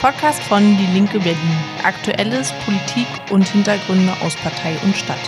Podcast 0.00 0.42
von 0.44 0.62
Die 0.78 0.86
Linke 0.94 1.18
Berlin. 1.18 1.36
Aktuelles, 1.84 2.54
Politik 2.64 3.06
und 3.30 3.46
Hintergründe 3.46 4.10
aus 4.22 4.34
Partei 4.36 4.74
und 4.82 4.96
Stadt. 4.96 5.18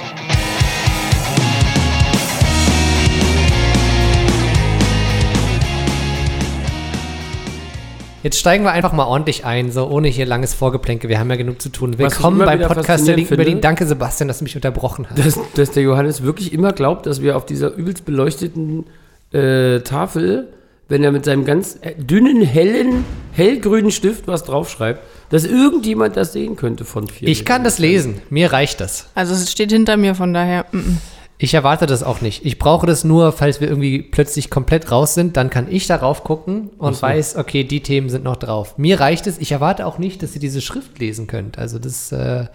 Jetzt 8.22 8.38
steigen 8.38 8.64
wir 8.64 8.72
einfach 8.72 8.94
mal 8.94 9.04
ordentlich 9.04 9.44
ein, 9.44 9.70
so 9.70 9.88
ohne 9.88 10.08
hier 10.08 10.24
langes 10.24 10.54
Vorgeplänke. 10.54 11.10
Wir 11.10 11.18
haben 11.18 11.28
ja 11.28 11.36
genug 11.36 11.60
zu 11.60 11.68
tun. 11.68 11.98
Willkommen 11.98 12.38
beim 12.38 12.62
Podcast 12.62 13.06
der 13.06 13.16
Linken 13.16 13.36
Berlin. 13.36 13.60
Danke, 13.60 13.84
Sebastian, 13.84 14.28
dass 14.28 14.38
du 14.38 14.44
mich 14.44 14.56
unterbrochen 14.56 15.06
hast. 15.10 15.18
Dass, 15.18 15.38
dass 15.54 15.70
der 15.72 15.82
Johannes 15.82 16.22
wirklich 16.22 16.50
immer 16.50 16.72
glaubt, 16.72 17.04
dass 17.04 17.20
wir 17.20 17.36
auf 17.36 17.44
dieser 17.44 17.74
übelst 17.74 18.06
beleuchteten 18.06 18.86
äh, 19.32 19.80
Tafel, 19.80 20.48
wenn 20.92 21.02
er 21.02 21.10
mit 21.10 21.24
seinem 21.24 21.46
ganz 21.46 21.78
äh, 21.80 21.94
dünnen, 21.94 22.42
hellen, 22.42 23.06
hellgrünen 23.32 23.90
Stift 23.90 24.28
was 24.28 24.44
draufschreibt, 24.44 25.00
dass 25.30 25.44
irgendjemand 25.46 26.18
das 26.18 26.34
sehen 26.34 26.54
könnte 26.54 26.84
von 26.84 27.08
vier. 27.08 27.28
Ich 27.28 27.46
kann 27.46 27.64
das 27.64 27.78
lesen. 27.78 28.20
Mir 28.28 28.52
reicht 28.52 28.78
das. 28.82 29.06
Also 29.14 29.32
es 29.32 29.50
steht 29.50 29.72
hinter 29.72 29.96
mir, 29.96 30.14
von 30.14 30.34
daher. 30.34 30.66
mm, 30.70 30.76
mm. 30.76 30.98
Ich 31.38 31.54
erwarte 31.54 31.86
das 31.86 32.02
auch 32.02 32.20
nicht. 32.20 32.44
Ich 32.44 32.58
brauche 32.58 32.86
das 32.86 33.04
nur, 33.04 33.32
falls 33.32 33.60
wir 33.60 33.68
irgendwie 33.68 34.02
plötzlich 34.02 34.50
komplett 34.50 34.92
raus 34.92 35.14
sind, 35.14 35.36
dann 35.38 35.48
kann 35.48 35.66
ich 35.68 35.86
darauf 35.86 36.24
gucken 36.24 36.68
und 36.78 36.94
so. 36.94 37.02
weiß, 37.02 37.36
okay, 37.36 37.64
die 37.64 37.82
Themen 37.82 38.10
sind 38.10 38.22
noch 38.22 38.36
drauf. 38.36 38.76
Mir 38.76 39.00
reicht 39.00 39.26
es. 39.26 39.38
Ich 39.38 39.50
erwarte 39.50 39.86
auch 39.86 39.96
nicht, 39.98 40.22
dass 40.22 40.34
ihr 40.34 40.40
diese 40.40 40.60
Schrift 40.60 40.98
lesen 40.98 41.26
könnt. 41.26 41.58
Also 41.58 41.78
das, 41.78 42.12
äh, 42.12 42.46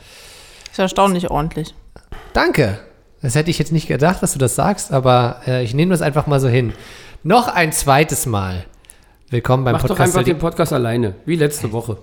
Ist 0.72 0.78
erstaunlich 0.80 1.31
ordentlich. 1.31 1.73
danke. 2.34 2.78
Das 3.20 3.34
hätte 3.34 3.50
ich 3.50 3.58
jetzt 3.58 3.72
nicht 3.72 3.88
gedacht, 3.88 4.22
dass 4.22 4.34
du 4.34 4.40
das 4.40 4.54
sagst, 4.54 4.92
aber 4.92 5.42
äh, 5.48 5.64
ich 5.64 5.73
nehme 5.73 5.90
das 5.90 6.04
einfach 6.04 6.28
mal 6.28 6.40
so 6.40 6.48
hin. 6.48 6.72
Noch 7.27 7.49
ein 7.49 7.73
zweites 7.73 8.26
Mal. 8.26 8.63
Willkommen 9.30 9.66
beim 9.66 9.73
Mach 9.73 9.81
doch 9.81 9.90
Podcast. 9.90 10.16
einfach 10.16 10.23
der 10.23 10.36
den 10.36 10.40
Podcast 10.40 10.72
alleine, 10.72 11.16
wie 11.26 11.36
letzte 11.36 11.73
Woche. 11.73 11.98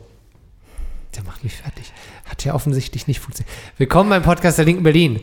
Der 1.16 1.24
macht 1.24 1.42
mich 1.42 1.54
fertig. 1.54 1.94
Hat 2.26 2.44
ja 2.44 2.52
offensichtlich 2.52 3.06
nicht 3.06 3.20
funktioniert. 3.20 3.56
Willkommen 3.78 4.10
beim 4.10 4.22
Podcast 4.22 4.58
der 4.58 4.66
Linken 4.66 4.82
Berlin. 4.82 5.20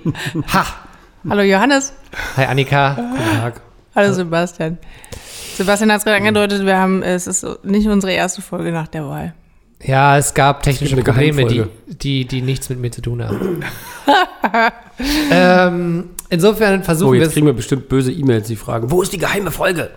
Ha! 0.54 0.66
Hallo 1.30 1.44
Johannes. 1.44 1.94
Hi 2.36 2.46
Annika. 2.46 2.96
Guten 2.96 3.42
Tag. 3.42 3.62
Hallo 3.94 4.12
Sebastian. 4.12 4.80
Sebastian 5.56 5.92
hat 5.92 6.00
es 6.00 6.04
gerade 6.04 6.18
angedeutet, 6.18 6.66
wir 6.66 6.80
haben, 6.80 7.04
es 7.04 7.28
ist 7.28 7.46
nicht 7.64 7.88
unsere 7.88 8.12
erste 8.12 8.42
Folge 8.42 8.72
nach 8.72 8.88
der 8.88 9.06
Wahl. 9.06 9.36
Ja, 9.84 10.18
es 10.18 10.34
gab 10.34 10.64
technische 10.64 10.96
Probleme, 10.98 11.46
die, 11.46 11.64
die, 11.88 12.26
die 12.26 12.42
nichts 12.42 12.70
mit 12.70 12.80
mir 12.80 12.92
zu 12.92 13.02
tun 13.02 13.24
haben. 13.24 13.62
ähm, 15.32 16.10
insofern 16.30 16.82
Oh, 16.82 16.84
versuchen 16.84 17.14
wir 17.14 17.20
jetzt 17.20 17.30
es. 17.30 17.34
kriegen 17.34 17.46
wir 17.48 17.54
bestimmt 17.54 17.90
böse 17.90 18.12
E-Mails, 18.12 18.48
die 18.48 18.56
fragen, 18.56 18.92
wo 18.92 19.02
ist 19.02 19.12
die 19.14 19.18
geheime 19.18 19.52
Folge? 19.52 19.90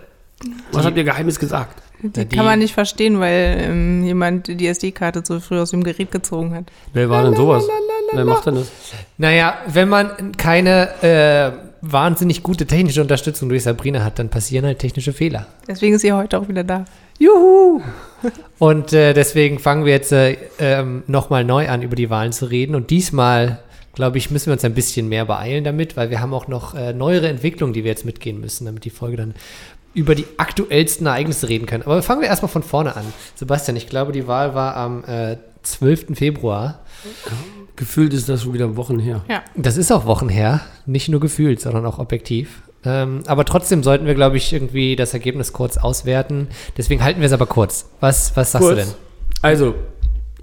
Was 0.71 0.85
habt 0.85 0.97
ihr 0.97 1.03
Geheimes 1.03 1.39
gesagt? 1.39 1.81
Die, 2.01 2.07
Ja, 2.19 2.25
die- 2.25 2.35
kann 2.35 2.45
man 2.45 2.59
nicht 2.59 2.73
verstehen, 2.73 3.19
weil 3.19 3.57
ähm, 3.61 4.03
jemand 4.03 4.47
die 4.47 4.67
SD-Karte 4.67 5.23
zu 5.23 5.39
früh 5.39 5.59
aus 5.59 5.71
dem 5.71 5.83
Gerät 5.83 6.11
gezogen 6.11 6.53
hat. 6.53 6.65
Wer 6.93 7.09
war 7.09 7.23
denn 7.23 7.35
sowas? 7.35 7.65
Wer 8.13 8.25
macht 8.25 8.45
denn 8.45 8.55
das? 8.55 8.71
Naja, 9.17 9.55
wenn 9.67 9.89
man 9.89 10.33
keine 10.37 10.89
äh, 11.01 11.51
wahnsinnig 11.81 12.43
gute 12.43 12.65
technische 12.65 13.01
Unterstützung 13.01 13.49
durch 13.49 13.63
Sabrina 13.63 14.03
hat, 14.03 14.19
dann 14.19 14.29
passieren 14.29 14.65
halt 14.65 14.79
technische 14.79 15.13
Fehler. 15.13 15.47
Deswegen 15.67 15.95
ist 15.95 16.01
sie 16.01 16.11
heute 16.13 16.37
auch 16.39 16.47
wieder 16.47 16.63
da. 16.63 16.85
Juhu! 17.19 17.81
Und 18.59 18.93
äh, 18.93 19.13
deswegen 19.13 19.59
fangen 19.59 19.85
wir 19.85 19.93
jetzt 19.93 20.11
äh, 20.11 20.37
ähm, 20.59 21.03
nochmal 21.07 21.43
neu 21.43 21.69
an, 21.69 21.81
über 21.81 21.95
die 21.95 22.09
Wahlen 22.09 22.31
zu 22.31 22.45
reden. 22.45 22.75
Und 22.75 22.89
diesmal, 22.89 23.59
glaube 23.93 24.17
ich, 24.17 24.31
müssen 24.31 24.47
wir 24.47 24.53
uns 24.53 24.65
ein 24.65 24.73
bisschen 24.73 25.09
mehr 25.09 25.25
beeilen 25.25 25.63
damit, 25.63 25.95
weil 25.95 26.09
wir 26.09 26.19
haben 26.19 26.33
auch 26.33 26.47
noch 26.47 26.73
äh, 26.73 26.93
neuere 26.93 27.27
Entwicklungen, 27.27 27.73
die 27.73 27.83
wir 27.83 27.91
jetzt 27.91 28.05
mitgehen 28.05 28.39
müssen, 28.39 28.65
damit 28.65 28.85
die 28.85 28.89
Folge 28.89 29.17
dann 29.17 29.35
über 29.93 30.13
die 30.13 30.25
aktuellsten 30.37 31.07
Ereignisse 31.07 31.47
reden 31.47 31.65
kann. 31.65 31.81
Aber 31.81 32.01
fangen 32.01 32.21
wir 32.21 32.27
erstmal 32.27 32.49
von 32.49 32.63
vorne 32.63 32.95
an. 32.95 33.05
Sebastian, 33.35 33.77
ich 33.77 33.87
glaube, 33.87 34.11
die 34.11 34.27
Wahl 34.27 34.53
war 34.53 34.75
am 34.75 35.03
äh, 35.05 35.37
12. 35.63 36.17
Februar. 36.17 36.79
Gefühlt 37.75 38.13
ist 38.13 38.29
das 38.29 38.43
schon 38.43 38.53
wieder 38.53 38.75
Wochen 38.75 38.99
her. 38.99 39.23
Ja. 39.29 39.43
Das 39.55 39.77
ist 39.77 39.91
auch 39.91 40.05
Wochen 40.05 40.29
her, 40.29 40.61
nicht 40.85 41.09
nur 41.09 41.19
gefühlt, 41.19 41.61
sondern 41.61 41.85
auch 41.85 41.99
objektiv. 41.99 42.61
Ähm, 42.85 43.23
aber 43.25 43.45
trotzdem 43.45 43.83
sollten 43.83 44.05
wir, 44.05 44.15
glaube 44.15 44.37
ich, 44.37 44.53
irgendwie 44.53 44.95
das 44.95 45.13
Ergebnis 45.13 45.53
kurz 45.53 45.77
auswerten. 45.77 46.47
Deswegen 46.77 47.03
halten 47.03 47.19
wir 47.19 47.27
es 47.27 47.33
aber 47.33 47.47
kurz. 47.47 47.89
Was, 47.99 48.35
was 48.35 48.51
sagst 48.51 48.69
du 48.69 48.75
denn? 48.75 48.87
Also, 49.41 49.75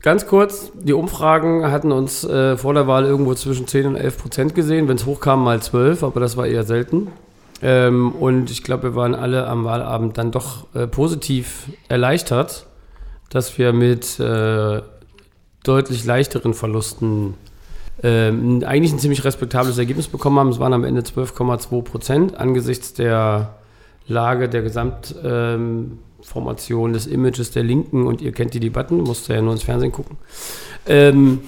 ganz 0.00 0.26
kurz, 0.26 0.72
die 0.74 0.92
Umfragen 0.92 1.70
hatten 1.70 1.92
uns 1.92 2.24
äh, 2.24 2.56
vor 2.56 2.74
der 2.74 2.86
Wahl 2.86 3.04
irgendwo 3.04 3.34
zwischen 3.34 3.66
10 3.66 3.86
und 3.86 3.96
11 3.96 4.18
Prozent 4.18 4.54
gesehen. 4.54 4.88
Wenn 4.88 4.96
es 4.96 5.06
hochkam, 5.06 5.44
mal 5.44 5.62
12, 5.62 6.02
aber 6.02 6.20
das 6.20 6.36
war 6.36 6.46
eher 6.46 6.64
selten. 6.64 7.08
Ähm, 7.62 8.12
und 8.12 8.50
ich 8.50 8.64
glaube, 8.64 8.82
wir 8.82 8.94
waren 8.96 9.14
alle 9.14 9.46
am 9.46 9.64
Wahlabend 9.64 10.18
dann 10.18 10.32
doch 10.32 10.66
äh, 10.74 10.88
positiv 10.88 11.68
erleichtert, 11.88 12.66
dass 13.30 13.56
wir 13.56 13.72
mit 13.72 14.18
äh, 14.18 14.82
deutlich 15.62 16.04
leichteren 16.04 16.54
Verlusten 16.54 17.34
ähm, 18.02 18.64
eigentlich 18.66 18.92
ein 18.92 18.98
ziemlich 18.98 19.24
respektables 19.24 19.78
Ergebnis 19.78 20.08
bekommen 20.08 20.38
haben. 20.38 20.48
Es 20.48 20.58
waren 20.58 20.72
am 20.72 20.84
Ende 20.84 21.02
12,2 21.02 21.82
Prozent 21.82 22.36
angesichts 22.36 22.94
der 22.94 23.54
Lage 24.08 24.48
der 24.48 24.62
Gesamtformation 24.62 26.90
ähm, 26.90 26.94
des 26.94 27.06
Images 27.06 27.52
der 27.52 27.62
Linken 27.62 28.06
und 28.06 28.20
ihr 28.20 28.32
kennt 28.32 28.54
die 28.54 28.60
Debatten, 28.60 28.98
musst 28.98 29.28
ja 29.28 29.40
nur 29.40 29.52
ins 29.52 29.62
Fernsehen 29.62 29.92
gucken, 29.92 30.16
ähm, 30.86 31.40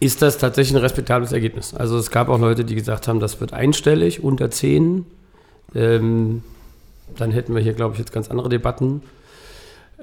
ist 0.00 0.22
das 0.22 0.38
tatsächlich 0.38 0.76
ein 0.76 0.82
respektables 0.82 1.32
Ergebnis. 1.32 1.74
Also 1.74 1.98
es 1.98 2.10
gab 2.10 2.28
auch 2.28 2.38
Leute, 2.38 2.64
die 2.64 2.74
gesagt 2.74 3.08
haben, 3.08 3.20
das 3.20 3.40
wird 3.40 3.52
einstellig, 3.52 4.22
unter 4.22 4.50
10. 4.50 5.06
Ähm, 5.74 6.42
dann 7.16 7.30
hätten 7.30 7.54
wir 7.54 7.62
hier, 7.62 7.72
glaube 7.72 7.94
ich, 7.94 7.98
jetzt 7.98 8.12
ganz 8.12 8.30
andere 8.30 8.48
Debatten. 8.48 9.02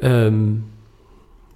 Ähm, 0.01 0.63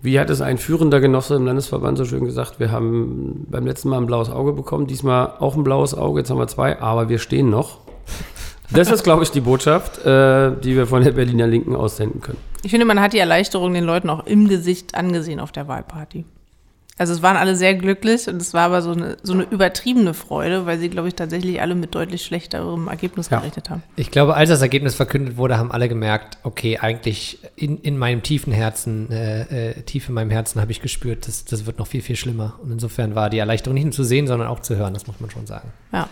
wie 0.02 0.19
hat 0.19 0.30
es 0.30 0.41
ein 0.41 0.58
führender 0.58 1.00
Genosse 1.00 1.35
im 1.35 1.46
Landesverband 1.46 1.97
so 1.97 2.06
schön 2.06 2.25
gesagt? 2.25 2.59
Wir 2.59 2.72
haben 2.72 3.46
beim 3.50 3.66
letzten 3.66 3.90
Mal 3.90 3.97
ein 3.97 4.06
blaues 4.06 4.30
Auge 4.30 4.53
bekommen, 4.53 4.88
diesmal 4.88 5.34
auch 5.40 5.56
ein 5.56 5.63
blaues 5.63 5.96
Auge, 5.96 6.19
jetzt 6.19 6.30
haben 6.30 6.38
wir 6.38 6.47
zwei, 6.47 6.80
aber 6.80 7.09
wir 7.09 7.19
stehen 7.19 7.50
noch. 7.50 7.80
Das 8.69 8.91
ist, 8.91 9.03
glaube 9.03 9.24
ich, 9.24 9.31
die 9.31 9.40
Botschaft, 9.40 10.06
äh, 10.06 10.52
die 10.52 10.75
wir 10.75 10.88
von 10.88 11.03
der 11.03 11.12
Berliner 11.12 11.47
Linken 11.47 11.75
aussenden 11.75 12.22
können. 12.22 12.38
Ich 12.63 12.72
finde, 12.72 12.85
man 12.85 13.00
hat 13.00 13.13
die 13.13 13.19
Erleichterung 13.19 13.74
den 13.74 13.85
Leuten 13.85 14.09
auch 14.09 14.25
im 14.25 14.50
Gesicht 14.50 14.96
angesehen 14.96 15.40
auf 15.40 15.53
der 15.53 15.68
Wahlparty. 15.69 16.25
Also 17.00 17.13
es 17.13 17.22
waren 17.22 17.38
alle 17.38 17.56
sehr 17.56 17.75
glücklich 17.75 18.28
und 18.28 18.41
es 18.41 18.56
war 18.56 18.63
aber 18.63 18.81
so 18.81 18.91
eine, 18.91 19.18
so 19.22 19.34
eine 19.34 19.44
übertriebene 19.44 20.16
Freude, 20.16 20.66
weil 20.66 20.80
sie, 20.80 20.90
glaube 20.90 21.08
ich, 21.08 21.13
tatsächlich 21.13 21.62
alle 21.62 21.75
mit 21.75 21.94
deutlich 21.94 22.24
schlechterem 22.25 22.88
Ergebnis 22.88 23.30
Ja. 23.30 23.38
gerechnet 23.40 23.69
haben. 23.69 23.84
Ich 23.97 24.09
glaube, 24.09 24.34
als 24.35 24.50
das 24.50 24.62
Ergebnis 24.63 24.96
verkündet 24.96 25.38
wurde, 25.38 25.59
haben 25.59 25.72
alle 25.72 25.90
gemerkt, 25.90 26.40
okay, 26.41 26.80
eigentlich 26.80 27.38
in, 27.56 27.78
in 27.81 28.00
meinem 28.00 28.24
tiefen 28.24 28.52
Herzen, 28.52 29.12
äh, 29.12 29.72
äh, 29.72 29.81
tief 29.84 30.09
in 30.09 30.16
meinem 30.16 30.31
Herzen 30.31 30.59
habe 30.59 30.72
ich 30.72 30.81
gespürt, 30.81 31.28
das, 31.28 31.46
das 31.46 31.68
wird 31.68 31.78
noch 31.78 31.85
viel, 31.85 32.02
viel 32.02 32.16
schlimmer. 32.16 32.56
Und 32.63 32.72
insofern 32.72 33.14
war 33.14 33.29
die 33.29 33.38
Erleichterung 33.38 33.75
nicht 33.75 33.84
nur 33.85 33.94
zu 33.94 34.03
sehen, 34.03 34.25
sondern 34.25 34.47
auch 34.47 34.62
zu 34.62 34.75
hören, 34.75 34.96
das 34.96 35.06
muss 35.06 35.19
man 35.19 35.29
schon 35.29 35.46
sagen. 35.46 35.69
Ja. 35.94 36.09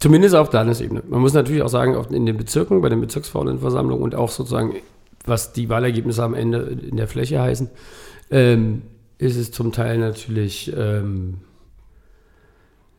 Zumindest 0.00 0.34
auf 0.34 0.52
Landesebene. 0.52 1.02
Man 1.08 1.20
muss 1.20 1.32
natürlich 1.32 1.62
auch 1.62 1.68
sagen, 1.68 1.94
in 2.12 2.26
den 2.26 2.36
Bezirken, 2.36 2.80
bei 2.82 2.88
den 2.90 3.00
Bezirksverordnetenversammlungen 3.00 4.02
und 4.02 4.14
auch 4.14 4.30
sozusagen, 4.30 4.74
was 5.24 5.52
die 5.52 5.68
Wahlergebnisse 5.68 6.22
am 6.22 6.34
Ende 6.34 6.58
in 6.90 6.96
der 6.96 7.08
Fläche 7.08 7.40
heißen, 7.40 7.70
ähm, 8.30 8.82
ist 9.22 9.36
es 9.36 9.52
zum 9.52 9.72
Teil 9.72 9.98
natürlich 9.98 10.72
ähm, 10.76 11.38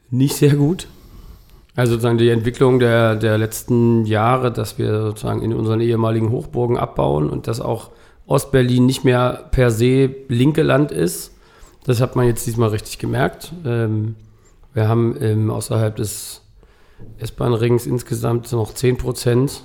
nicht 0.09 0.35
sehr 0.35 0.55
gut. 0.55 0.87
Also 1.75 1.93
sozusagen 1.93 2.17
die 2.17 2.29
Entwicklung 2.29 2.79
der, 2.79 3.15
der 3.15 3.37
letzten 3.37 4.05
Jahre, 4.05 4.51
dass 4.51 4.77
wir 4.77 5.01
sozusagen 5.01 5.41
in 5.41 5.53
unseren 5.53 5.81
ehemaligen 5.81 6.29
Hochburgen 6.29 6.77
abbauen 6.77 7.29
und 7.29 7.47
dass 7.47 7.59
auch 7.59 7.91
Ostberlin 8.25 8.85
nicht 8.85 9.03
mehr 9.03 9.49
per 9.51 9.71
se 9.71 10.15
linke 10.27 10.61
Land 10.61 10.91
ist. 10.91 11.33
Das 11.83 11.99
hat 11.99 12.15
man 12.15 12.27
jetzt 12.27 12.45
diesmal 12.47 12.69
richtig 12.69 12.99
gemerkt. 12.99 13.51
Ähm, 13.65 14.15
wir 14.73 14.87
haben 14.87 15.17
ähm, 15.19 15.49
außerhalb 15.49 15.95
des 15.95 16.41
S-Bahn-Rings 17.17 17.85
insgesamt 17.85 18.51
noch 18.51 18.73
10 18.73 18.97
Prozent. 18.97 19.63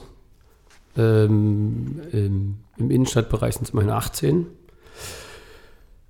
Ähm, 0.96 2.00
im, 2.12 2.56
Im 2.78 2.90
Innenstadtbereich 2.90 3.54
sind 3.54 3.64
es 3.64 3.70
immerhin 3.70 3.90
18. 3.90 4.46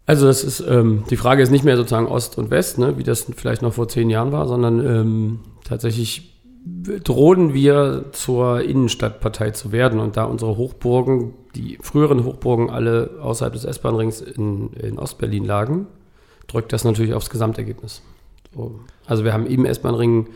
Also 0.08 0.26
das 0.26 0.43
ist, 0.43 0.60
ähm, 0.66 1.05
die 1.10 1.19
Frage 1.19 1.43
ist 1.43 1.50
nicht 1.50 1.66
mehr 1.66 1.76
sozusagen 1.76 2.06
Ost 2.06 2.38
und 2.38 2.50
West, 2.50 2.78
ne, 2.78 2.96
wie 2.96 3.02
das 3.02 3.26
vielleicht 3.37 3.60
noch 3.60 3.75
vor 3.75 3.88
zehn 3.88 4.08
Jahren 4.08 4.32
war, 4.32 4.49
sondern 4.49 4.81
ähm, 4.84 5.40
tatsächlich 5.64 6.40
drohen 7.05 7.52
wir 7.52 8.06
zur 8.12 8.62
Innenstadtpartei 8.62 9.50
zu 9.50 9.70
werden. 9.70 10.00
Und 10.00 10.16
da 10.16 10.25
unsere 10.25 10.56
Hochburgen, 10.56 11.34
die 11.55 11.76
früheren 11.82 12.25
Hochburgen 12.25 12.70
alle 12.70 13.19
außerhalb 13.20 13.52
des 13.52 13.66
S-Bahn-Rings 13.66 14.22
in, 14.22 14.72
in 14.72 14.99
Ostberlin 14.99 15.44
lagen, 15.44 15.87
drückt 16.46 16.72
das 16.72 16.84
natürlich 16.84 17.12
aufs 17.12 17.28
Gesamtergebnis. 17.28 18.00
So. 18.55 18.81
Also 19.05 19.25
wir 19.25 19.34
haben 19.34 19.44
im 19.44 19.66
S-Bahn-Ring 19.66 20.28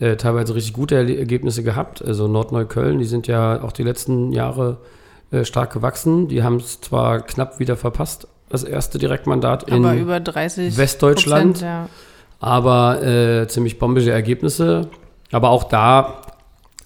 äh, 0.00 0.16
teilweise 0.16 0.56
richtig 0.56 0.72
gute 0.72 0.96
Ergebnisse 0.96 1.62
gehabt. 1.62 2.04
Also 2.04 2.26
Nordneukölln, 2.26 2.98
die 2.98 3.04
sind 3.04 3.28
ja 3.28 3.62
auch 3.62 3.70
die 3.70 3.84
letzten 3.84 4.32
Jahre 4.32 4.78
äh, 5.30 5.44
stark 5.44 5.72
gewachsen. 5.72 6.26
Die 6.26 6.42
haben 6.42 6.56
es 6.56 6.80
zwar 6.80 7.20
knapp 7.20 7.60
wieder 7.60 7.76
verpasst, 7.76 8.26
das 8.50 8.64
erste 8.64 8.98
Direktmandat 8.98 9.62
in 9.62 9.84
Aber 9.84 9.94
über 9.94 10.20
30 10.20 10.76
Westdeutschland. 10.76 11.54
Prozent, 11.54 11.60
ja. 11.62 11.88
aber 12.40 13.02
äh, 13.02 13.48
ziemlich 13.48 13.78
bombische 13.78 14.10
Ergebnisse. 14.10 14.88
Aber 15.32 15.50
auch 15.50 15.64
da 15.64 16.22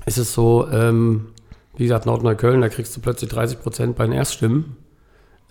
ist 0.05 0.19
es 0.19 0.35
so, 0.35 0.69
ähm, 0.71 1.29
wie 1.77 1.85
gesagt, 1.85 2.07
Nordneukölln, 2.07 2.61
da 2.61 2.69
kriegst 2.69 2.95
du 2.95 3.01
plötzlich 3.01 3.31
30 3.31 3.61
Prozent 3.61 3.97
bei 3.97 4.05
den 4.05 4.13
Erststimmen. 4.13 4.77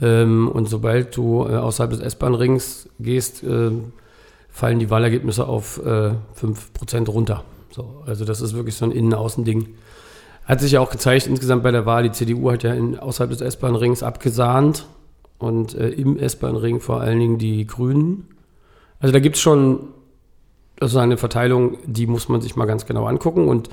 Ähm, 0.02 0.48
und 0.48 0.70
sobald 0.70 1.18
du 1.18 1.48
äh, 1.48 1.56
außerhalb 1.56 1.90
des 1.90 2.00
S-Bahn-Rings 2.00 2.90
gehst, 3.00 3.44
äh, 3.44 3.72
fallen 4.50 4.78
die 4.78 4.92
Wahlergebnisse 4.92 5.48
auf 5.48 5.80
äh, 5.84 6.12
5% 6.40 7.10
runter. 7.10 7.44
So, 7.72 8.04
also 8.06 8.24
das 8.24 8.40
ist 8.40 8.54
wirklich 8.54 8.76
so 8.76 8.86
ein 8.86 8.92
Innen-Außen-Ding. 8.92 9.68
Hat 10.46 10.62
sich 10.62 10.74
ja 10.74 10.80
auch 10.80 10.92
gezeigt, 10.92 11.26
insgesamt 11.26 11.64
bei 11.64 11.72
der 11.72 11.88
Wahl, 11.88 12.04
die 12.04 12.12
CDU 12.12 12.52
hat 12.52 12.62
ja 12.62 12.74
in, 12.74 13.00
außerhalb 13.00 13.32
des 13.32 13.42
S-Bahn-Rings 13.42 14.04
abgesahnt 14.04 14.86
und 15.44 15.76
äh, 15.76 15.90
im 15.90 16.18
S-Bahn-Ring 16.18 16.80
vor 16.80 17.02
allen 17.02 17.20
Dingen 17.20 17.38
die 17.38 17.68
Grünen. 17.68 18.28
Also 19.00 19.12
da 19.14 19.20
gibt 19.20 19.36
es 19.36 19.42
schon 19.42 19.90
also 20.80 21.00
eine 21.00 21.18
Verteilung, 21.18 21.78
die 21.86 22.08
muss 22.08 22.30
man 22.30 22.42
sich 22.42 22.56
mal 22.56 22.66
ganz 22.66 22.86
genau 22.86 23.06
angucken 23.06 23.48
und 23.48 23.70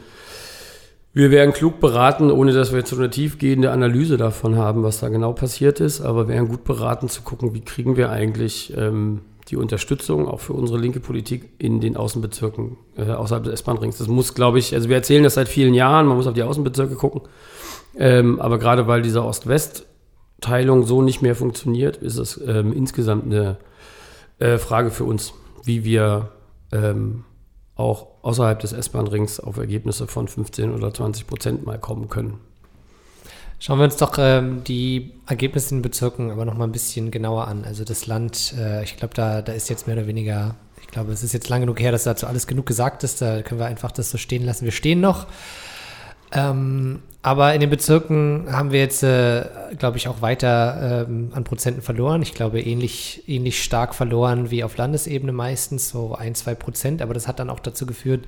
wir 1.13 1.33
wären 1.33 1.53
klug 1.53 1.81
beraten, 1.81 2.31
ohne 2.31 2.53
dass 2.53 2.71
wir 2.71 2.79
jetzt 2.79 2.91
so 2.91 2.97
eine 2.97 3.11
tiefgehende 3.11 3.73
Analyse 3.73 4.17
davon 4.17 4.57
haben, 4.57 4.85
was 4.85 5.01
da 5.01 5.09
genau 5.09 5.33
passiert 5.33 5.81
ist, 5.81 6.01
aber 6.01 6.29
wären 6.29 6.47
gut 6.47 6.63
beraten 6.63 7.09
zu 7.09 7.23
gucken, 7.23 7.53
wie 7.53 7.63
kriegen 7.63 7.97
wir 7.97 8.11
eigentlich 8.11 8.73
ähm, 8.77 9.23
die 9.49 9.57
Unterstützung 9.57 10.29
auch 10.29 10.39
für 10.39 10.53
unsere 10.53 10.79
linke 10.79 11.01
Politik 11.01 11.51
in 11.59 11.81
den 11.81 11.97
Außenbezirken 11.97 12.77
äh, 12.97 13.11
außerhalb 13.11 13.43
des 13.43 13.55
S-Bahn-Rings. 13.55 13.99
Das 13.99 14.07
muss, 14.07 14.35
glaube 14.35 14.61
ich, 14.61 14.73
also 14.73 14.89
wir 14.89 14.97
erzählen 14.97 15.25
das 15.25 15.35
seit 15.35 15.49
vielen 15.49 15.75
Jahren, 15.75 16.07
man 16.07 16.17
muss 16.17 16.29
auf 16.29 16.35
die 16.35 16.45
Außenbezirke 16.45 16.95
gucken, 16.95 17.23
ähm, 17.99 18.41
aber 18.41 18.61
gerade 18.61 18.87
weil 18.87 19.03
diese 19.03 19.23
Ost-West-Teilung 20.41 20.87
so 20.87 21.03
nicht 21.03 21.23
mehr 21.23 21.37
funktioniert, 21.37 21.99
ist 21.99 22.17
es 22.17 22.41
ähm, 22.47 22.73
insgesamt 22.73 23.27
eine 23.27 23.57
äh, 24.39 24.59
Frage 24.59 24.91
für 24.91 25.05
uns, 25.05 25.33
wie 25.65 25.85
wir 25.85 26.31
ähm, 26.73 27.25
auch 27.77 28.07
außerhalb 28.23 28.59
des 28.61 28.73
S-Bahn-Rings 28.73 29.41
auf 29.41 29.57
Ergebnisse 29.57 30.07
von 30.07 30.29
15 30.29 30.73
oder 30.75 30.93
20 30.93 31.27
Prozent 31.27 31.67
mal 31.67 31.79
kommen 31.79 32.09
können. 32.09 32.39
Schauen 33.59 33.79
wir 33.79 33.85
uns 33.85 33.97
doch 33.97 34.17
ähm, 34.19 34.65
die 34.65 35.13
Ergebnisse 35.27 35.75
in 35.75 35.83
Bezirken 35.83 36.31
aber 36.31 36.47
noch 36.47 36.55
mal 36.55 36.65
ein 36.65 36.73
bisschen 36.73 37.11
genauer 37.11 37.47
an. 37.47 37.65
Also 37.65 37.85
das 37.85 38.07
Land, 38.07 38.55
äh, 38.59 38.83
ich 38.83 38.97
glaube, 38.97 39.13
da, 39.15 39.43
da 39.43 39.53
ist 39.53 39.69
jetzt 39.69 39.87
mehr 39.87 39.97
oder 39.97 40.07
weniger, 40.07 40.55
ich 40.81 40.89
glaube, 40.89 41.13
es 41.13 41.23
ist 41.23 41.35
jetzt 41.35 41.51
lang 41.51 41.61
genug 41.61 41.79
her, 41.79 41.93
dass 41.93 42.05
dazu 42.05 42.27
alles 42.27 42.47
genug 42.47 42.65
gesagt 42.65 43.05
ist. 43.05 43.21
Da 43.21 43.43
können 43.43 43.61
wir 43.61 43.67
einfach 43.67 43.93
das 43.93 44.11
so 44.11 44.17
stehen 44.17 44.47
lassen. 44.47 44.65
Wir 44.65 44.73
stehen 44.73 45.01
noch. 45.01 45.27
Ähm, 46.33 47.01
aber 47.23 47.53
in 47.53 47.61
den 47.61 47.69
Bezirken 47.69 48.47
haben 48.51 48.73
wir 48.73 48.81
jetzt, 48.81 49.03
äh, 49.03 49.45
glaube 49.79 49.99
ich, 49.99 50.09
auch 50.09 50.23
weiter 50.23 51.07
ähm, 51.07 51.33
an 51.35 51.45
Prozenten 51.45 51.83
verloren. 51.83 52.23
Ich 52.23 52.33
glaube, 52.33 52.61
ähnlich, 52.61 53.25
ähnlich 53.27 53.63
stark 53.63 53.95
verloren 53.95 54.51
wie 54.51 54.65
auf 54.65 54.77
Landesebene 54.79 55.33
meistens, 55.33 55.91
so 55.91 56.15
ein, 56.15 56.35
zwei 56.35 56.55
Prozent. 56.55 57.03
Aber 57.03 57.13
das 57.13 57.29
hat 57.29 57.39
dann 57.39 57.51
auch 57.51 57.61
dazu 57.61 57.85
geführt, 57.85 58.25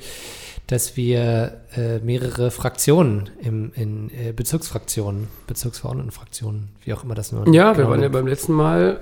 dass 0.66 0.96
wir 0.96 1.62
äh, 1.75 2.00
mehrere 2.00 2.50
Fraktionen 2.50 3.31
im, 3.40 3.72
in 3.75 4.10
äh, 4.10 4.32
Bezirksfraktionen, 4.32 5.28
Bezirksverordnetenfraktionen, 5.46 6.69
wie 6.84 6.93
auch 6.93 7.02
immer 7.02 7.14
das 7.14 7.32
nur 7.32 7.49
Ja, 7.49 7.76
wir 7.76 7.88
waren 7.88 8.02
ja 8.02 8.10
beim 8.10 8.26
letzten 8.26 8.52
Mal, 8.52 9.00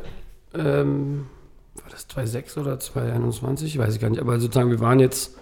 ähm, 0.55 1.26
war 1.75 1.91
das 1.91 2.08
2,6 2.08 2.61
oder 2.61 2.75
2,21? 2.75 3.76
Weiß 3.76 3.94
ich 3.94 4.00
gar 4.00 4.08
nicht. 4.08 4.20
Aber 4.20 4.38
sozusagen, 4.38 4.70
wir 4.70 4.81
waren 4.81 5.00
jetzt 5.00 5.37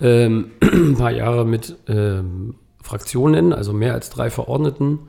ähm, 0.00 0.52
ein 0.62 0.96
paar 0.96 1.12
Jahre 1.12 1.44
mit 1.44 1.76
ähm, 1.86 2.54
Fraktionen, 2.82 3.52
also 3.52 3.72
mehr 3.72 3.94
als 3.94 4.10
drei 4.10 4.30
Verordneten, 4.30 5.00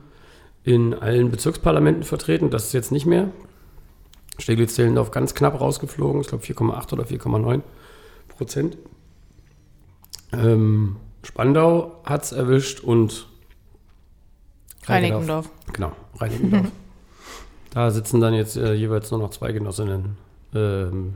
in 0.64 0.94
allen 0.94 1.30
Bezirksparlamenten 1.30 2.04
vertreten. 2.04 2.50
Das 2.50 2.66
ist 2.66 2.72
jetzt 2.72 2.92
nicht 2.92 3.06
mehr. 3.06 3.28
Steglitz-Zehlendorf 4.38 5.10
ganz 5.10 5.34
knapp 5.34 5.60
rausgeflogen, 5.60 6.20
ich 6.20 6.28
glaube 6.28 6.44
4,8 6.44 6.92
oder 6.92 7.04
4,9 7.04 7.62
Prozent. 8.28 8.78
Ähm, 10.32 10.96
Spandau 11.22 12.00
hat 12.04 12.24
es 12.24 12.32
erwischt 12.32 12.80
und 12.80 13.28
Reinickendorf. 14.84 15.50
Genau, 15.72 15.92
Reinickendorf. 16.18 16.66
da 17.70 17.90
sitzen 17.90 18.20
dann 18.20 18.34
jetzt 18.34 18.56
äh, 18.56 18.74
jeweils 18.74 19.10
nur 19.10 19.20
noch 19.20 19.30
zwei 19.30 19.52
Genossinnen 19.52 20.16
ähm, 20.54 21.14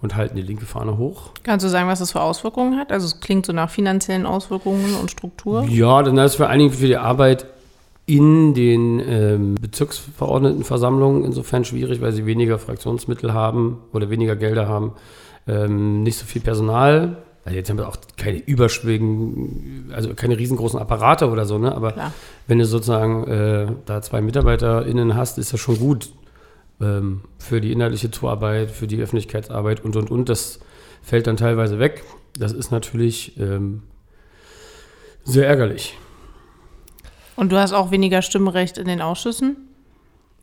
und 0.00 0.16
halten 0.16 0.36
die 0.36 0.42
linke 0.42 0.66
Fahne 0.66 0.96
hoch. 0.98 1.30
Kannst 1.42 1.64
du 1.64 1.70
sagen, 1.70 1.88
was 1.88 1.98
das 1.98 2.12
für 2.12 2.20
Auswirkungen 2.20 2.78
hat? 2.78 2.92
Also 2.92 3.06
es 3.06 3.20
klingt 3.20 3.46
so 3.46 3.52
nach 3.52 3.70
finanziellen 3.70 4.26
Auswirkungen 4.26 4.94
und 4.94 5.10
Struktur. 5.10 5.64
Ja, 5.64 6.02
dann 6.02 6.16
ist 6.18 6.36
vor 6.36 6.48
allen 6.48 6.60
Dingen 6.60 6.72
für 6.72 6.86
die 6.86 6.96
Arbeit 6.96 7.46
in 8.06 8.54
den 8.54 9.02
ähm, 9.06 9.54
Bezirksverordnetenversammlungen 9.60 11.24
insofern 11.24 11.64
schwierig, 11.64 12.00
weil 12.00 12.12
sie 12.12 12.24
weniger 12.24 12.58
Fraktionsmittel 12.58 13.34
haben 13.34 13.78
oder 13.92 14.08
weniger 14.08 14.34
Gelder 14.34 14.66
haben, 14.66 14.92
ähm, 15.46 16.04
nicht 16.04 16.16
so 16.16 16.24
viel 16.24 16.40
Personal. 16.40 17.18
Also 17.44 17.56
jetzt 17.56 17.68
haben 17.68 17.78
wir 17.78 17.88
auch 17.88 17.96
keine 18.16 18.38
Überschwingen, 18.38 19.90
also 19.94 20.14
keine 20.14 20.38
riesengroßen 20.38 20.78
Apparate 20.78 21.30
oder 21.30 21.44
so, 21.44 21.58
ne? 21.58 21.74
Aber 21.74 21.92
Klar. 21.92 22.12
wenn 22.46 22.58
du 22.58 22.64
sozusagen 22.64 23.26
äh, 23.26 23.66
da 23.84 24.00
zwei 24.00 24.20
MitarbeiterInnen 24.22 25.14
hast, 25.14 25.38
ist 25.38 25.52
das 25.52 25.60
schon 25.60 25.78
gut 25.78 26.10
ähm, 26.80 27.22
für 27.38 27.60
die 27.60 27.72
inhaltliche 27.72 28.10
Zuarbeit, 28.10 28.70
für 28.70 28.86
die 28.86 29.00
Öffentlichkeitsarbeit 29.00 29.84
und 29.84 29.96
und 29.96 30.10
und. 30.10 30.28
Das 30.28 30.60
fällt 31.02 31.26
dann 31.26 31.36
teilweise 31.36 31.78
weg. 31.78 32.04
Das 32.38 32.52
ist 32.52 32.70
natürlich 32.70 33.38
ähm, 33.38 33.82
sehr 35.24 35.46
ärgerlich. 35.46 35.96
Und 37.36 37.52
du 37.52 37.56
hast 37.56 37.72
auch 37.72 37.90
weniger 37.90 38.22
Stimmrecht 38.22 38.78
in 38.78 38.88
den 38.88 39.00
Ausschüssen, 39.00 39.56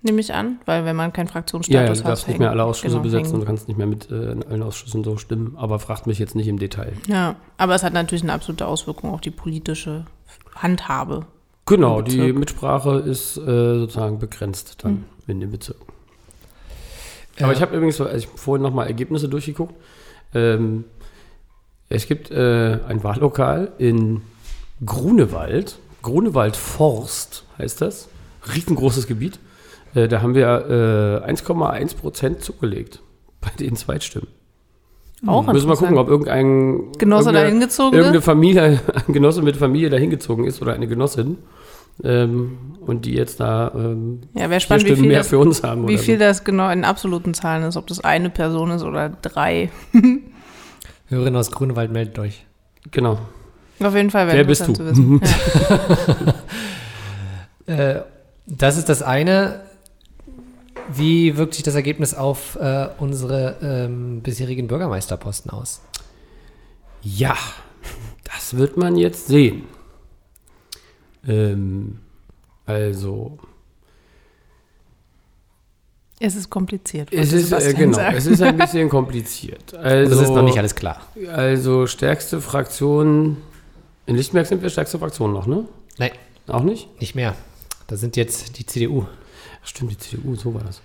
nehme 0.01 0.21
ich 0.21 0.33
an, 0.33 0.59
weil 0.65 0.85
wenn 0.85 0.95
man 0.95 1.11
keinen 1.11 1.27
Fraktionsstatus 1.27 1.77
hat. 1.77 1.87
Ja, 1.87 1.93
ja, 1.93 2.01
du 2.01 2.07
darfst 2.07 2.27
nicht 2.27 2.39
mehr 2.39 2.51
alle 2.51 2.63
Ausschüsse 2.63 2.91
genau, 2.91 3.03
besetzen 3.03 3.25
hängen. 3.25 3.33
und 3.35 3.41
du 3.41 3.45
kannst 3.45 3.67
nicht 3.67 3.77
mehr 3.77 3.87
mit 3.87 4.09
äh, 4.11 4.31
in 4.31 4.43
allen 4.43 4.63
Ausschüssen 4.63 5.03
so 5.03 5.17
stimmen, 5.17 5.55
aber 5.57 5.79
fragt 5.79 6.07
mich 6.07 6.19
jetzt 6.19 6.35
nicht 6.35 6.47
im 6.47 6.57
Detail. 6.57 6.93
Ja, 7.07 7.35
aber 7.57 7.75
es 7.75 7.83
hat 7.83 7.91
natürlich 7.91 8.23
eine 8.23 8.33
absolute 8.33 8.65
Auswirkung 8.65 9.11
auf 9.11 9.21
die 9.21 9.31
politische 9.31 10.05
Handhabe. 10.55 11.25
Genau, 11.65 12.01
die 12.01 12.31
Mitsprache 12.31 12.99
ist 12.99 13.37
äh, 13.37 13.79
sozusagen 13.79 14.19
begrenzt 14.19 14.83
dann 14.83 14.91
hm. 14.91 15.03
in 15.27 15.39
den 15.39 15.51
Bezirken. 17.35 17.43
Aber 17.43 17.53
ich 17.53 17.61
habe 17.61 17.75
übrigens, 17.75 17.99
also 17.99 18.15
ich 18.15 18.27
vorhin 18.27 18.63
nochmal 18.63 18.87
Ergebnisse 18.87 19.27
durchgeguckt. 19.27 19.75
Ähm, 20.33 20.85
es 21.89 22.07
gibt 22.07 22.31
äh, 22.31 22.79
ein 22.87 23.03
Wahllokal 23.03 23.73
in 23.77 24.21
Grunewald. 24.85 25.77
Grunewald 26.01 26.55
Forst 26.55 27.43
heißt 27.57 27.81
das. 27.81 28.07
Riesengroßes 28.53 29.07
Gebiet. 29.07 29.39
Äh, 29.93 30.07
da 30.07 30.21
haben 30.21 30.33
wir 30.33 31.21
äh, 31.25 31.29
1,1 31.29 31.97
Prozent 31.97 32.41
zugelegt 32.41 33.01
bei 33.41 33.51
den 33.59 33.75
Zweitstimmen. 33.75 34.27
Auch 35.27 35.45
Müssen 35.47 35.67
wir 35.67 35.73
mal 35.73 35.79
gucken, 35.79 35.97
ob 35.97 36.07
irgendein 36.07 36.91
Genosse 36.97 37.31
da 37.31 37.43
hingezogen 37.43 37.97
irgendeine 37.97 38.21
Familie, 38.21 38.79
ein 39.07 39.13
Genosse 39.13 39.41
mit 39.41 39.57
Familie 39.57 39.89
da 39.89 39.97
hingezogen 39.97 40.45
ist 40.45 40.61
oder 40.61 40.73
eine 40.73 40.87
Genossin. 40.87 41.37
Ähm, 42.03 42.75
und 42.81 43.05
die 43.05 43.13
jetzt 43.13 43.39
da 43.39 43.71
ähm, 43.73 44.21
ja, 44.33 44.49
wäre 44.49 44.59
spannend, 44.59 44.85
wie 44.87 44.95
viel 44.95 45.07
mehr 45.07 45.19
das, 45.19 45.29
für 45.29 45.39
uns 45.39 45.63
haben. 45.63 45.87
Wie 45.87 45.97
viel 45.97 46.15
so. 46.15 46.19
das 46.19 46.43
genau 46.43 46.69
in 46.69 46.83
absoluten 46.83 47.33
Zahlen 47.33 47.63
ist, 47.63 47.77
ob 47.77 47.87
das 47.87 48.03
eine 48.03 48.29
Person 48.29 48.71
ist 48.71 48.83
oder 48.83 49.09
drei. 49.09 49.71
Hörerin 51.07 51.35
aus 51.35 51.51
Grunewald, 51.51 51.91
meldet 51.91 52.19
euch. 52.19 52.45
Genau. 52.91 53.19
Auf 53.79 53.95
jeden 53.95 54.11
Fall 54.11 54.27
wäre 54.27 54.45
bist 54.45 54.67
du? 54.67 54.73
zu 54.73 54.85
wissen. 54.85 55.21
Äh, 57.67 58.01
das 58.45 58.77
ist 58.77 58.89
das 58.89 59.01
eine. 59.01 59.61
Wie 60.93 61.35
wirkt 61.35 61.55
sich 61.55 61.63
das 61.63 61.73
Ergebnis 61.73 62.13
auf 62.13 62.55
äh, 62.57 62.89
unsere 62.99 63.57
ähm, 63.59 64.21
bisherigen 64.21 64.67
Bürgermeisterposten 64.67 65.49
aus? 65.49 65.81
Ja, 67.01 67.35
das 68.23 68.55
wird 68.55 68.77
man 68.77 68.97
jetzt 68.97 69.25
sehen. 69.25 69.63
Ähm, 71.27 71.99
also. 72.65 73.37
Es 76.19 76.35
ist 76.35 76.49
kompliziert. 76.49 77.11
Es 77.11 77.33
ist, 77.33 77.51
äh, 77.51 77.73
genau, 77.73 77.99
es 77.99 78.25
ist 78.25 78.41
ein 78.41 78.57
bisschen 78.57 78.89
kompliziert. 78.89 79.73
Also, 79.77 80.15
das 80.15 80.23
ist 80.23 80.33
noch 80.33 80.43
nicht 80.43 80.57
alles 80.57 80.75
klar. 80.75 81.01
Also 81.31 81.87
stärkste 81.87 82.39
Fraktion, 82.39 83.37
in 84.05 84.15
Lichtenberg 84.15 84.47
sind 84.47 84.61
wir 84.61 84.69
stärkste 84.69 84.97
Fraktion 84.97 85.33
noch, 85.33 85.45
ne? 85.45 85.65
Nein. 85.97 86.11
Auch 86.47 86.63
nicht? 86.63 86.89
Nicht 87.01 87.15
mehr. 87.15 87.35
Da 87.87 87.97
sind 87.97 88.15
jetzt 88.15 88.57
die 88.57 88.65
CDU. 88.65 89.05
Ach, 89.63 89.67
stimmt, 89.67 89.91
die 89.91 89.97
CDU, 89.97 90.35
so 90.35 90.53
war 90.53 90.63
das. 90.63 90.81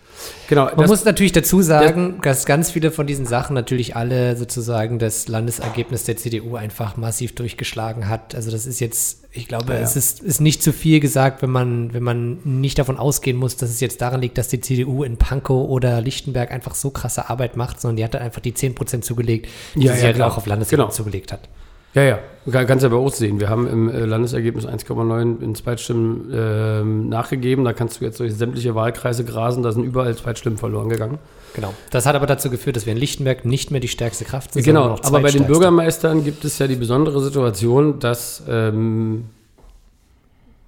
Genau. 0.49 0.67
Man 0.67 0.77
das, 0.79 0.89
muss 0.89 1.05
natürlich 1.05 1.33
dazu 1.33 1.63
sagen, 1.63 2.19
dass 2.23 2.47
ganz 2.47 2.71
viele 2.71 2.91
von 2.91 3.07
diesen 3.07 3.27
Sachen 3.27 3.55
natürlich 3.55 3.97
alle 3.97 4.37
sozusagen 4.37 4.99
das 4.99 5.29
Landesergebnis 5.29 6.05
der 6.05 6.17
CDU 6.17 6.57
einfach 6.57 6.97
massiv 6.97 7.35
durchgeschlagen 7.35 8.09
hat. 8.09 8.35
Also 8.35 8.51
das 8.51 8.67
ist 8.67 8.81
jetzt, 8.81 9.25
ich 9.33 9.49
glaube, 9.49 9.73
ja, 9.73 9.79
ja. 9.79 9.85
es 9.85 9.97
ist, 9.97 10.21
ist 10.21 10.41
nicht 10.41 10.63
zu 10.63 10.73
viel 10.73 11.01
gesagt, 11.01 11.43
wenn 11.43 11.51
man, 11.51 11.93
wenn 11.95 12.03
man 12.03 12.39
nicht 12.45 12.79
davon 12.79 12.99
ausgehen 12.99 13.37
muss, 13.37 13.57
dass 13.57 13.71
es 13.71 13.81
jetzt 13.81 14.01
daran 14.01 14.21
liegt, 14.21 14.39
dass 14.39 14.49
die 14.49 14.61
CDU 14.61 15.05
in 15.05 15.17
Pankow 15.17 15.69
oder 15.69 16.01
Lichtenberg 16.01 16.51
einfach 16.51 16.75
so 16.75 16.91
krasse 16.91 17.29
Arbeit 17.29 17.57
macht, 17.57 17.81
sondern 17.81 17.97
die 17.97 18.05
hat 18.05 18.17
einfach 18.17 18.41
die 18.41 18.53
10% 18.53 19.03
zugelegt, 19.03 19.49
die 19.75 19.87
ja, 19.87 19.95
sie 19.95 20.03
halt 20.03 20.21
auch 20.21 20.37
auf 20.37 20.47
Landesebene 20.47 20.85
genau. 20.85 20.95
zugelegt 20.95 21.33
hat. 21.33 21.49
Ja, 21.95 22.03
ja, 22.05 22.19
kannst 22.65 22.85
ja 22.85 22.89
bei 22.89 22.97
uns 22.97 23.19
sehen. 23.19 23.41
Wir 23.41 23.49
haben 23.49 23.67
im 23.67 23.91
äh, 23.91 24.05
Landesergebnis 24.05 24.67
1,9 24.67 25.43
in 25.43 25.55
Zweitstimmen 25.55 26.33
äh, 26.33 26.85
nachgegeben. 26.85 27.65
Da 27.65 27.73
kannst 27.73 28.01
du 28.01 28.05
jetzt 28.05 28.21
durch 28.21 28.35
sämtliche 28.35 28.75
Wahlkreise 28.75 29.25
grasen. 29.25 29.63
Da 29.63 29.73
sind 29.73 29.83
überall 29.83 30.15
Zweitstimmen 30.17 30.57
verloren 30.57 30.89
gegangen. 30.89 31.19
Genau. 31.55 31.75
Das 31.91 32.07
hat 32.07 32.15
aber 32.15 32.27
dazu 32.27 32.49
geführt, 32.49 32.77
dass 32.77 32.87
wir 32.87 32.93
in 32.93 32.99
Lichtenberg 32.99 33.45
nicht 33.45 33.73
mehr 33.73 33.81
die 33.81 33.89
stärkste 33.89 34.25
Kraft 34.25 34.53
sind. 34.53 34.65
Genau, 34.65 34.97
aber 35.03 35.21
bei 35.21 35.33
den 35.33 35.47
Bürgermeistern 35.47 36.23
gibt 36.23 36.45
es 36.45 36.59
ja 36.61 36.69
die 36.69 36.77
besondere 36.77 37.21
Situation, 37.21 37.99
dass 37.99 38.45
ähm, 38.49 39.25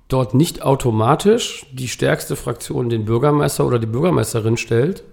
dort 0.09 0.35
nicht 0.35 0.63
automatisch 0.63 1.67
die 1.73 1.87
stärkste 1.87 2.35
Fraktion 2.35 2.89
den 2.89 3.05
Bürgermeister 3.05 3.65
oder 3.65 3.79
die 3.79 3.87
Bürgermeisterin 3.87 4.57
stellt, 4.57 5.05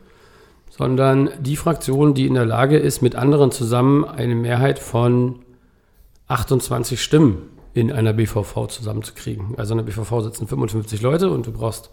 sondern 0.71 1.29
die 1.39 1.55
Fraktion, 1.55 2.15
die 2.15 2.25
in 2.25 2.33
der 2.33 2.45
Lage 2.45 2.77
ist, 2.77 3.01
mit 3.01 3.15
anderen 3.15 3.51
zusammen 3.51 4.05
eine 4.05 4.33
Mehrheit 4.33 4.79
von 4.79 5.35
28 6.29 7.01
Stimmen 7.01 7.49
in 7.73 7.91
einer 7.91 8.13
BVV 8.13 8.67
zusammenzukriegen. 8.67 9.55
Also 9.57 9.73
in 9.73 9.79
der 9.79 9.85
BVV 9.85 10.21
sitzen 10.21 10.47
55 10.47 11.01
Leute 11.01 11.29
und 11.29 11.45
du 11.45 11.51
brauchst 11.51 11.89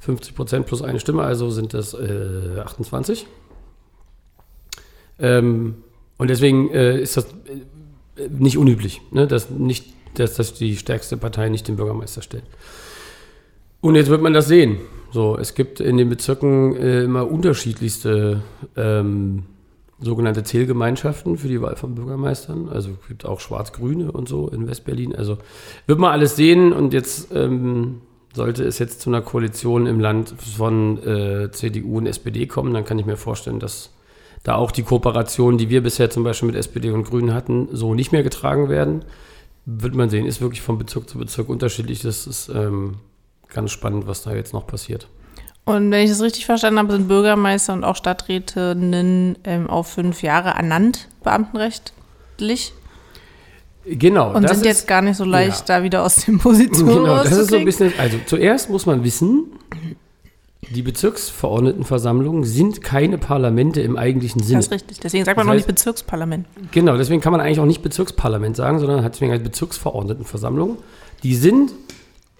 50 0.00 0.34
Prozent 0.34 0.66
plus 0.66 0.82
eine 0.82 1.00
Stimme, 1.00 1.22
also 1.22 1.50
sind 1.50 1.74
das 1.74 1.94
äh, 1.94 2.60
28. 2.60 3.26
Ähm, 5.18 5.76
und 6.18 6.30
deswegen 6.30 6.70
äh, 6.70 7.00
ist 7.00 7.16
das 7.16 7.26
äh, 8.16 8.28
nicht 8.28 8.58
unüblich, 8.58 9.00
ne? 9.10 9.26
dass, 9.26 9.50
nicht, 9.50 9.86
dass 10.14 10.34
das 10.34 10.54
die 10.54 10.76
stärkste 10.76 11.16
Partei 11.16 11.48
nicht 11.48 11.66
den 11.66 11.76
Bürgermeister 11.76 12.22
stellt. 12.22 12.44
Und 13.80 13.94
jetzt 13.94 14.10
wird 14.10 14.22
man 14.22 14.32
das 14.32 14.48
sehen. 14.48 14.78
So, 15.10 15.36
es 15.38 15.54
gibt 15.54 15.80
in 15.80 15.96
den 15.96 16.08
Bezirken 16.08 16.76
äh, 16.76 17.04
immer 17.04 17.30
unterschiedlichste 17.30 18.42
ähm, 18.76 19.44
sogenannte 20.00 20.44
Zählgemeinschaften 20.44 21.38
für 21.38 21.48
die 21.48 21.60
Wahl 21.60 21.76
von 21.76 21.94
Bürgermeistern. 21.94 22.68
Also 22.68 22.90
es 23.02 23.08
gibt 23.08 23.24
auch 23.24 23.40
Schwarz-Grüne 23.40 24.12
und 24.12 24.28
so 24.28 24.48
in 24.48 24.68
Westberlin. 24.68 25.14
Also 25.14 25.38
wird 25.86 25.98
man 25.98 26.12
alles 26.12 26.36
sehen 26.36 26.72
und 26.72 26.92
jetzt 26.92 27.34
ähm, 27.34 28.00
sollte 28.32 28.64
es 28.64 28.78
jetzt 28.78 29.00
zu 29.00 29.10
einer 29.10 29.22
Koalition 29.22 29.86
im 29.86 30.00
Land 30.00 30.34
von 30.38 31.02
äh, 31.02 31.50
CDU 31.50 31.98
und 31.98 32.06
SPD 32.06 32.46
kommen, 32.46 32.72
dann 32.72 32.84
kann 32.84 32.98
ich 32.98 33.06
mir 33.06 33.16
vorstellen, 33.16 33.58
dass 33.58 33.90
da 34.44 34.54
auch 34.54 34.70
die 34.70 34.84
Kooperationen, 34.84 35.58
die 35.58 35.68
wir 35.68 35.82
bisher 35.82 36.10
zum 36.10 36.22
Beispiel 36.22 36.46
mit 36.46 36.56
SPD 36.56 36.90
und 36.90 37.04
Grünen 37.04 37.34
hatten, 37.34 37.68
so 37.72 37.94
nicht 37.94 38.12
mehr 38.12 38.22
getragen 38.22 38.68
werden. 38.68 39.04
Wird 39.66 39.94
man 39.94 40.08
sehen, 40.08 40.26
ist 40.26 40.40
wirklich 40.40 40.62
von 40.62 40.78
Bezirk 40.78 41.08
zu 41.08 41.18
Bezirk 41.18 41.48
unterschiedlich. 41.48 42.00
Das 42.00 42.26
ist 42.26 42.48
ähm, 42.48 42.94
ganz 43.48 43.72
spannend, 43.72 44.06
was 44.06 44.22
da 44.22 44.34
jetzt 44.34 44.52
noch 44.52 44.66
passiert. 44.66 45.08
Und 45.68 45.90
wenn 45.90 46.02
ich 46.02 46.10
es 46.10 46.22
richtig 46.22 46.46
verstanden 46.46 46.78
habe, 46.78 46.92
sind 46.92 47.08
Bürgermeister 47.08 47.74
und 47.74 47.84
auch 47.84 47.94
Stadträtinnen 47.94 49.36
ähm, 49.44 49.68
auf 49.68 49.88
fünf 49.88 50.22
Jahre 50.22 50.48
ernannt, 50.48 51.08
beamtenrechtlich. 51.22 52.72
Genau. 53.84 54.34
Und 54.34 54.48
sind 54.48 54.64
jetzt 54.64 54.88
gar 54.88 55.02
nicht 55.02 55.18
so 55.18 55.24
leicht, 55.24 55.68
ja. 55.68 55.76
da 55.76 55.82
wieder 55.82 56.04
aus 56.04 56.24
den 56.24 56.38
Positionen 56.38 57.04
Genau, 57.04 57.16
das 57.16 57.36
ist 57.36 57.50
so 57.50 57.56
ein 57.56 57.66
bisschen, 57.66 57.92
also 57.98 58.16
zuerst 58.24 58.70
muss 58.70 58.86
man 58.86 59.04
wissen, 59.04 59.44
die 60.70 60.80
Bezirksverordnetenversammlungen 60.80 62.44
sind 62.44 62.80
keine 62.80 63.18
Parlamente 63.18 63.82
im 63.82 63.98
eigentlichen 63.98 64.42
Sinne. 64.42 64.60
Das 64.60 64.68
ist 64.68 64.72
richtig. 64.72 65.00
Deswegen 65.00 65.26
sagt 65.26 65.36
man 65.36 65.48
das 65.48 65.50
heißt, 65.50 65.60
noch 65.60 65.66
nicht 65.66 65.76
Bezirksparlament. 65.76 66.46
Genau, 66.70 66.96
deswegen 66.96 67.20
kann 67.20 67.32
man 67.32 67.42
eigentlich 67.42 67.60
auch 67.60 67.66
nicht 67.66 67.82
Bezirksparlament 67.82 68.56
sagen, 68.56 68.78
sondern 68.78 69.04
hat 69.04 69.16
deswegen 69.16 69.32
eine 69.32 69.44
Bezirksverordnetenversammlung. 69.44 70.78
Die 71.22 71.34
sind 71.34 71.72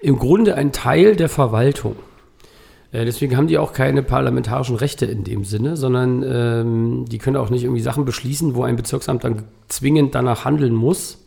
im 0.00 0.18
Grunde 0.18 0.54
ein 0.54 0.72
Teil 0.72 1.14
der 1.14 1.28
Verwaltung. 1.28 1.96
Äh, 2.92 3.04
deswegen 3.04 3.36
haben 3.36 3.48
die 3.48 3.58
auch 3.58 3.72
keine 3.72 4.02
parlamentarischen 4.02 4.76
Rechte 4.76 5.06
in 5.06 5.24
dem 5.24 5.44
Sinne, 5.44 5.76
sondern 5.76 6.22
ähm, 6.26 7.04
die 7.06 7.18
können 7.18 7.36
auch 7.36 7.50
nicht 7.50 7.64
irgendwie 7.64 7.82
Sachen 7.82 8.04
beschließen, 8.04 8.54
wo 8.54 8.62
ein 8.62 8.76
Bezirksamt 8.76 9.24
dann 9.24 9.44
zwingend 9.68 10.14
danach 10.14 10.44
handeln 10.44 10.74
muss, 10.74 11.26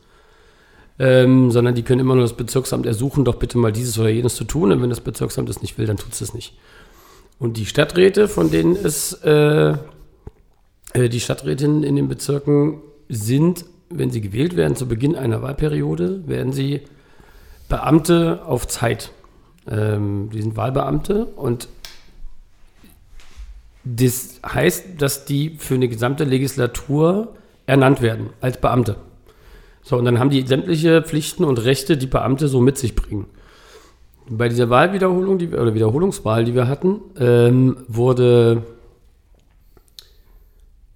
ähm, 0.99 1.51
sondern 1.51 1.75
die 1.75 1.83
können 1.83 2.01
immer 2.01 2.15
nur 2.15 2.23
das 2.23 2.37
Bezirksamt 2.37 2.85
ersuchen, 2.85 3.25
doch 3.25 3.35
bitte 3.35 3.57
mal 3.57 3.71
dieses 3.71 3.97
oder 3.99 4.09
jenes 4.09 4.35
zu 4.35 4.43
tun. 4.43 4.71
Und 4.71 4.81
wenn 4.81 4.89
das 4.89 5.01
Bezirksamt 5.01 5.49
es 5.49 5.61
nicht 5.61 5.77
will, 5.77 5.85
dann 5.85 5.97
tut 5.97 6.13
es 6.13 6.21
es 6.21 6.33
nicht. 6.33 6.57
Und 7.39 7.57
die 7.57 7.65
Stadträte, 7.65 8.27
von 8.27 8.51
denen 8.51 8.75
es 8.75 9.13
äh, 9.23 9.75
äh, 10.93 11.09
die 11.09 11.19
Stadträtinnen 11.19 11.83
in 11.83 11.95
den 11.95 12.07
Bezirken 12.07 12.81
sind, 13.09 13.65
wenn 13.89 14.11
sie 14.11 14.21
gewählt 14.21 14.55
werden 14.55 14.75
zu 14.75 14.87
Beginn 14.87 15.15
einer 15.15 15.41
Wahlperiode, 15.41 16.27
werden 16.27 16.53
sie 16.53 16.81
Beamte 17.67 18.41
auf 18.45 18.67
Zeit. 18.67 19.11
Ähm, 19.69 20.29
die 20.33 20.41
sind 20.41 20.57
Wahlbeamte 20.57 21.25
und 21.25 21.67
das 23.83 24.39
heißt, 24.45 25.01
dass 25.01 25.25
die 25.25 25.55
für 25.57 25.75
eine 25.75 25.87
gesamte 25.87 26.23
Legislatur 26.23 27.35
ernannt 27.65 28.01
werden 28.01 28.29
als 28.39 28.57
Beamte. 28.57 28.97
So, 29.83 29.97
und 29.97 30.05
dann 30.05 30.19
haben 30.19 30.29
die 30.29 30.45
sämtliche 30.45 31.01
Pflichten 31.01 31.43
und 31.43 31.63
Rechte, 31.63 31.97
die 31.97 32.07
Beamte 32.07 32.47
so 32.47 32.61
mit 32.61 32.77
sich 32.77 32.95
bringen. 32.95 33.25
Bei 34.29 34.47
dieser 34.47 34.69
Wahlwiederholung, 34.69 35.39
die, 35.39 35.47
oder 35.49 35.73
Wiederholungswahl, 35.73 36.45
die 36.45 36.53
wir 36.53 36.67
hatten, 36.67 37.01
ähm, 37.19 37.77
wurde, 37.87 38.63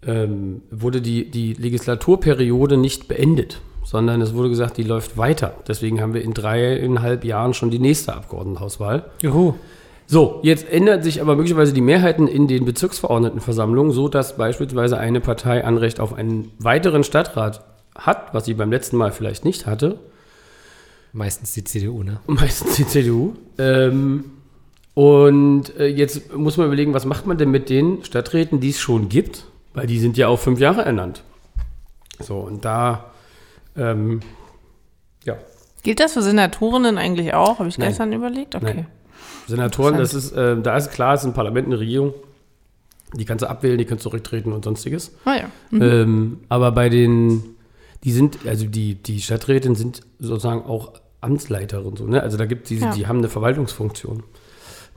ähm, 0.06 0.62
wurde 0.70 1.02
die, 1.02 1.30
die 1.32 1.54
Legislaturperiode 1.54 2.78
nicht 2.78 3.08
beendet, 3.08 3.62
sondern 3.86 4.20
es 4.22 4.34
wurde 4.34 4.50
gesagt, 4.50 4.78
die 4.78 4.84
läuft 4.84 5.18
weiter. 5.18 5.54
Deswegen 5.68 6.02
haben 6.02 6.14
wir 6.14 6.22
in 6.22 6.34
dreieinhalb 6.34 7.24
Jahren 7.24 7.54
schon 7.54 7.70
die 7.70 7.80
nächste 7.80 8.14
Abgeordnetenhauswahl. 8.14 9.06
Juhu. 9.22 9.54
So, 10.08 10.40
jetzt 10.44 10.70
ändern 10.70 11.02
sich 11.02 11.22
aber 11.22 11.36
möglicherweise 11.36 11.74
die 11.74 11.82
Mehrheiten 11.82 12.28
in 12.28 12.48
den 12.48 12.66
Bezirksverordnetenversammlungen, 12.66 13.92
so 13.92 14.08
dass 14.08 14.38
beispielsweise 14.38 14.98
eine 14.98 15.20
Partei 15.22 15.64
Anrecht 15.64 16.00
auf 16.00 16.14
einen 16.14 16.52
weiteren 16.60 17.04
Stadtrat 17.04 17.64
hat, 17.96 18.34
was 18.34 18.46
sie 18.46 18.54
beim 18.54 18.72
letzten 18.72 18.98
Mal 18.98 19.12
vielleicht 19.12 19.46
nicht 19.46 19.66
hatte. 19.66 20.00
Meistens 21.14 21.54
die 21.54 21.64
CDU, 21.64 22.04
ne? 22.04 22.20
Meistens 22.28 22.76
die 22.76 22.86
CDU. 22.86 23.34
Ähm, 23.58 24.26
und 24.94 25.78
äh, 25.78 25.88
jetzt 25.88 26.36
muss 26.36 26.58
man 26.58 26.68
überlegen, 26.68 26.94
was 26.94 27.06
macht 27.06 27.26
man 27.26 27.38
denn 27.38 27.52
mit 27.52 27.70
den 27.70 28.04
Stadträten, 28.04 28.60
die 28.60 28.70
es 28.70 28.80
schon 28.80 29.10
gibt? 29.10 29.46
Weil 29.74 29.88
die 29.88 30.00
sind 30.00 30.18
ja 30.18 30.28
auch 30.28 30.40
fünf 30.40 30.60
Jahre 30.60 30.84
ernannt. 30.84 31.24
So, 32.20 32.38
und 32.38 32.64
da, 32.64 33.12
ähm, 33.78 34.20
ja. 35.24 35.36
Gilt 35.84 36.00
das 36.00 36.14
für 36.14 36.22
Senatorinnen 36.22 36.98
eigentlich 36.98 37.34
auch? 37.34 37.60
Habe 37.60 37.70
ich 37.70 37.78
Nein. 37.78 37.90
gestern 37.90 38.14
überlegt? 38.14 38.56
Okay. 38.56 38.74
Nein. 38.76 38.88
Senatoren, 39.48 39.98
das 39.98 40.14
ist, 40.14 40.32
äh, 40.32 40.60
da 40.60 40.76
ist 40.76 40.92
klar, 40.92 41.14
es 41.14 41.22
ist 41.22 41.28
ein 41.28 41.34
Parlament, 41.34 41.68
eine 41.68 41.80
Regierung. 41.80 42.14
Die 43.14 43.26
kannst 43.26 43.44
du 43.44 43.50
abwählen, 43.50 43.78
die 43.78 43.86
kannst 43.86 44.04
du 44.06 44.10
zurücktreten 44.10 44.52
und 44.52 44.66
sonstiges. 44.66 45.12
Ah 45.26 45.36
ja. 45.36 45.44
Mhm. 45.70 45.82
Ähm, 45.82 46.40
aber 46.50 46.72
bei 46.72 46.90
den, 46.90 47.44
die 48.04 48.12
sind, 48.12 48.40
also 48.48 48.66
die, 48.66 48.96
die 48.96 49.22
Stadträtinnen 49.22 49.76
sind 49.76 50.02
sozusagen 50.20 50.64
auch 50.64 50.94
Amtsleiterin 51.22 51.96
so, 51.96 52.06
ne? 52.06 52.22
Also 52.22 52.38
da 52.38 52.46
gibt 52.46 52.70
die, 52.70 52.78
Ja. 52.78 52.92
die 52.92 53.08
haben 53.08 53.20
eine 53.20 53.30
Verwaltungsfunktion. 53.30 54.24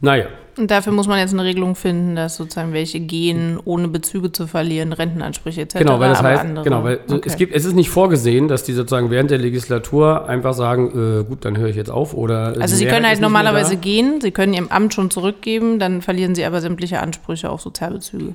Naja, 0.01 0.27
Und 0.57 0.71
dafür 0.71 0.93
muss 0.93 1.09
man 1.09 1.19
jetzt 1.19 1.33
eine 1.33 1.43
Regelung 1.43 1.75
finden, 1.75 2.15
dass 2.15 2.37
sozusagen 2.37 2.73
welche 2.73 3.01
gehen, 3.01 3.59
ohne 3.65 3.89
Bezüge 3.89 4.31
zu 4.31 4.47
verlieren, 4.47 4.93
Rentenansprüche 4.93 5.63
etc. 5.63 5.79
genau, 5.79 5.99
weil 5.99 6.11
das 6.11 6.23
heißt, 6.23 6.43
andere- 6.43 6.65
genau, 6.65 6.85
weil 6.85 7.01
okay. 7.09 7.21
es 7.25 7.37
gibt, 7.37 7.55
es 7.55 7.65
ist 7.65 7.75
nicht 7.75 7.91
vorgesehen, 7.91 8.47
dass 8.49 8.63
die 8.63 8.73
sozusagen 8.75 9.11
während 9.11 9.31
der 9.31 9.39
Legislatur 9.39 10.29
einfach 10.29 10.55
sagen, 10.55 11.21
äh, 11.21 11.25
gut, 11.25 11.45
dann 11.45 11.57
höre 11.59 11.69
ich 11.69 11.77
jetzt 11.77 11.91
auf 11.91 12.15
oder. 12.15 12.55
Also 12.61 12.77
sie 12.77 12.87
können 12.87 13.07
halt 13.07 13.21
normalerweise 13.21 13.77
gehen, 13.77 14.21
sie 14.21 14.31
können 14.31 14.55
ihrem 14.55 14.69
Amt 14.69 14.95
schon 14.95 15.11
zurückgeben, 15.11 15.79
dann 15.81 16.01
verlieren 16.03 16.35
sie 16.37 16.45
aber 16.45 16.61
sämtliche 16.61 17.01
Ansprüche 17.01 17.51
auf 17.51 17.61
Sozialbezüge. 17.61 18.35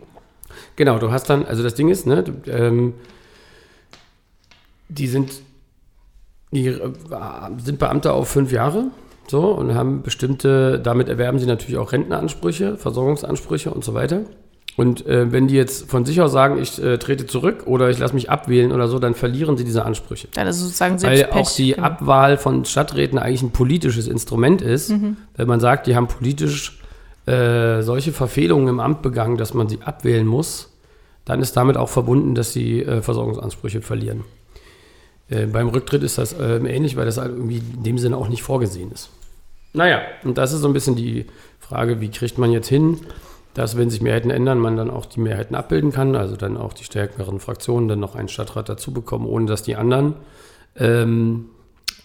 Genau, 0.75 0.99
du 0.99 1.11
hast 1.11 1.29
dann, 1.29 1.45
also 1.45 1.63
das 1.63 1.75
Ding 1.75 1.89
ist, 1.89 2.05
ne, 2.07 2.23
ähm, 2.47 2.93
die 4.89 5.07
sind, 5.07 5.31
die 6.51 6.67
äh, 6.67 6.91
sind 7.63 7.79
Beamte 7.79 8.13
auf 8.13 8.29
fünf 8.29 8.51
Jahre, 8.51 8.85
so, 9.27 9.47
und 9.51 9.73
haben 9.73 10.01
bestimmte, 10.01 10.79
damit 10.79 11.09
erwerben 11.09 11.39
sie 11.39 11.45
natürlich 11.45 11.77
auch 11.77 11.91
Rentenansprüche, 11.91 12.77
Versorgungsansprüche 12.77 13.71
und 13.71 13.83
so 13.83 13.93
weiter. 13.93 14.21
Und 14.75 15.05
äh, 15.05 15.31
wenn 15.31 15.47
die 15.47 15.55
jetzt 15.55 15.89
von 15.89 16.03
sich 16.03 16.19
aus 16.19 16.31
sagen, 16.31 16.59
ich 16.59 16.81
äh, 16.83 16.97
trete 16.97 17.27
zurück 17.27 17.63
oder 17.67 17.89
ich 17.89 17.99
lasse 17.99 18.15
mich 18.15 18.29
abwählen 18.31 18.71
oder 18.71 18.87
so, 18.87 18.97
dann 18.97 19.13
verlieren 19.13 19.55
sie 19.55 19.63
diese 19.63 19.85
Ansprüche. 19.85 20.27
Dann 20.33 20.47
ist 20.47 20.59
sozusagen 20.59 21.01
Weil 21.03 21.27
auch 21.31 21.51
die 21.51 21.73
genau. 21.73 21.85
Abwahl 21.85 22.37
von 22.37 22.65
Stadträten 22.65 23.19
eigentlich 23.19 23.43
ein 23.43 23.51
politisches 23.51 24.07
Instrument 24.07 24.61
ist. 24.61 24.89
Mhm. 24.89 25.17
Wenn 25.35 25.47
man 25.47 25.59
sagt, 25.59 25.85
die 25.85 25.95
haben 25.95 26.07
politisch 26.07 26.79
äh, 27.27 27.83
solche 27.83 28.11
Verfehlungen 28.11 28.67
im 28.67 28.79
Amt 28.79 29.03
begangen, 29.03 29.37
dass 29.37 29.53
man 29.53 29.69
sie 29.69 29.79
abwählen 29.83 30.25
muss, 30.25 30.71
dann 31.23 31.39
ist 31.39 31.55
damit 31.55 31.77
auch 31.77 31.89
verbunden, 31.89 32.33
dass 32.33 32.51
sie 32.51 32.81
äh, 32.81 33.01
Versorgungsansprüche 33.01 33.81
verlieren. 33.81 34.23
Äh, 35.29 35.45
beim 35.45 35.69
Rücktritt 35.69 36.03
ist 36.03 36.17
das 36.17 36.33
äh, 36.33 36.57
ähnlich, 36.57 36.95
weil 36.95 37.05
das 37.05 37.17
halt 37.17 37.31
irgendwie 37.31 37.61
in 37.75 37.83
dem 37.83 37.97
Sinne 37.97 38.17
auch 38.17 38.27
nicht 38.27 38.43
vorgesehen 38.43 38.91
ist. 38.91 39.09
Naja, 39.73 40.01
und 40.23 40.37
das 40.37 40.53
ist 40.53 40.61
so 40.61 40.67
ein 40.67 40.73
bisschen 40.73 40.95
die 40.95 41.25
Frage, 41.59 41.99
wie 41.99 42.09
kriegt 42.09 42.37
man 42.37 42.51
jetzt 42.51 42.67
hin, 42.67 42.99
dass, 43.53 43.77
wenn 43.77 43.89
sich 43.89 44.01
Mehrheiten 44.01 44.29
ändern, 44.29 44.59
man 44.59 44.77
dann 44.77 44.89
auch 44.89 45.05
die 45.05 45.19
Mehrheiten 45.19 45.55
abbilden 45.55 45.91
kann, 45.91 46.15
also 46.15 46.35
dann 46.35 46.57
auch 46.57 46.73
die 46.73 46.83
stärkeren 46.83 47.39
Fraktionen 47.39 47.87
dann 47.87 47.99
noch 47.99 48.15
einen 48.15 48.27
Stadtrat 48.27 48.69
dazu 48.69 48.91
bekommen, 48.91 49.25
ohne 49.25 49.45
dass 49.45 49.63
die 49.63 49.75
anderen 49.75 50.15
ähm, 50.75 51.49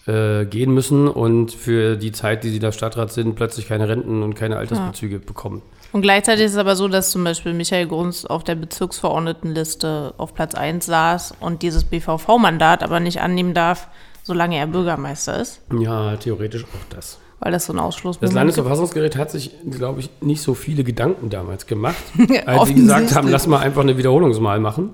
äh, 0.07 0.45
gehen 0.45 0.73
müssen 0.73 1.07
und 1.07 1.51
für 1.51 1.95
die 1.97 2.11
Zeit, 2.11 2.43
die 2.43 2.49
sie 2.49 2.59
da 2.59 2.71
Stadtrat 2.71 3.11
sind, 3.11 3.35
plötzlich 3.35 3.67
keine 3.67 3.87
Renten 3.87 4.23
und 4.23 4.35
keine 4.35 4.57
Altersbezüge 4.57 5.19
bekommen. 5.19 5.61
Und 5.91 6.01
gleichzeitig 6.03 6.45
ist 6.45 6.51
es 6.51 6.57
aber 6.57 6.75
so, 6.75 6.87
dass 6.87 7.09
zum 7.11 7.23
Beispiel 7.23 7.53
Michael 7.53 7.87
Grunz 7.87 8.23
auf 8.25 8.43
der 8.43 8.55
Bezirksverordnetenliste 8.55 10.13
auf 10.17 10.33
Platz 10.33 10.55
1 10.55 10.85
saß 10.85 11.33
und 11.39 11.61
dieses 11.61 11.83
BVV-Mandat 11.83 12.83
aber 12.83 12.99
nicht 12.99 13.21
annehmen 13.21 13.53
darf, 13.53 13.87
solange 14.23 14.57
er 14.57 14.67
Bürgermeister 14.67 15.39
ist, 15.39 15.61
Ja, 15.79 16.15
theoretisch 16.17 16.63
auch 16.63 16.95
das. 16.95 17.17
weil 17.39 17.51
das 17.51 17.65
so 17.65 17.73
ein 17.73 17.79
Ausschluss 17.79 18.19
Das 18.19 18.33
Landesverfassungsgericht 18.33 19.15
hat 19.15 19.31
sich, 19.31 19.51
glaube 19.71 20.01
ich, 20.01 20.09
nicht 20.21 20.41
so 20.41 20.53
viele 20.53 20.83
Gedanken 20.83 21.29
damals 21.29 21.65
gemacht, 21.65 21.95
als 22.45 22.67
sie 22.67 22.75
gesagt 22.75 23.15
haben, 23.15 23.27
lass 23.29 23.47
mal 23.47 23.59
einfach 23.59 23.81
eine 23.81 23.97
Wiederholungswahl 23.97 24.59
machen. 24.59 24.91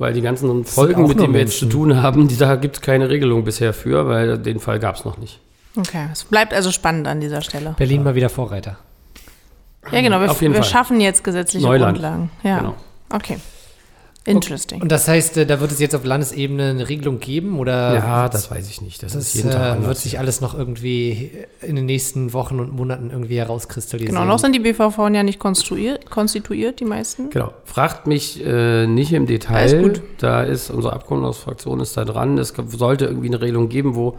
Weil 0.00 0.14
die 0.14 0.22
ganzen 0.22 0.64
Folgen, 0.64 1.06
mit 1.06 1.20
denen 1.20 1.34
wir 1.34 1.40
jetzt 1.42 1.58
zu 1.58 1.66
tun 1.66 2.02
haben, 2.02 2.26
die, 2.26 2.38
da 2.38 2.56
gibt 2.56 2.76
es 2.76 2.80
keine 2.80 3.10
Regelung 3.10 3.44
bisher 3.44 3.74
für, 3.74 4.08
weil 4.08 4.38
den 4.38 4.58
Fall 4.58 4.78
gab 4.78 4.96
es 4.96 5.04
noch 5.04 5.18
nicht. 5.18 5.40
Okay, 5.76 6.06
es 6.10 6.24
bleibt 6.24 6.54
also 6.54 6.70
spannend 6.72 7.06
an 7.06 7.20
dieser 7.20 7.42
Stelle. 7.42 7.74
Berlin 7.76 8.02
mal 8.02 8.14
wieder 8.14 8.30
Vorreiter. 8.30 8.78
Ja, 9.92 10.00
genau, 10.00 10.18
wir, 10.20 10.30
Auf 10.30 10.40
jeden 10.40 10.54
wir 10.54 10.62
Fall. 10.62 10.70
schaffen 10.70 11.02
jetzt 11.02 11.22
gesetzliche 11.22 11.66
Neuland. 11.66 11.98
Grundlagen. 11.98 12.30
Ja, 12.42 12.58
Genau. 12.60 12.74
okay. 13.12 13.36
Interesting. 14.26 14.82
Und 14.82 14.92
das 14.92 15.08
heißt, 15.08 15.38
äh, 15.38 15.46
da 15.46 15.60
wird 15.60 15.72
es 15.72 15.80
jetzt 15.80 15.94
auf 15.94 16.04
Landesebene 16.04 16.70
eine 16.70 16.88
Regelung 16.88 17.20
geben 17.20 17.58
oder 17.58 17.94
Ja, 17.94 18.28
das 18.28 18.50
weiß 18.50 18.68
ich 18.68 18.82
nicht. 18.82 19.02
Das, 19.02 19.14
das 19.14 19.28
ist 19.28 19.34
jeden 19.34 19.50
Tag 19.50 19.60
äh, 19.60 19.70
anders. 19.70 19.86
wird 19.88 19.96
sich 19.98 20.18
alles 20.18 20.40
noch 20.42 20.56
irgendwie 20.56 21.30
in 21.62 21.74
den 21.76 21.86
nächsten 21.86 22.34
Wochen 22.34 22.60
und 22.60 22.72
Monaten 22.72 23.10
irgendwie 23.10 23.38
herauskristallisieren. 23.38 24.14
Genau, 24.14 24.26
noch 24.26 24.38
sind 24.38 24.54
die 24.54 24.60
BVV 24.60 24.98
ja 25.12 25.22
nicht 25.22 25.38
konstruiert, 25.38 26.10
konstituiert, 26.10 26.80
die 26.80 26.84
meisten. 26.84 27.30
Genau. 27.30 27.52
Fragt 27.64 28.06
mich 28.06 28.44
äh, 28.44 28.86
nicht 28.86 29.12
im 29.14 29.26
Detail. 29.26 29.56
Alles 29.56 29.82
gut. 29.82 30.02
Da 30.18 30.42
ist 30.42 30.70
unsere 30.70 30.92
Abgeordnetenfraktion 30.92 31.80
ist 31.80 31.96
da 31.96 32.04
dran. 32.04 32.36
Es 32.36 32.52
sollte 32.68 33.06
irgendwie 33.06 33.28
eine 33.28 33.40
Regelung 33.40 33.70
geben, 33.70 33.94
wo 33.94 34.18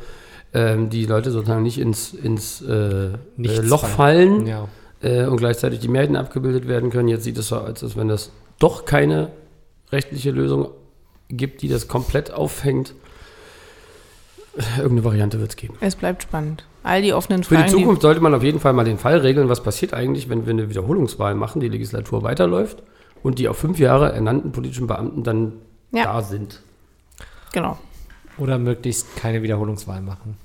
ähm, 0.53 0.89
die 0.89 1.05
Leute 1.05 1.29
sozusagen 1.31 1.61
nicht 1.63 1.77
ins, 1.77 2.13
ins 2.13 2.61
äh, 2.61 2.73
äh, 2.73 3.11
Loch 3.37 3.85
fallen. 3.85 4.45
fallen 4.45 4.47
Ja. 4.47 4.67
äh, 5.01 5.25
und 5.27 5.37
gleichzeitig 5.37 5.79
die 5.79 5.87
Mehrheiten 5.87 6.15
abgebildet 6.15 6.67
werden 6.67 6.89
können. 6.89 7.07
Jetzt 7.07 7.23
sieht 7.23 7.37
es 7.37 7.49
so 7.49 7.57
aus, 7.57 7.83
als 7.83 7.95
wenn 7.95 8.07
das 8.07 8.31
doch 8.59 8.85
keine 8.85 9.29
rechtliche 9.91 10.31
Lösung 10.31 10.69
gibt, 11.29 11.61
die 11.61 11.67
das 11.69 11.87
komplett 11.87 12.31
auffängt. 12.31 12.93
Irgendeine 14.77 15.05
Variante 15.05 15.39
wird 15.39 15.51
es 15.51 15.55
geben. 15.55 15.75
Es 15.79 15.95
bleibt 15.95 16.23
spannend. 16.23 16.65
All 16.83 17.01
die 17.01 17.13
offenen 17.13 17.43
Für 17.43 17.55
Fragen. 17.55 17.67
die 17.67 17.71
Zukunft 17.77 18.01
sollte 18.01 18.19
man 18.19 18.33
auf 18.33 18.43
jeden 18.43 18.59
Fall 18.59 18.73
mal 18.73 18.83
den 18.83 18.97
Fall 18.97 19.19
regeln, 19.19 19.47
was 19.47 19.63
passiert 19.63 19.93
eigentlich, 19.93 20.27
wenn 20.29 20.45
wir 20.45 20.51
eine 20.51 20.69
Wiederholungswahl 20.69 21.35
machen, 21.35 21.61
die 21.61 21.69
Legislatur 21.69 22.23
weiterläuft 22.23 22.83
und 23.23 23.39
die 23.39 23.47
auf 23.47 23.57
fünf 23.57 23.79
Jahre 23.79 24.11
ernannten 24.11 24.51
politischen 24.51 24.87
Beamten 24.87 25.23
dann 25.23 25.53
Ja. 25.91 26.05
da 26.05 26.21
sind. 26.21 26.59
Die, 27.19 27.53
genau. 27.53 27.77
Oder 28.37 28.57
möglichst 28.57 29.15
keine 29.15 29.41
Wiederholungswahl 29.43 30.01
machen. 30.01 30.35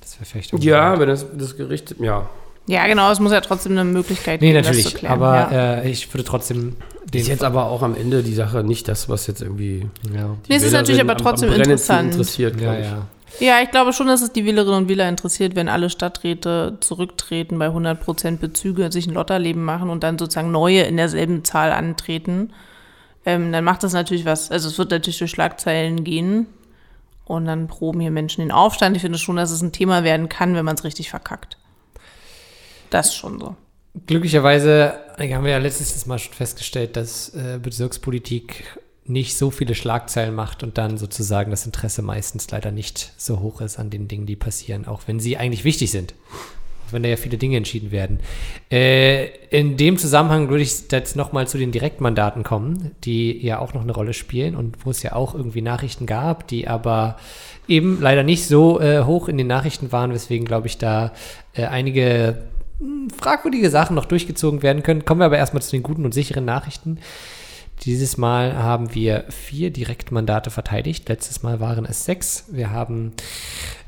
Das 0.00 0.14
wäre 0.20 0.26
vielleicht 0.26 0.54
auch 0.54 0.58
Ja, 0.60 1.00
wenn 1.00 1.08
das, 1.08 1.26
das 1.36 1.56
Gericht, 1.56 1.96
ja. 1.98 2.28
Ja, 2.66 2.86
genau, 2.86 3.10
es 3.12 3.20
muss 3.20 3.32
ja 3.32 3.40
trotzdem 3.40 3.72
eine 3.72 3.84
Möglichkeit 3.84 4.40
Nee, 4.40 4.48
geben, 4.48 4.58
das 4.58 4.66
natürlich. 4.66 4.86
zu 4.92 4.98
klären. 4.98 5.12
aber 5.14 5.52
ja. 5.52 5.74
äh, 5.82 5.90
ich 5.90 6.12
würde 6.12 6.24
trotzdem 6.24 6.76
den. 7.12 7.20
Ist 7.20 7.28
jetzt 7.28 7.44
aber 7.44 7.66
auch 7.66 7.82
am 7.82 7.94
Ende 7.94 8.22
die 8.24 8.34
Sache 8.34 8.64
nicht 8.64 8.88
das, 8.88 9.08
was 9.08 9.26
jetzt 9.28 9.40
irgendwie. 9.40 9.86
ja. 10.12 10.30
Nee, 10.48 10.56
es 10.56 10.64
ist 10.64 10.72
natürlich 10.72 11.00
aber 11.00 11.16
trotzdem 11.16 11.50
brennendsten 11.50 11.70
interessant. 12.00 12.12
interessiert, 12.12 12.60
Ja, 12.60 12.74
ich. 12.78 12.84
ja. 12.86 13.06
Ja, 13.38 13.56
ich 13.62 13.70
glaube 13.70 13.92
schon, 13.92 14.06
dass 14.06 14.22
es 14.22 14.32
die 14.32 14.46
Wählerinnen 14.46 14.84
und 14.84 14.88
Wähler 14.88 15.08
interessiert, 15.08 15.54
wenn 15.56 15.68
alle 15.68 15.90
Stadträte 15.90 16.78
zurücktreten, 16.80 17.58
bei 17.58 17.68
100% 17.68 18.38
Bezüge 18.38 18.90
sich 18.90 19.06
ein 19.06 19.12
Lotterleben 19.12 19.62
machen 19.62 19.90
und 19.90 20.02
dann 20.02 20.18
sozusagen 20.18 20.50
neue 20.52 20.82
in 20.82 20.96
derselben 20.96 21.44
Zahl 21.44 21.70
antreten. 21.72 22.52
Ähm, 23.26 23.52
dann 23.52 23.62
macht 23.62 23.82
das 23.82 23.92
natürlich 23.92 24.24
was. 24.24 24.50
Also 24.50 24.68
es 24.68 24.78
wird 24.78 24.90
natürlich 24.90 25.18
durch 25.18 25.30
Schlagzeilen 25.32 26.02
gehen 26.02 26.46
und 27.26 27.44
dann 27.44 27.66
proben 27.66 28.00
hier 28.00 28.10
Menschen 28.10 28.40
den 28.40 28.52
Aufstand. 28.52 28.96
Ich 28.96 29.02
finde 29.02 29.18
schon, 29.18 29.36
dass 29.36 29.50
es 29.50 29.60
ein 29.60 29.72
Thema 29.72 30.02
werden 30.02 30.28
kann, 30.30 30.54
wenn 30.54 30.64
man 30.64 30.76
es 30.76 30.84
richtig 30.84 31.10
verkackt. 31.10 31.58
Das 32.90 33.14
schon 33.14 33.38
so. 33.38 33.56
Glücklicherweise 34.06 34.94
haben 35.18 35.44
wir 35.44 35.52
ja 35.52 35.58
letztes 35.58 36.04
Mal 36.06 36.18
schon 36.18 36.34
festgestellt, 36.34 36.96
dass 36.96 37.30
äh, 37.30 37.58
Bezirkspolitik 37.62 38.78
nicht 39.08 39.36
so 39.36 39.50
viele 39.50 39.74
Schlagzeilen 39.74 40.34
macht 40.34 40.62
und 40.62 40.78
dann 40.78 40.98
sozusagen 40.98 41.50
das 41.50 41.64
Interesse 41.64 42.02
meistens 42.02 42.50
leider 42.50 42.72
nicht 42.72 43.12
so 43.16 43.40
hoch 43.40 43.60
ist 43.60 43.78
an 43.78 43.90
den 43.90 44.08
Dingen, 44.08 44.26
die 44.26 44.36
passieren, 44.36 44.86
auch 44.86 45.02
wenn 45.06 45.20
sie 45.20 45.36
eigentlich 45.36 45.64
wichtig 45.64 45.90
sind. 45.90 46.14
Auch 46.86 46.92
wenn 46.92 47.02
da 47.02 47.08
ja 47.08 47.16
viele 47.16 47.38
Dinge 47.38 47.56
entschieden 47.56 47.90
werden. 47.90 48.20
Äh, 48.70 49.26
in 49.50 49.76
dem 49.76 49.98
Zusammenhang 49.98 50.48
würde 50.50 50.62
ich 50.62 50.90
jetzt 50.90 51.16
nochmal 51.16 51.48
zu 51.48 51.58
den 51.58 51.72
Direktmandaten 51.72 52.44
kommen, 52.44 52.92
die 53.02 53.44
ja 53.44 53.58
auch 53.58 53.74
noch 53.74 53.82
eine 53.82 53.92
Rolle 53.92 54.12
spielen 54.12 54.54
und 54.54 54.84
wo 54.84 54.90
es 54.90 55.02
ja 55.02 55.14
auch 55.14 55.34
irgendwie 55.34 55.62
Nachrichten 55.62 56.06
gab, 56.06 56.46
die 56.46 56.68
aber 56.68 57.16
eben 57.66 58.00
leider 58.00 58.22
nicht 58.22 58.46
so 58.46 58.80
äh, 58.80 59.02
hoch 59.02 59.28
in 59.28 59.36
den 59.36 59.48
Nachrichten 59.48 59.90
waren, 59.90 60.12
weswegen, 60.12 60.46
glaube 60.46 60.68
ich, 60.68 60.78
da 60.78 61.12
äh, 61.54 61.64
einige 61.64 62.44
fragwürdige 63.16 63.70
Sachen 63.70 63.94
noch 63.96 64.04
durchgezogen 64.04 64.62
werden 64.62 64.82
können. 64.82 65.04
Kommen 65.04 65.20
wir 65.20 65.26
aber 65.26 65.38
erstmal 65.38 65.62
zu 65.62 65.70
den 65.70 65.82
guten 65.82 66.04
und 66.04 66.12
sicheren 66.12 66.44
Nachrichten. 66.44 66.98
Dieses 67.82 68.16
Mal 68.16 68.56
haben 68.56 68.94
wir 68.94 69.24
vier 69.28 69.70
Direktmandate 69.70 70.50
verteidigt. 70.50 71.08
Letztes 71.08 71.42
Mal 71.42 71.60
waren 71.60 71.84
es 71.84 72.04
sechs. 72.04 72.46
Wir 72.50 72.70
haben 72.70 73.12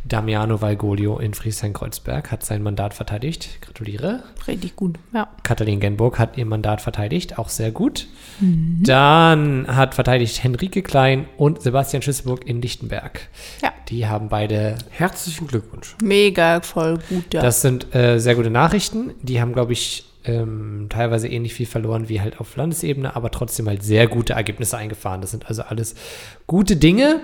Damiano 0.05 0.61
Valgolio 0.61 1.19
in 1.19 1.35
Friesheim-Kreuzberg 1.35 2.31
hat 2.31 2.45
sein 2.45 2.63
Mandat 2.63 2.95
verteidigt. 2.95 3.61
Gratuliere. 3.61 4.23
Richtig 4.47 4.77
gut. 4.77 4.99
Ja. 5.13 5.29
Katalin 5.43 5.81
Genburg 5.81 6.19
hat 6.19 6.39
ihr 6.39 6.47
Mandat 6.47 6.81
verteidigt, 6.81 7.39
auch 7.39 7.49
sehr 7.49 7.73
gut. 7.73 8.07
Dann 8.41 9.67
hat 9.69 9.95
verteidigt 9.95 10.43
Henrike 10.43 10.83
Klein 10.83 11.27
und 11.37 11.61
Sebastian 11.61 12.03
Schüsselburg 12.03 12.47
in 12.47 12.63
Lichtenberg. 12.63 13.29
Ja. 13.63 13.73
Die 13.89 14.07
haben 14.07 14.29
beide 14.29 14.77
Herzlichen 14.91 15.47
Glückwunsch. 15.47 15.97
Mega 16.03 16.61
voll 16.61 16.99
gut, 17.09 17.35
ja. 17.35 17.43
das 17.43 17.63
sind 17.63 17.95
äh, 17.95 18.19
sehr 18.19 18.35
gute 18.35 18.51
Nachrichten. 18.51 19.15
Die 19.23 19.41
haben, 19.41 19.53
glaube 19.53 19.73
ich, 19.73 20.08
ähm, 20.25 20.87
teilweise 20.91 21.29
ähnlich 21.29 21.55
viel 21.55 21.67
verloren 21.67 22.09
wie 22.09 22.21
halt 22.21 22.41
auf 22.41 22.57
Landesebene, 22.57 23.15
aber 23.17 23.31
trotzdem 23.31 23.69
halt 23.69 23.83
sehr 23.83 24.07
gute 24.07 24.35
Ergebnisse 24.35 24.77
eingefahren. 24.77 25.21
Das 25.21 25.31
sind 25.31 25.47
also 25.49 25.63
alles 25.63 25.95
gute 26.47 26.77
Dinge. 26.77 27.21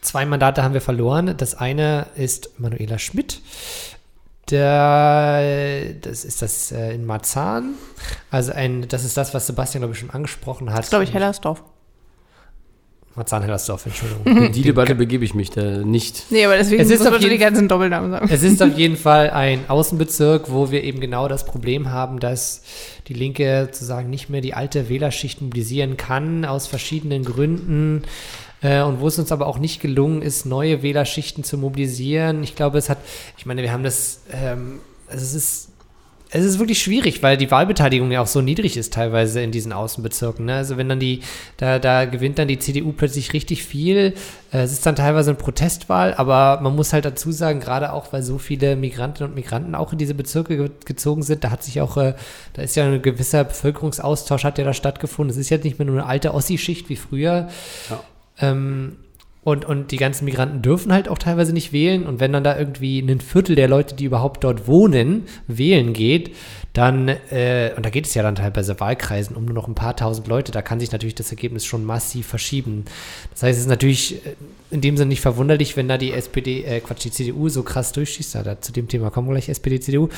Zwei 0.00 0.24
Mandate 0.24 0.62
haben 0.62 0.74
wir 0.74 0.80
verloren. 0.80 1.34
Das 1.36 1.54
eine 1.54 2.06
ist 2.14 2.58
Manuela 2.58 2.98
Schmidt. 2.98 3.40
Das 4.46 6.24
ist 6.24 6.42
das 6.42 6.72
äh, 6.72 6.94
in 6.94 7.06
Marzahn. 7.06 7.74
Also 8.30 8.52
ein, 8.52 8.88
das 8.88 9.04
ist 9.04 9.16
das, 9.16 9.32
was 9.34 9.46
Sebastian, 9.46 9.82
glaube 9.82 9.94
ich, 9.94 10.00
schon 10.00 10.10
angesprochen 10.10 10.70
hat. 10.70 10.78
das 10.78 10.86
ist, 10.86 10.90
glaube 10.90 11.04
ich, 11.04 11.14
Hellersdorf. 11.14 11.62
Marzahn-Hellersdorf, 13.16 13.86
Entschuldigung. 13.86 14.46
In 14.46 14.52
die 14.52 14.62
Debatte 14.62 14.94
begebe 14.94 15.24
ich 15.24 15.34
mich 15.34 15.50
da 15.50 15.78
nicht. 15.78 16.26
Nee, 16.30 16.44
aber 16.44 16.56
deswegen 16.56 16.80
Es 16.80 16.90
ist 16.90 17.02
muss 17.02 17.10
man 17.10 17.20
die 17.20 17.38
ganzen 17.38 17.66
Doppelnamen 17.66 18.10
sagen. 18.10 18.28
Es 18.30 18.42
ist 18.44 18.62
auf 18.62 18.72
jeden 18.76 18.96
Fall 18.96 19.30
ein 19.30 19.68
Außenbezirk, 19.68 20.50
wo 20.50 20.70
wir 20.70 20.84
eben 20.84 21.00
genau 21.00 21.26
das 21.26 21.44
Problem 21.44 21.90
haben, 21.90 22.20
dass 22.20 22.62
die 23.08 23.14
Linke 23.14 23.66
sozusagen 23.66 24.10
nicht 24.10 24.30
mehr 24.30 24.40
die 24.40 24.54
alte 24.54 24.88
Wählerschicht 24.88 25.42
mobilisieren 25.42 25.96
kann, 25.96 26.44
aus 26.44 26.68
verschiedenen 26.68 27.24
Gründen. 27.24 28.02
Äh, 28.62 28.82
und 28.82 29.00
wo 29.00 29.08
es 29.08 29.18
uns 29.18 29.32
aber 29.32 29.48
auch 29.48 29.58
nicht 29.58 29.80
gelungen 29.80 30.22
ist, 30.22 30.46
neue 30.46 30.82
Wählerschichten 30.82 31.42
zu 31.42 31.58
mobilisieren. 31.58 32.44
Ich 32.44 32.54
glaube, 32.54 32.78
es 32.78 32.88
hat, 32.88 32.98
ich 33.36 33.44
meine, 33.44 33.62
wir 33.62 33.72
haben 33.72 33.84
das, 33.84 34.20
ähm, 34.32 34.78
es 35.08 35.34
ist 35.34 35.69
es 36.32 36.44
ist 36.44 36.58
wirklich 36.58 36.80
schwierig, 36.80 37.22
weil 37.22 37.36
die 37.36 37.50
Wahlbeteiligung 37.50 38.12
ja 38.12 38.20
auch 38.20 38.26
so 38.26 38.40
niedrig 38.40 38.76
ist 38.76 38.92
teilweise 38.92 39.40
in 39.42 39.50
diesen 39.50 39.72
Außenbezirken. 39.72 40.44
Ne? 40.46 40.54
Also 40.54 40.76
wenn 40.76 40.88
dann 40.88 41.00
die, 41.00 41.20
da, 41.56 41.78
da 41.80 42.04
gewinnt 42.04 42.38
dann 42.38 42.46
die 42.46 42.58
CDU 42.58 42.92
plötzlich 42.92 43.32
richtig 43.32 43.64
viel. 43.64 44.14
Äh, 44.52 44.58
Es 44.58 44.72
ist 44.72 44.86
dann 44.86 44.94
teilweise 44.94 45.30
eine 45.30 45.38
Protestwahl, 45.38 46.14
aber 46.14 46.60
man 46.62 46.76
muss 46.76 46.92
halt 46.92 47.04
dazu 47.04 47.32
sagen, 47.32 47.58
gerade 47.58 47.92
auch, 47.92 48.12
weil 48.12 48.22
so 48.22 48.38
viele 48.38 48.76
Migrantinnen 48.76 49.30
und 49.30 49.34
Migranten 49.34 49.74
auch 49.74 49.92
in 49.92 49.98
diese 49.98 50.14
Bezirke 50.14 50.56
ge 50.56 50.70
gezogen 50.84 51.22
sind, 51.22 51.42
da 51.42 51.50
hat 51.50 51.64
sich 51.64 51.80
auch, 51.80 51.96
äh, 51.96 52.14
da 52.52 52.62
ist 52.62 52.76
ja 52.76 52.84
ein 52.84 53.02
gewisser 53.02 53.42
Bevölkerungsaustausch 53.44 54.44
hat 54.44 54.58
ja 54.58 54.64
da 54.64 54.72
stattgefunden. 54.72 55.30
Es 55.30 55.36
ist 55.36 55.50
jetzt 55.50 55.64
nicht 55.64 55.78
mehr 55.78 55.86
nur 55.86 55.96
eine 55.96 56.06
alte 56.06 56.32
Ossi-Schicht 56.32 56.88
wie 56.88 56.96
früher. 56.96 57.48
Ja. 57.90 58.00
Ähm, 58.40 58.96
und, 59.42 59.64
und 59.64 59.90
die 59.90 59.96
ganzen 59.96 60.26
Migranten 60.26 60.60
dürfen 60.60 60.92
halt 60.92 61.08
auch 61.08 61.16
teilweise 61.16 61.54
nicht 61.54 61.72
wählen. 61.72 62.06
Und 62.06 62.20
wenn 62.20 62.32
dann 62.32 62.44
da 62.44 62.58
irgendwie 62.58 62.98
ein 62.98 63.20
Viertel 63.20 63.56
der 63.56 63.68
Leute, 63.68 63.94
die 63.94 64.04
überhaupt 64.04 64.44
dort 64.44 64.66
wohnen, 64.66 65.24
wählen 65.46 65.94
geht, 65.94 66.36
dann, 66.74 67.08
äh, 67.08 67.72
und 67.74 67.86
da 67.86 67.90
geht 67.90 68.06
es 68.06 68.14
ja 68.14 68.22
dann 68.22 68.34
teilweise 68.34 68.78
Wahlkreisen 68.78 69.34
um 69.34 69.46
nur 69.46 69.54
noch 69.54 69.66
ein 69.66 69.74
paar 69.74 69.96
tausend 69.96 70.28
Leute, 70.28 70.52
da 70.52 70.60
kann 70.60 70.78
sich 70.78 70.92
natürlich 70.92 71.14
das 71.14 71.30
Ergebnis 71.30 71.64
schon 71.64 71.84
massiv 71.84 72.26
verschieben. 72.26 72.84
Das 73.32 73.42
heißt, 73.42 73.56
es 73.56 73.64
ist 73.64 73.70
natürlich 73.70 74.24
äh, 74.26 74.34
in 74.70 74.82
dem 74.82 74.98
Sinne 74.98 75.08
nicht 75.08 75.22
verwunderlich, 75.22 75.74
wenn 75.76 75.88
da 75.88 75.96
die 75.96 76.12
SPD, 76.12 76.62
äh, 76.62 76.80
Quatsch, 76.80 77.04
die 77.04 77.10
CDU 77.10 77.48
so 77.48 77.62
krass 77.62 77.92
durchschießt. 77.92 78.34
Ja, 78.34 78.42
da, 78.42 78.60
zu 78.60 78.72
dem 78.72 78.88
Thema 78.88 79.10
kommen 79.10 79.26
wir 79.28 79.32
gleich, 79.32 79.48
SPD, 79.48 79.80
CDU. 79.80 80.10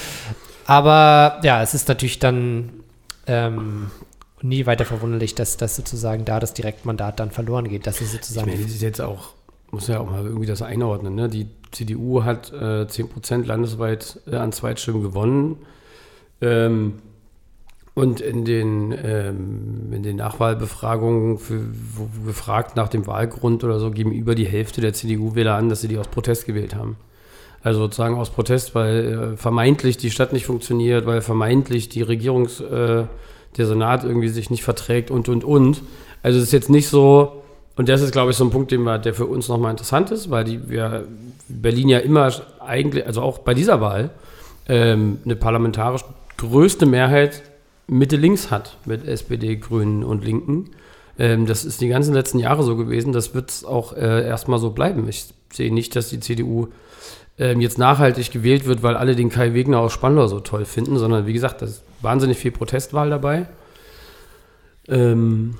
Aber 0.66 1.40
ja, 1.44 1.62
es 1.62 1.74
ist 1.74 1.88
natürlich 1.88 2.18
dann 2.18 2.70
ähm, 3.28 3.90
nie 4.42 4.66
weiter 4.66 4.84
verwunderlich, 4.84 5.34
dass 5.34 5.56
das 5.56 5.76
sozusagen 5.76 6.24
da 6.24 6.40
das 6.40 6.54
Direktmandat 6.54 7.20
dann 7.20 7.30
verloren 7.30 7.68
geht. 7.68 7.86
Das 7.86 8.00
ist 8.00 8.08
Ich 8.08 8.20
sozusagen 8.20 8.50
meine, 8.50 8.62
das 8.62 8.72
ist 8.72 8.82
jetzt 8.82 9.00
auch, 9.00 9.30
muss 9.70 9.88
ja 9.88 10.00
auch 10.00 10.10
mal 10.10 10.24
irgendwie 10.24 10.46
das 10.46 10.62
einordnen. 10.62 11.14
Ne? 11.14 11.28
Die 11.28 11.48
CDU 11.70 12.24
hat 12.24 12.52
äh, 12.52 12.84
10% 12.84 13.46
landesweit 13.46 14.20
äh, 14.30 14.36
an 14.36 14.52
Zweitstimmen 14.52 15.02
gewonnen. 15.02 15.56
Ähm, 16.40 16.94
und 17.94 18.22
in 18.22 18.44
den, 18.44 18.94
ähm, 19.04 19.92
in 19.92 20.02
den 20.02 20.16
Nachwahlbefragungen, 20.16 21.38
für, 21.38 21.60
gefragt 22.24 22.74
nach 22.74 22.88
dem 22.88 23.06
Wahlgrund 23.06 23.64
oder 23.64 23.78
so, 23.78 23.90
geben 23.90 24.12
über 24.12 24.34
die 24.34 24.46
Hälfte 24.46 24.80
der 24.80 24.94
CDU-Wähler 24.94 25.54
an, 25.54 25.68
dass 25.68 25.82
sie 25.82 25.88
die 25.88 25.98
aus 25.98 26.08
Protest 26.08 26.46
gewählt 26.46 26.74
haben. 26.74 26.96
Also 27.62 27.80
sozusagen 27.80 28.16
aus 28.16 28.30
Protest, 28.30 28.74
weil 28.74 29.34
äh, 29.34 29.36
vermeintlich 29.36 29.98
die 29.98 30.10
Stadt 30.10 30.32
nicht 30.32 30.46
funktioniert, 30.46 31.04
weil 31.06 31.20
vermeintlich 31.20 31.90
die 31.90 32.02
Regierungs, 32.02 32.60
äh, 32.60 33.04
der 33.56 33.66
Senat 33.66 34.04
irgendwie 34.04 34.28
sich 34.28 34.50
nicht 34.50 34.62
verträgt 34.62 35.10
und, 35.10 35.28
und, 35.28 35.44
und. 35.44 35.82
Also 36.22 36.38
es 36.38 36.44
ist 36.44 36.52
jetzt 36.52 36.70
nicht 36.70 36.88
so, 36.88 37.42
und 37.76 37.88
das 37.88 38.00
ist, 38.00 38.12
glaube 38.12 38.30
ich, 38.30 38.36
so 38.36 38.44
ein 38.44 38.50
Punkt, 38.50 38.70
wir, 38.70 38.98
der 38.98 39.14
für 39.14 39.26
uns 39.26 39.48
nochmal 39.48 39.70
interessant 39.70 40.10
ist, 40.10 40.30
weil 40.30 40.44
die, 40.44 40.68
wir 40.68 41.06
Berlin 41.48 41.88
ja 41.88 41.98
immer 41.98 42.30
eigentlich, 42.60 43.06
also 43.06 43.22
auch 43.22 43.38
bei 43.38 43.54
dieser 43.54 43.80
Wahl, 43.80 44.10
ähm, 44.68 45.18
eine 45.24 45.36
parlamentarisch 45.36 46.04
größte 46.36 46.86
Mehrheit 46.86 47.42
Mitte-Links 47.86 48.50
hat 48.50 48.76
mit 48.84 49.06
SPD, 49.06 49.56
Grünen 49.56 50.04
und 50.04 50.24
Linken. 50.24 50.70
Ähm, 51.18 51.46
das 51.46 51.64
ist 51.64 51.80
die 51.80 51.88
ganzen 51.88 52.14
letzten 52.14 52.38
Jahre 52.38 52.62
so 52.62 52.76
gewesen. 52.76 53.12
Das 53.12 53.34
wird 53.34 53.64
auch 53.66 53.92
äh, 53.94 54.26
erstmal 54.26 54.58
so 54.58 54.70
bleiben. 54.70 55.08
Ich 55.08 55.26
sehe 55.52 55.72
nicht, 55.72 55.94
dass 55.96 56.08
die 56.08 56.20
CDU 56.20 56.68
ähm, 57.38 57.60
jetzt 57.60 57.78
nachhaltig 57.78 58.30
gewählt 58.30 58.66
wird, 58.66 58.82
weil 58.82 58.96
alle 58.96 59.16
den 59.16 59.30
Kai 59.30 59.54
Wegner 59.54 59.78
aus 59.80 59.92
Spandau 59.92 60.26
so 60.26 60.40
toll 60.40 60.64
finden, 60.64 60.98
sondern 60.98 61.26
wie 61.26 61.32
gesagt, 61.32 61.62
da 61.62 61.66
ist 61.66 61.82
wahnsinnig 62.00 62.38
viel 62.38 62.50
Protestwahl 62.52 63.10
dabei. 63.10 63.46
Ähm, 64.88 65.54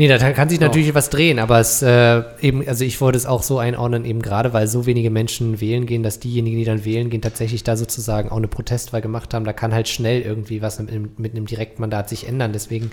Nee, 0.00 0.06
da 0.06 0.16
kann 0.30 0.48
sich 0.48 0.60
Ja. 0.60 0.68
natürlich 0.68 0.94
was 0.94 1.10
drehen, 1.10 1.40
aber 1.40 1.58
es 1.58 1.82
äh, 1.82 2.22
eben, 2.40 2.64
also 2.68 2.84
ich 2.84 3.00
wollte 3.00 3.18
es 3.18 3.26
auch 3.26 3.42
so 3.42 3.58
einordnen, 3.58 4.04
eben 4.04 4.22
gerade 4.22 4.52
weil 4.52 4.68
so 4.68 4.86
wenige 4.86 5.10
Menschen 5.10 5.60
wählen 5.60 5.86
gehen, 5.86 6.04
dass 6.04 6.20
diejenigen, 6.20 6.56
die 6.56 6.64
dann 6.64 6.84
wählen 6.84 7.10
gehen, 7.10 7.20
tatsächlich 7.20 7.64
da 7.64 7.76
sozusagen 7.76 8.28
auch 8.28 8.36
eine 8.36 8.46
Protestwahl 8.46 9.00
gemacht 9.02 9.34
haben. 9.34 9.44
Da 9.44 9.52
kann 9.52 9.74
halt 9.74 9.88
schnell 9.88 10.22
irgendwie 10.22 10.62
was 10.62 10.78
mit, 10.78 10.90
einem- 10.92 11.10
mit 11.16 11.34
einem 11.34 11.46
Direktmandat 11.46 12.08
sich 12.08 12.28
ändern. 12.28 12.52
Deswegen 12.52 12.92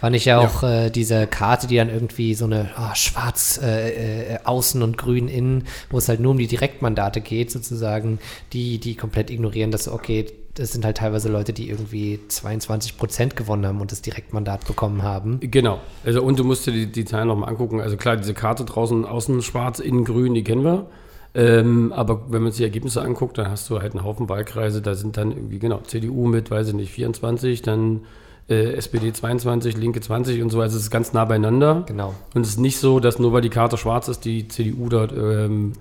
fand 0.00 0.16
ich 0.16 0.24
ja 0.24 0.40
Ja. 0.40 0.46
auch 0.48 0.62
äh, 0.62 0.90
diese 0.90 1.26
Karte, 1.26 1.66
die 1.66 1.76
dann 1.76 1.88
irgendwie 1.90 2.34
so 2.34 2.44
eine 2.44 2.70
ah, 2.76 2.94
schwarz 2.94 3.60
äh, 3.62 4.34
äh, 4.34 4.38
außen 4.44 4.82
und 4.82 4.98
grün 4.98 5.28
innen, 5.28 5.64
wo 5.90 5.98
es 5.98 6.08
halt 6.08 6.20
nur 6.20 6.32
um 6.32 6.38
die 6.38 6.46
Direktmandate 6.46 7.20
geht, 7.20 7.50
sozusagen, 7.50 8.18
die, 8.52 8.78
die 8.78 8.94
komplett 8.94 9.30
ignorieren, 9.30 9.70
dass, 9.70 9.88
okay, 9.88 10.26
das 10.54 10.72
sind 10.72 10.84
halt 10.86 10.96
teilweise 10.96 11.28
Leute, 11.28 11.52
die 11.52 11.68
irgendwie 11.68 12.18
22 12.28 12.96
Prozent 12.96 13.36
gewonnen 13.36 13.66
haben 13.66 13.80
und 13.80 13.92
das 13.92 14.00
Direktmandat 14.00 14.66
bekommen 14.66 15.02
haben. 15.02 15.38
Genau. 15.40 15.80
Also, 16.04 16.22
und 16.22 16.38
du 16.38 16.44
musst 16.44 16.66
dir 16.66 16.72
die, 16.72 16.86
die 16.90 17.04
Zahlen 17.04 17.28
nochmal 17.28 17.50
angucken. 17.50 17.80
Also 17.80 17.98
klar, 17.98 18.16
diese 18.16 18.32
Karte 18.32 18.64
draußen, 18.64 19.04
außen 19.04 19.42
schwarz, 19.42 19.80
innen 19.80 20.04
grün, 20.04 20.32
die 20.32 20.42
kennen 20.44 20.64
wir. 20.64 20.86
Ähm, 21.34 21.92
aber 21.92 22.32
wenn 22.32 22.42
man 22.42 22.52
sich 22.52 22.58
die 22.58 22.64
Ergebnisse 22.64 23.02
anguckt, 23.02 23.36
dann 23.36 23.50
hast 23.50 23.68
du 23.68 23.80
halt 23.80 23.92
einen 23.94 24.02
Haufen 24.04 24.30
Wahlkreise, 24.30 24.80
da 24.80 24.94
sind 24.94 25.18
dann 25.18 25.32
irgendwie, 25.32 25.58
genau, 25.58 25.80
CDU 25.80 26.26
mit, 26.26 26.50
weiß 26.50 26.68
ich 26.68 26.74
nicht, 26.74 26.90
24, 26.90 27.60
dann 27.60 28.06
äh, 28.48 28.72
SPD 28.74 29.12
22, 29.12 29.76
Linke 29.76 30.00
20 30.00 30.42
und 30.42 30.50
so. 30.50 30.60
Also 30.60 30.76
es 30.76 30.84
ist 30.84 30.90
ganz 30.90 31.12
nah 31.12 31.24
beieinander. 31.24 31.84
Genau. 31.86 32.14
Und 32.34 32.42
es 32.42 32.50
ist 32.50 32.60
nicht 32.60 32.78
so, 32.78 33.00
dass 33.00 33.18
nur 33.18 33.32
weil 33.32 33.42
die 33.42 33.50
Karte 33.50 33.76
schwarz 33.76 34.08
ist, 34.08 34.24
die 34.24 34.48
CDU 34.48 34.88
dort 34.88 35.12
ähm, 35.12 35.72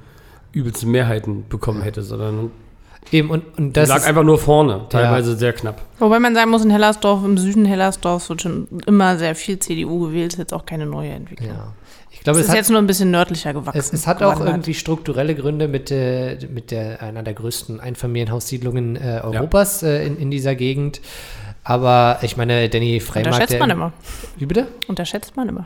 übelste 0.51 0.87
Mehrheiten 0.87 1.45
bekommen 1.49 1.81
hätte, 1.81 2.01
sondern 2.01 2.51
Eben, 3.11 3.29
und, 3.29 3.43
und 3.57 3.77
das 3.77 3.89
lag 3.89 3.97
ist, 3.97 4.07
einfach 4.07 4.23
nur 4.23 4.39
vorne, 4.39 4.87
teilweise 4.89 5.35
sehr 5.35 5.53
knapp. 5.53 5.81
Wobei 5.99 6.19
man 6.19 6.33
sagen 6.33 6.49
muss, 6.49 6.63
in 6.63 6.71
Hellersdorf, 6.71 7.23
im 7.23 7.37
Süden 7.37 7.65
Hellersdorfs 7.65 8.29
wird 8.29 8.41
schon 8.41 8.67
immer 8.87 9.17
sehr 9.17 9.35
viel 9.35 9.59
CDU 9.59 10.07
gewählt. 10.07 10.33
Ist 10.33 10.39
jetzt 10.39 10.53
auch 10.53 10.65
keine 10.65 10.85
neue 10.85 11.11
Entwicklung. 11.11 11.49
ja. 11.49 11.73
Ich 12.09 12.21
glaube, 12.21 12.39
Es 12.39 12.45
es 12.45 12.47
ist 12.47 12.51
hat, 12.51 12.57
jetzt 12.57 12.69
nur 12.71 12.79
ein 12.79 12.87
bisschen 12.87 13.11
nördlicher 13.11 13.53
gewachsen. 13.53 13.77
es, 13.77 13.93
es 13.93 14.07
hat 14.07 14.23
auch 14.23 14.39
irgendwie 14.39 14.73
strukturelle 14.73 15.35
Gründe 15.35 15.67
mit, 15.67 15.91
äh, 15.91 16.37
mit 16.51 16.71
der, 16.71 17.03
einer 17.03 17.21
der 17.21 17.33
größten 17.33 17.79
Einfamilienhaussiedlungen 17.79 18.95
äh, 18.95 19.19
Europas 19.21 19.83
äh, 19.83 20.07
in, 20.07 20.17
in 20.17 20.31
dieser 20.31 20.55
Gegend. 20.55 21.01
Aber 21.67 22.19
ich 22.21 22.37
meine, 22.37 22.69
Danny 22.69 22.99
Freimark. 22.99 23.25
Unterschätzt 23.33 23.53
der- 23.53 23.59
man 23.59 23.69
immer. 23.71 23.91
Wie 24.37 24.45
bitte? 24.45 24.67
Unterschätzt 24.87 25.35
man 25.35 25.49
immer. 25.49 25.65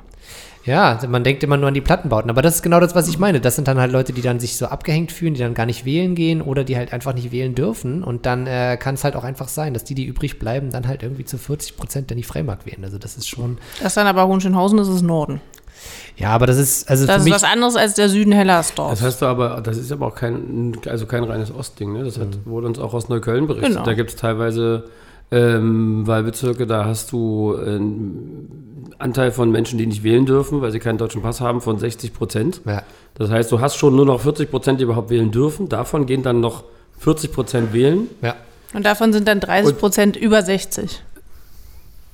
Ja, 0.66 1.00
man 1.10 1.24
denkt 1.24 1.44
immer 1.44 1.58
nur 1.58 1.68
an 1.68 1.74
die 1.74 1.82
Plattenbauten. 1.82 2.30
Aber 2.30 2.42
das 2.42 2.56
ist 2.56 2.62
genau 2.64 2.80
das, 2.80 2.96
was 2.96 3.08
ich 3.10 3.18
meine. 3.20 3.42
Das 3.42 3.56
sind 3.56 3.68
dann 3.68 3.80
halt 3.80 3.92
Leute, 3.92 4.14
die 4.14 4.22
dann 4.22 4.40
sich 4.40 4.56
so 4.58 4.68
abgehängt 4.68 5.12
fühlen, 5.12 5.34
die 5.34 5.40
dann 5.42 5.54
gar 5.54 5.66
nicht 5.66 5.84
wählen 5.86 6.16
gehen 6.16 6.42
oder 6.42 6.64
die 6.64 6.78
halt 6.78 6.94
einfach 6.94 7.14
nicht 7.14 7.32
wählen 7.32 7.54
dürfen. 7.54 8.04
Und 8.04 8.26
dann 8.26 8.48
äh, 8.48 8.78
kann 8.80 8.96
es 8.96 9.04
halt 9.04 9.16
auch 9.18 9.24
einfach 9.26 9.48
sein, 9.50 9.74
dass 9.74 9.84
die, 9.84 9.96
die 9.96 10.06
übrig 10.06 10.40
bleiben, 10.40 10.70
dann 10.72 10.88
halt 10.88 11.04
irgendwie 11.04 11.26
zu 11.26 11.38
40 11.38 11.76
Prozent 11.76 12.12
Danny 12.12 12.24
Freimark 12.24 12.66
wählen. 12.66 12.84
Also 12.84 12.98
das 12.98 13.18
ist 13.18 13.28
schon. 13.28 13.58
Das 13.80 13.88
ist 13.88 13.98
dann 13.98 14.08
aber 14.08 14.26
Hohenschönhausen, 14.28 14.78
das 14.78 14.88
ist 14.88 15.02
Norden. 15.02 15.42
Ja, 16.18 16.30
aber 16.30 16.46
das 16.46 16.58
ist, 16.58 16.90
also 16.90 17.06
Das 17.06 17.16
für 17.16 17.20
ist 17.20 17.26
mich. 17.26 17.34
was 17.34 17.44
anderes 17.46 17.76
als 17.78 17.94
der 17.96 18.10
Süden 18.10 18.32
Hellersdorf. 18.34 18.92
Das 18.92 19.02
heißt 19.02 19.24
aber, 19.24 19.62
das 19.62 19.78
ist 19.78 19.92
aber 19.92 20.08
auch 20.08 20.16
kein, 20.16 20.78
also 20.88 21.06
kein 21.08 21.24
reines 21.24 21.54
Ostding, 21.54 21.94
ne? 21.94 22.04
Das 22.04 22.20
hat, 22.20 22.46
wurde 22.46 22.68
uns 22.68 22.80
auch 22.80 22.94
aus 22.94 23.08
Neukölln 23.10 23.48
berichtet. 23.48 23.72
Genau. 23.74 23.84
Da 23.86 23.94
gibt 23.94 24.10
es 24.12 24.16
teilweise 24.18 24.90
ähm, 25.32 26.08
Wahlbezirke, 26.08 26.66
da 26.68 26.86
hast 26.86 27.12
du 27.12 27.56
einen 27.56 28.92
Anteil 28.98 29.32
von 29.32 29.52
Menschen, 29.52 29.78
die 29.78 29.86
nicht 29.86 30.04
wählen 30.04 30.26
dürfen, 30.26 30.62
weil 30.62 30.72
sie 30.72 30.80
keinen 30.80 30.98
deutschen 30.98 31.22
Pass 31.22 31.40
haben, 31.42 31.62
von 31.62 31.78
60 31.80 32.14
Prozent. 32.14 32.62
ja. 32.66 32.84
Das 33.16 33.30
heißt, 33.30 33.52
du 33.52 33.60
hast 33.60 33.76
schon 33.76 33.98
nur 33.98 34.06
noch 34.06 34.22
40 34.22 34.50
Prozent, 34.50 34.80
die 34.80 34.86
überhaupt 34.86 35.10
wählen 35.10 35.30
dürfen. 35.30 35.68
Davon 35.68 36.06
gehen 36.06 36.24
dann 36.24 36.40
noch 36.40 36.64
40 37.00 37.34
Prozent 37.34 37.74
wählen. 37.74 38.08
Ja. 38.22 38.36
Und 38.74 38.86
davon 38.86 39.12
sind 39.12 39.28
dann 39.28 39.42
30 39.42 39.74
Und- 39.74 39.80
Prozent 39.80 40.16
über 40.16 40.42
60. 40.42 41.02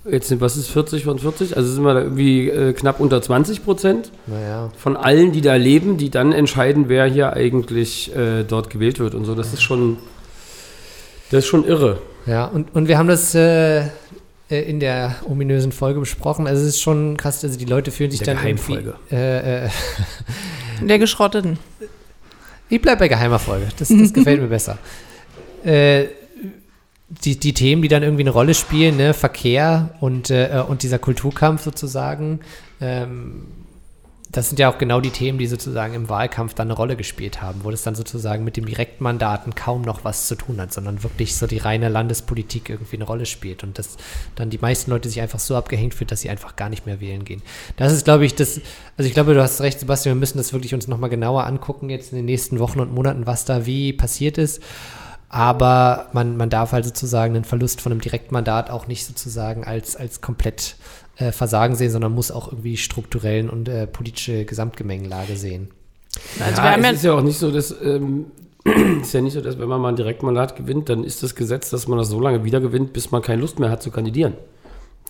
Jetzt 0.10 0.30
sind, 0.30 0.42
was 0.42 0.58
ist 0.58 0.68
40 0.70 1.04
von 1.04 1.20
40? 1.20 1.56
Also 1.58 1.72
sind 1.72 1.84
wir 1.84 1.94
da 1.94 2.02
irgendwie 2.02 2.50
äh, 2.50 2.74
knapp 2.74 3.00
unter 3.00 3.22
20 3.22 3.64
Prozent 3.64 4.12
Naja. 4.26 4.72
von 4.78 4.98
allen, 4.98 5.32
die 5.32 5.42
da 5.42 5.56
leben, 5.56 5.98
die 5.98 6.10
dann 6.10 6.32
entscheiden, 6.32 6.90
wer 6.90 7.06
hier 7.06 7.34
eigentlich 7.34 8.16
äh, 8.16 8.44
dort 8.44 8.70
gewählt 8.72 9.00
wird 9.00 9.14
und 9.16 9.26
so. 9.26 9.36
Das 9.36 9.54
ist 9.54 9.62
schon, 9.62 9.98
das 11.30 11.40
ist 11.44 11.48
schon 11.48 11.66
irre. 11.68 12.00
Ja, 12.26 12.46
und, 12.46 12.74
und 12.76 12.88
wir 12.88 12.98
haben 12.98 13.08
das 13.08 13.36
äh, 13.36 13.86
äh, 14.50 14.62
in 14.70 14.80
der 14.80 15.16
ominösen 15.28 15.72
Folge 15.72 16.00
besprochen. 16.00 16.48
Also 16.48 16.62
es 16.64 16.70
ist 16.70 16.82
schon 16.82 17.18
krass, 17.18 17.44
also 17.44 17.58
die 17.58 17.66
Leute 17.66 17.92
fühlen 17.92 18.12
sich 18.12 18.22
Der 18.22 18.36
dann 18.36 18.46
irgendwie... 18.46 18.74
Geheimfolge. 18.74 18.98
Äh, 19.12 19.66
äh, 19.66 19.70
Der 20.82 21.00
geschrotteten. 21.00 21.58
ich 22.70 22.82
bleib 22.82 23.00
bei 23.00 23.08
geheimer 23.08 23.40
Folge. 23.40 23.68
Das, 23.78 23.90
das 23.90 24.14
gefällt 24.14 24.42
mir 24.42 24.48
besser. 24.48 24.78
Äh, 25.64 26.06
die, 27.24 27.40
die 27.40 27.54
Themen, 27.54 27.82
die 27.82 27.88
dann 27.88 28.04
irgendwie 28.04 28.24
eine 28.24 28.32
Rolle 28.32 28.54
spielen, 28.54 28.98
ne? 28.98 29.14
Verkehr 29.14 29.96
und, 30.00 30.30
äh, 30.30 30.64
und 30.68 30.84
dieser 30.84 31.00
Kulturkampf 31.00 31.64
sozusagen, 31.64 32.40
ähm, 32.82 33.46
das 34.36 34.50
sind 34.50 34.60
ja 34.60 34.70
auch 34.70 34.78
genau 34.78 35.00
die 35.00 35.12
Themen, 35.12 35.38
die 35.38 35.48
sozusagen 35.48 35.94
im 35.94 36.10
Wahlkampf 36.10 36.54
dann 36.54 36.68
eine 36.68 36.74
Rolle 36.74 36.98
gespielt 36.98 37.42
haben, 37.42 37.64
wo 37.64 37.72
das 37.72 37.84
dann 37.84 37.96
sozusagen 37.96 38.44
mit 38.44 38.58
dem 38.58 38.66
Direktmandaten 38.66 39.56
kaum 39.56 39.82
noch 39.82 40.04
was 40.04 40.28
zu 40.28 40.36
tun 40.36 40.60
hat, 40.60 40.74
sondern 40.74 41.04
wirklich 41.04 41.38
so 41.38 41.48
die 41.48 41.58
reine 41.58 41.88
Landespolitik 41.88 42.70
irgendwie 42.70 42.98
eine 42.98 43.06
Rolle 43.06 43.26
spielt 43.26 43.64
und 43.64 43.80
dass 43.80 43.96
dann 44.36 44.50
die 44.50 44.58
meisten 44.58 44.92
Leute 44.92 45.08
sich 45.08 45.22
einfach 45.22 45.40
so 45.40 45.56
abgehängt 45.56 45.94
fühlt, 45.94 46.12
dass 46.12 46.20
sie 46.20 46.30
einfach 46.30 46.58
gar 46.58 46.68
nicht 46.68 46.86
mehr 46.86 47.00
wählen 47.00 47.24
gehen. 47.24 47.42
Das 47.78 47.94
ist, 47.94 48.04
glaube 48.04 48.26
ich, 48.26 48.36
das, 48.36 48.60
also 48.98 49.08
ich 49.08 49.14
glaube, 49.14 49.34
du 49.34 49.42
hast 49.42 49.62
recht, 49.62 49.80
Sebastian, 49.80 50.18
wir 50.18 50.20
müssen 50.20 50.38
das 50.38 50.52
wirklich 50.52 50.74
uns 50.74 50.90
nochmal 50.90 51.10
genauer 51.10 51.46
angucken 51.46 51.90
jetzt 51.90 52.12
in 52.12 52.18
den 52.18 52.26
nächsten 52.26 52.60
Wochen 52.60 52.82
und 52.82 52.94
Monaten, 52.94 53.26
was 53.26 53.46
da 53.46 53.66
wie 53.66 53.94
passiert 53.94 54.38
ist. 54.38 54.62
Aber 55.30 56.10
man, 56.14 56.36
man 56.38 56.50
darf 56.50 56.74
halt 56.74 56.86
sozusagen 56.86 57.34
den 57.34 57.46
Verlust 57.46 57.82
von 57.82 57.92
einem 57.92 58.02
Direktmandat 58.02 58.70
auch 58.70 58.88
nicht 58.88 59.06
sozusagen 59.06 59.64
als, 59.64 59.96
als 59.96 60.22
komplett 60.22 60.76
äh, 61.18 61.32
Versagen 61.32 61.76
sehen, 61.76 61.92
sondern 61.92 62.14
muss 62.14 62.32
auch 62.32 62.52
irgendwie 62.52 62.78
strukturellen 62.78 63.50
und 63.50 63.70
äh, 63.70 63.88
politische 63.88 64.46
Gesamtgemengelage 64.46 65.38
sehen. 65.38 65.70
Also 66.40 66.62
ja, 66.62 66.78
es 66.78 66.92
ist 66.98 67.04
ja 67.04 67.14
auch 67.14 67.22
nicht 67.22 67.38
so, 67.38 67.52
dass 67.52 67.76
ähm, 67.82 68.26
ist 69.02 69.14
ja 69.14 69.22
nicht 69.22 69.34
so, 69.34 69.42
dass 69.42 69.60
wenn 69.60 69.68
man 69.68 69.82
mal 69.82 69.90
ein 69.90 69.96
Direktmandat 69.96 70.56
gewinnt, 70.56 70.90
dann 70.90 71.04
ist 71.04 71.24
das 71.24 71.36
Gesetz, 71.36 71.70
dass 71.70 71.88
man 71.88 71.98
das 71.98 72.10
so 72.10 72.20
lange 72.20 72.44
wieder 72.44 72.60
gewinnt, 72.62 72.94
bis 72.94 73.12
man 73.12 73.22
keine 73.22 73.42
Lust 73.42 73.60
mehr 73.60 73.70
hat 73.70 73.84
zu 73.84 73.92
kandidieren. 73.92 74.34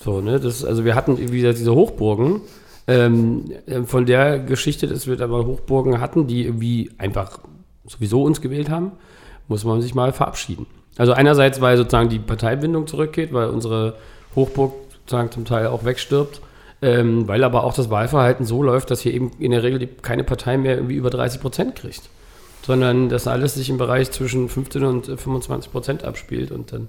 So, 0.03 0.21
ne? 0.21 0.39
Das, 0.39 0.65
also 0.65 0.83
wir 0.85 0.95
hatten 0.95 1.17
wieder 1.31 1.53
diese 1.53 1.73
Hochburgen. 1.73 2.41
Ähm, 2.87 3.45
äh, 3.65 3.81
von 3.81 4.05
der 4.05 4.39
Geschichte, 4.39 4.87
dass 4.87 5.07
wir 5.07 5.15
da 5.15 5.25
mal 5.25 5.45
Hochburgen 5.45 5.99
hatten, 5.99 6.27
die 6.27 6.45
irgendwie 6.45 6.91
einfach 6.99 7.39
sowieso 7.87 8.23
uns 8.23 8.41
gewählt 8.41 8.69
haben, 8.69 8.91
muss 9.47 9.63
man 9.63 9.81
sich 9.81 9.95
mal 9.95 10.13
verabschieden. 10.13 10.67
Also 10.97 11.13
einerseits, 11.13 11.61
weil 11.61 11.77
sozusagen 11.77 12.09
die 12.09 12.19
Parteibindung 12.19 12.87
zurückgeht, 12.87 13.33
weil 13.33 13.49
unsere 13.49 13.95
Hochburg 14.35 14.73
sozusagen 15.05 15.31
zum 15.31 15.45
Teil 15.45 15.67
auch 15.67 15.85
wegstirbt, 15.85 16.41
ähm, 16.81 17.27
weil 17.27 17.43
aber 17.43 17.63
auch 17.63 17.73
das 17.73 17.89
Wahlverhalten 17.89 18.45
so 18.45 18.63
läuft, 18.63 18.91
dass 18.91 19.01
hier 19.01 19.13
eben 19.13 19.31
in 19.39 19.51
der 19.51 19.63
Regel 19.63 19.87
keine 20.01 20.23
Partei 20.23 20.57
mehr 20.57 20.75
irgendwie 20.75 20.95
über 20.95 21.09
30 21.09 21.41
Prozent 21.41 21.75
kriegt, 21.75 22.01
sondern 22.63 23.09
das 23.09 23.27
alles 23.27 23.53
sich 23.53 23.69
im 23.69 23.77
Bereich 23.77 24.11
zwischen 24.11 24.49
15 24.49 24.83
und 24.83 25.07
äh, 25.07 25.17
25 25.17 25.71
Prozent 25.71 26.03
abspielt 26.03 26.51
und 26.51 26.73
dann 26.73 26.87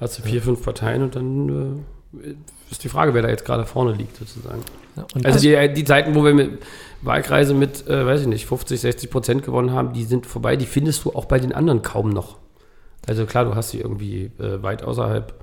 hast 0.00 0.18
du 0.18 0.22
vier, 0.22 0.42
fünf 0.42 0.62
Parteien 0.62 1.02
und 1.02 1.16
dann 1.16 1.84
äh, 2.22 2.34
ist 2.70 2.84
die 2.84 2.88
Frage, 2.88 3.14
wer 3.14 3.22
da 3.22 3.28
jetzt 3.28 3.44
gerade 3.44 3.64
vorne 3.64 3.92
liegt 3.92 4.16
sozusagen. 4.16 4.60
Ja, 4.96 5.06
Also 5.24 5.38
die, 5.38 5.74
die 5.74 5.84
Zeiten, 5.84 6.14
wo 6.14 6.24
wir 6.24 6.34
mit 6.34 6.58
Wahlkreise 7.02 7.54
mit, 7.54 7.86
äh, 7.88 8.06
weiß 8.06 8.22
ich 8.22 8.26
nicht, 8.26 8.46
50, 8.46 8.80
60 8.80 9.10
Prozent 9.10 9.42
gewonnen 9.44 9.72
haben, 9.72 9.92
die 9.92 10.04
sind 10.04 10.26
vorbei. 10.26 10.56
Die 10.56 10.66
findest 10.66 11.04
du 11.04 11.14
auch 11.14 11.26
bei 11.26 11.38
den 11.38 11.52
anderen 11.52 11.82
kaum 11.82 12.10
noch. 12.10 12.36
Also 13.06 13.26
klar, 13.26 13.44
du 13.44 13.54
hast 13.54 13.70
sie 13.70 13.80
irgendwie 13.80 14.30
äh, 14.38 14.62
weit 14.62 14.82
außerhalb. 14.82 15.34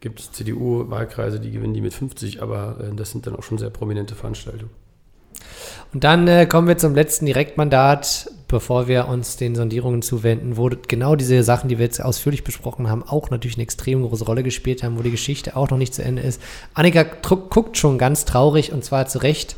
Gibt 0.00 0.20
es 0.20 0.32
CDU-Wahlkreise, 0.32 1.40
die 1.40 1.50
gewinnen 1.50 1.74
die 1.74 1.80
mit 1.80 1.94
50, 1.94 2.42
aber 2.42 2.78
äh, 2.80 2.94
das 2.94 3.10
sind 3.10 3.26
dann 3.26 3.36
auch 3.36 3.42
schon 3.42 3.58
sehr 3.58 3.70
prominente 3.70 4.14
Veranstaltungen. 4.14 4.70
Und 5.92 6.04
dann 6.04 6.28
äh, 6.28 6.46
kommen 6.46 6.68
wir 6.68 6.78
zum 6.78 6.94
letzten 6.94 7.26
Direktmandat, 7.26 8.30
bevor 8.46 8.86
wir 8.88 9.08
uns 9.08 9.36
den 9.36 9.54
Sondierungen 9.54 10.02
zuwenden, 10.02 10.56
wo 10.56 10.70
genau 10.88 11.16
diese 11.16 11.42
Sachen, 11.42 11.68
die 11.68 11.78
wir 11.78 11.84
jetzt 11.84 12.02
ausführlich 12.02 12.44
besprochen 12.44 12.88
haben, 12.88 13.02
auch 13.02 13.30
natürlich 13.30 13.56
eine 13.56 13.64
extrem 13.64 14.02
große 14.02 14.24
Rolle 14.24 14.42
gespielt 14.42 14.82
haben, 14.82 14.98
wo 14.98 15.02
die 15.02 15.10
Geschichte 15.10 15.56
auch 15.56 15.70
noch 15.70 15.78
nicht 15.78 15.94
zu 15.94 16.02
Ende 16.02 16.22
ist. 16.22 16.40
Annika 16.74 17.02
guckt 17.02 17.76
schon 17.76 17.98
ganz 17.98 18.24
traurig 18.24 18.72
und 18.72 18.84
zwar 18.84 19.06
zu 19.06 19.18
Recht, 19.18 19.56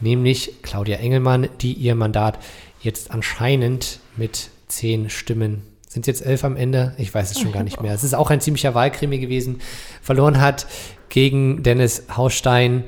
nämlich 0.00 0.62
Claudia 0.62 0.98
Engelmann, 0.98 1.48
die 1.60 1.74
ihr 1.74 1.94
Mandat 1.94 2.38
jetzt 2.80 3.10
anscheinend 3.10 4.00
mit 4.16 4.50
zehn 4.66 5.10
Stimmen 5.10 5.62
sind 5.88 6.06
jetzt 6.06 6.24
elf 6.24 6.44
am 6.44 6.56
Ende? 6.56 6.94
Ich 6.98 7.12
weiß 7.12 7.30
es 7.30 7.40
schon 7.40 7.50
gar 7.52 7.62
nicht 7.62 7.80
mehr. 7.80 7.94
Es 7.94 8.04
ist 8.04 8.14
auch 8.14 8.30
ein 8.30 8.40
ziemlicher 8.40 8.74
Wahlkrimi 8.74 9.18
gewesen. 9.18 9.60
Verloren 10.02 10.40
hat 10.40 10.66
gegen 11.08 11.62
Dennis 11.62 12.04
Haustein, 12.14 12.84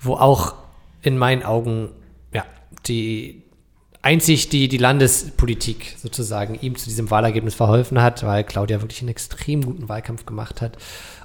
wo 0.00 0.14
auch 0.14 0.54
in 1.02 1.16
meinen 1.16 1.42
Augen 1.42 1.88
ja, 2.32 2.44
die 2.86 3.42
einzig 4.02 4.50
die, 4.50 4.68
die 4.68 4.76
Landespolitik 4.76 5.96
sozusagen 6.00 6.54
ihm 6.60 6.76
zu 6.76 6.86
diesem 6.88 7.10
Wahlergebnis 7.10 7.54
verholfen 7.54 8.00
hat, 8.00 8.22
weil 8.24 8.44
Claudia 8.44 8.80
wirklich 8.82 9.00
einen 9.00 9.08
extrem 9.08 9.62
guten 9.62 9.88
Wahlkampf 9.88 10.26
gemacht 10.26 10.60
hat 10.60 10.76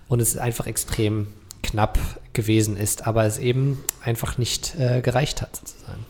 und 0.07 0.21
es 0.21 0.37
einfach 0.37 0.67
extrem 0.67 1.27
knapp 1.61 1.99
gewesen 2.33 2.77
ist, 2.77 3.07
aber 3.07 3.25
es 3.25 3.37
eben 3.37 3.83
einfach 4.03 4.37
nicht 4.37 4.75
äh, 4.79 5.01
gereicht 5.01 5.41
hat 5.41 5.55
sozusagen. 5.55 6.05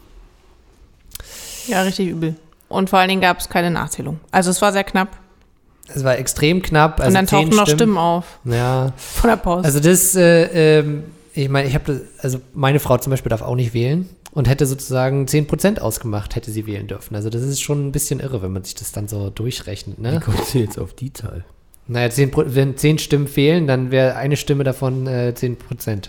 ja, 1.67 1.81
richtig 1.81 2.09
übel. 2.09 2.35
Und 2.69 2.89
vor 2.89 2.99
allen 2.99 3.09
Dingen 3.09 3.21
gab 3.21 3.39
es 3.39 3.49
keine 3.49 3.69
Nachzählung. 3.71 4.19
Also 4.31 4.49
es 4.49 4.61
war 4.61 4.71
sehr 4.71 4.83
knapp. 4.83 5.09
Es 5.93 6.03
war 6.03 6.17
extrem 6.17 6.61
knapp. 6.61 6.99
Also 6.99 7.09
und 7.09 7.13
dann 7.15 7.27
tauchten 7.27 7.55
noch 7.55 7.67
Stimmen 7.67 7.97
auf 7.97 8.39
Ja, 8.45 8.93
von 8.97 9.29
der 9.29 9.37
Post. 9.37 9.65
also 9.65 9.79
das, 9.79 10.15
äh, 10.15 10.79
ähm, 10.79 11.03
ich 11.33 11.49
meine, 11.49 11.67
ich 11.67 11.75
habe, 11.75 12.01
also 12.19 12.39
meine 12.53 12.79
Frau 12.79 12.97
zum 12.97 13.11
Beispiel 13.11 13.29
darf 13.29 13.41
auch 13.41 13.55
nicht 13.55 13.73
wählen 13.73 14.07
und 14.31 14.47
hätte 14.47 14.65
sozusagen 14.65 15.25
10% 15.25 15.79
ausgemacht, 15.79 16.35
hätte 16.35 16.51
sie 16.51 16.65
wählen 16.65 16.87
dürfen. 16.87 17.15
Also 17.15 17.29
das 17.29 17.41
ist 17.43 17.61
schon 17.61 17.87
ein 17.87 17.91
bisschen 17.91 18.19
irre, 18.19 18.41
wenn 18.41 18.51
man 18.53 18.63
sich 18.63 18.75
das 18.75 18.91
dann 18.91 19.07
so 19.07 19.29
durchrechnet, 19.29 19.97
Wie 19.97 20.01
ne? 20.03 20.21
kommst 20.23 20.53
du 20.53 20.59
jetzt 20.59 20.79
auf 20.79 20.93
die 20.93 21.11
Zahl? 21.13 21.43
Naja, 21.87 22.09
10, 22.09 22.31
Pro- 22.31 22.43
wenn 22.47 22.77
10 22.77 22.97
Stimmen 22.97 23.27
fehlen, 23.27 23.67
dann 23.67 23.91
wäre 23.91 24.15
eine 24.15 24.37
Stimme 24.37 24.63
davon 24.63 25.05
äh, 25.05 25.33
10%. 25.35 26.05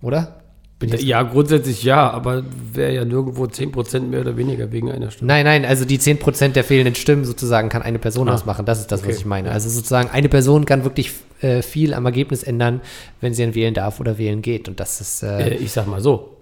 Oder? 0.00 0.43
Bin 0.86 0.94
ich 0.94 1.00
jetzt 1.00 1.08
Ja, 1.08 1.22
grundsätzlich 1.22 1.82
ja, 1.82 2.10
aber 2.10 2.44
wäre 2.72 2.94
ja 2.94 3.04
nirgendwo 3.04 3.44
10% 3.44 4.00
mehr 4.00 4.20
oder 4.20 4.36
weniger 4.36 4.70
wegen 4.72 4.90
einer 4.90 5.10
Stimme. 5.10 5.28
Nein, 5.28 5.44
nein, 5.44 5.64
also 5.64 5.84
die 5.84 5.98
10% 5.98 6.48
der 6.48 6.64
fehlenden 6.64 6.94
Stimmen 6.94 7.24
sozusagen 7.24 7.68
kann 7.68 7.82
eine 7.82 7.98
Person 7.98 8.28
Ah, 8.28 8.34
ausmachen. 8.34 8.64
Das 8.66 8.80
ist 8.80 8.92
das, 8.92 9.00
was 9.02 9.08
okay. 9.08 9.16
ich 9.18 9.24
meine. 9.26 9.50
Also 9.50 9.68
sozusagen 9.68 10.10
eine 10.10 10.28
Person 10.28 10.64
kann 10.64 10.84
wirklich 10.84 11.12
äh, 11.40 11.62
viel 11.62 11.94
am 11.94 12.04
Ergebnis 12.06 12.42
ändern, 12.42 12.80
wenn 13.20 13.34
sie 13.34 13.42
dann 13.44 13.54
wählen 13.54 13.74
darf 13.74 14.00
oder 14.00 14.18
wählen 14.18 14.42
geht. 14.42 14.68
Und 14.68 14.80
das 14.80 15.00
ist 15.00 15.22
Äh, 15.22 15.50
äh, 15.50 15.54
ich 15.56 15.72
sag 15.72 15.86
mal 15.86 16.00
so, 16.00 16.36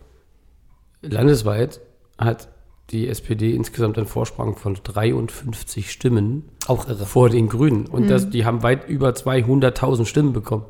landesweit 1.02 1.80
hat 2.18 2.48
die 2.90 3.08
SPD 3.08 3.54
insgesamt 3.54 3.96
einen 3.96 4.06
Vorsprung 4.06 4.56
von 4.56 4.74
53 4.82 5.90
Stimmen 5.90 6.44
auch 6.66 6.86
irre. 6.88 7.06
vor 7.06 7.30
den 7.30 7.48
Grünen. 7.48 7.86
Und 7.86 8.08
das, 8.10 8.28
die 8.28 8.44
haben 8.44 8.62
weit 8.62 8.88
über 8.88 9.10
200.000 9.10 10.04
Stimmen 10.04 10.32
bekommen. 10.32 10.64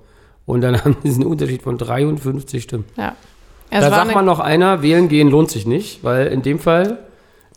Und 0.46 0.60
dann 0.60 0.76
haben 0.84 0.96
sie 1.02 1.14
einen 1.14 1.24
Unterschied 1.26 1.62
von 1.62 1.78
53 1.78 2.62
Stimmen. 2.62 2.84
ja. 2.96 3.16
Es 3.72 3.80
da 3.80 3.90
sagt 3.90 4.02
eine, 4.02 4.14
man 4.14 4.24
noch 4.26 4.38
einer, 4.38 4.82
wählen 4.82 5.08
gehen 5.08 5.28
lohnt 5.28 5.50
sich 5.50 5.66
nicht, 5.66 6.04
weil 6.04 6.26
in 6.26 6.42
dem 6.42 6.58
Fall 6.58 6.98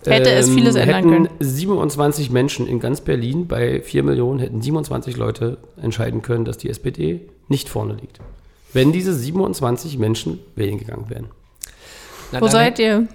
ähm, 0.06 0.14
Hätte 0.14 0.32
es 0.32 0.50
vieles 0.50 0.76
ändern 0.76 0.96
hätten 0.96 1.10
können. 1.10 1.30
27 1.40 2.30
Menschen 2.30 2.68
in 2.68 2.80
ganz 2.80 3.02
Berlin 3.02 3.48
bei 3.48 3.82
4 3.82 4.04
Millionen 4.04 4.40
hätten 4.40 4.62
27 4.62 5.18
Leute 5.18 5.58
entscheiden 5.82 6.22
können, 6.22 6.46
dass 6.46 6.58
die 6.58 6.70
SPD 6.70 7.22
nicht 7.48 7.70
vorne 7.70 7.96
liegt. 7.96 8.20
Wenn 8.74 8.92
diese 8.92 9.14
27 9.14 9.98
Menschen 9.98 10.40
wählen 10.56 10.78
gegangen 10.78 11.10
wären. 11.10 11.28
Na, 12.32 12.42
wo 12.42 12.48
seid 12.48 12.80
ihr? 12.80 13.08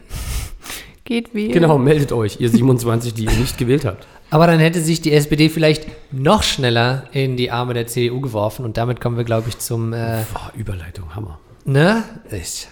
Geht 1.04 1.34
wie? 1.34 1.48
Genau, 1.48 1.78
meldet 1.78 2.12
euch, 2.12 2.40
ihr 2.40 2.48
27, 2.48 3.14
die 3.14 3.24
ihr 3.24 3.32
nicht 3.32 3.58
gewählt 3.58 3.84
habt. 3.84 4.06
Aber 4.30 4.46
dann 4.46 4.60
hätte 4.60 4.80
sich 4.80 5.00
die 5.00 5.12
SPD 5.12 5.48
vielleicht 5.48 5.86
noch 6.12 6.44
schneller 6.44 7.04
in 7.12 7.36
die 7.36 7.50
Arme 7.50 7.74
der 7.74 7.88
CDU 7.88 8.20
geworfen 8.20 8.64
und 8.64 8.76
damit 8.76 9.00
kommen 9.00 9.16
wir, 9.16 9.24
glaube 9.24 9.48
ich, 9.48 9.58
zum, 9.58 9.92
äh, 9.92 10.22
Boah, 10.32 10.52
Überleitung, 10.56 11.14
Hammer. 11.16 11.40
ne? 11.64 12.04
Ich, 12.30 12.68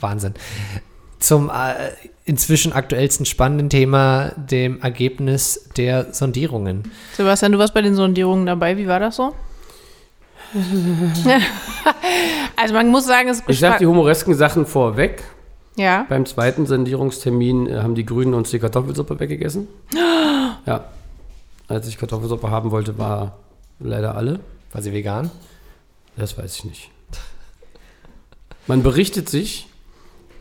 Wahnsinn. 0.00 0.34
Zum 1.18 1.50
äh, 1.50 1.90
inzwischen 2.24 2.72
aktuellsten 2.72 3.26
spannenden 3.26 3.68
Thema, 3.68 4.32
dem 4.36 4.80
Ergebnis 4.80 5.68
der 5.76 6.12
Sondierungen. 6.14 6.90
Sebastian, 7.16 7.52
du 7.52 7.58
warst 7.58 7.74
bei 7.74 7.82
den 7.82 7.94
Sondierungen 7.94 8.46
dabei. 8.46 8.76
Wie 8.76 8.86
war 8.86 9.00
das 9.00 9.16
so? 9.16 9.34
also 12.56 12.74
man 12.74 12.88
muss 12.88 13.06
sagen, 13.06 13.28
es 13.28 13.42
Ich 13.46 13.60
sag 13.60 13.78
die 13.78 13.86
humoresken 13.86 14.34
Sachen 14.34 14.66
vorweg. 14.66 15.22
ja. 15.76 16.06
Beim 16.08 16.26
zweiten 16.26 16.66
Sondierungstermin 16.66 17.68
äh, 17.68 17.76
haben 17.82 17.94
die 17.94 18.04
Grünen 18.04 18.34
uns 18.34 18.50
die 18.50 18.58
Kartoffelsuppe 18.58 19.18
weggegessen. 19.20 19.68
Ja. 20.66 20.84
Als 21.68 21.88
ich 21.88 21.96
Kartoffelsuppe 21.96 22.50
haben 22.50 22.70
wollte, 22.70 22.98
war 22.98 23.38
leider 23.78 24.14
alle. 24.14 24.40
War 24.72 24.82
sie 24.82 24.92
vegan? 24.92 25.30
Das 26.18 26.36
weiß 26.36 26.56
ich 26.56 26.64
nicht. 26.64 26.90
Man 28.66 28.82
berichtet 28.82 29.30
sich, 29.30 29.69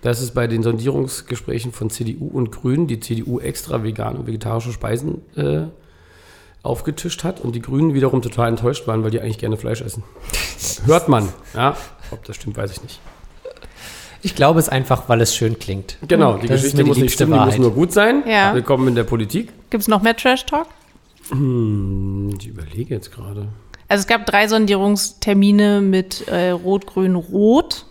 dass 0.02 0.22
es 0.22 0.32
bei 0.32 0.48
den 0.48 0.64
Sondierungsgesprächen 0.64 1.72
von 1.72 1.90
CDU 1.90 2.28
und 2.28 2.52
Grünen 2.52 2.88
die 2.88 3.00
CDU 3.00 3.40
extra 3.40 3.84
vegane 3.84 4.20
und 4.20 4.28
vegetarische 4.28 4.72
Speisen 4.72 5.22
äh, 5.36 5.64
aufgetischt 6.64 7.24
hat 7.24 7.40
und 7.42 7.54
die 7.56 7.62
Grünen 7.62 7.94
wiederum 7.94 8.22
total 8.22 8.50
enttäuscht 8.50 8.88
waren, 8.88 9.04
weil 9.04 9.12
die 9.12 9.22
eigentlich 9.22 9.38
gerne 9.40 9.58
Fleisch 9.58 9.82
essen. 9.82 10.04
Hört 10.86 11.10
man. 11.10 11.30
Ja, 11.54 11.76
ob 12.12 12.24
das 12.26 12.36
stimmt, 12.36 12.58
weiß 12.58 12.72
ich 12.72 12.84
nicht. 12.84 13.00
Ich 14.22 14.36
glaube 14.36 14.60
es 14.60 14.68
einfach, 14.68 15.08
weil 15.08 15.22
es 15.22 15.34
schön 15.34 15.58
klingt. 15.60 15.98
Genau, 16.06 16.36
die 16.38 16.48
Das 16.48 16.58
Geschichte 16.62 16.84
die 16.84 16.90
muss 16.90 16.98
nicht 16.98 17.14
stimmen, 17.14 17.32
die 17.34 17.38
muss 17.40 17.48
Wahrheit. 17.48 17.60
nur 17.62 17.72
gut 17.72 17.94
sein. 17.94 18.24
Ja. 18.28 18.54
Willkommen 18.54 18.90
in 18.90 18.96
der 18.96 19.06
Politik. 19.06 19.54
Gibt 19.70 19.82
es 19.82 19.88
noch 19.88 20.02
mehr 20.02 20.16
Trash-Talk? 20.16 20.68
Hm, 21.30 22.36
ich 22.38 22.48
überlege 22.48 22.94
jetzt 22.94 23.12
gerade. 23.14 23.48
Also 23.88 24.02
es 24.02 24.08
gab 24.08 24.26
drei 24.26 24.48
Sondierungstermine 24.48 25.80
mit 25.82 26.28
äh, 26.28 26.50
Rot, 26.50 26.86
Grün, 26.86 27.16
Rot. 27.16 27.86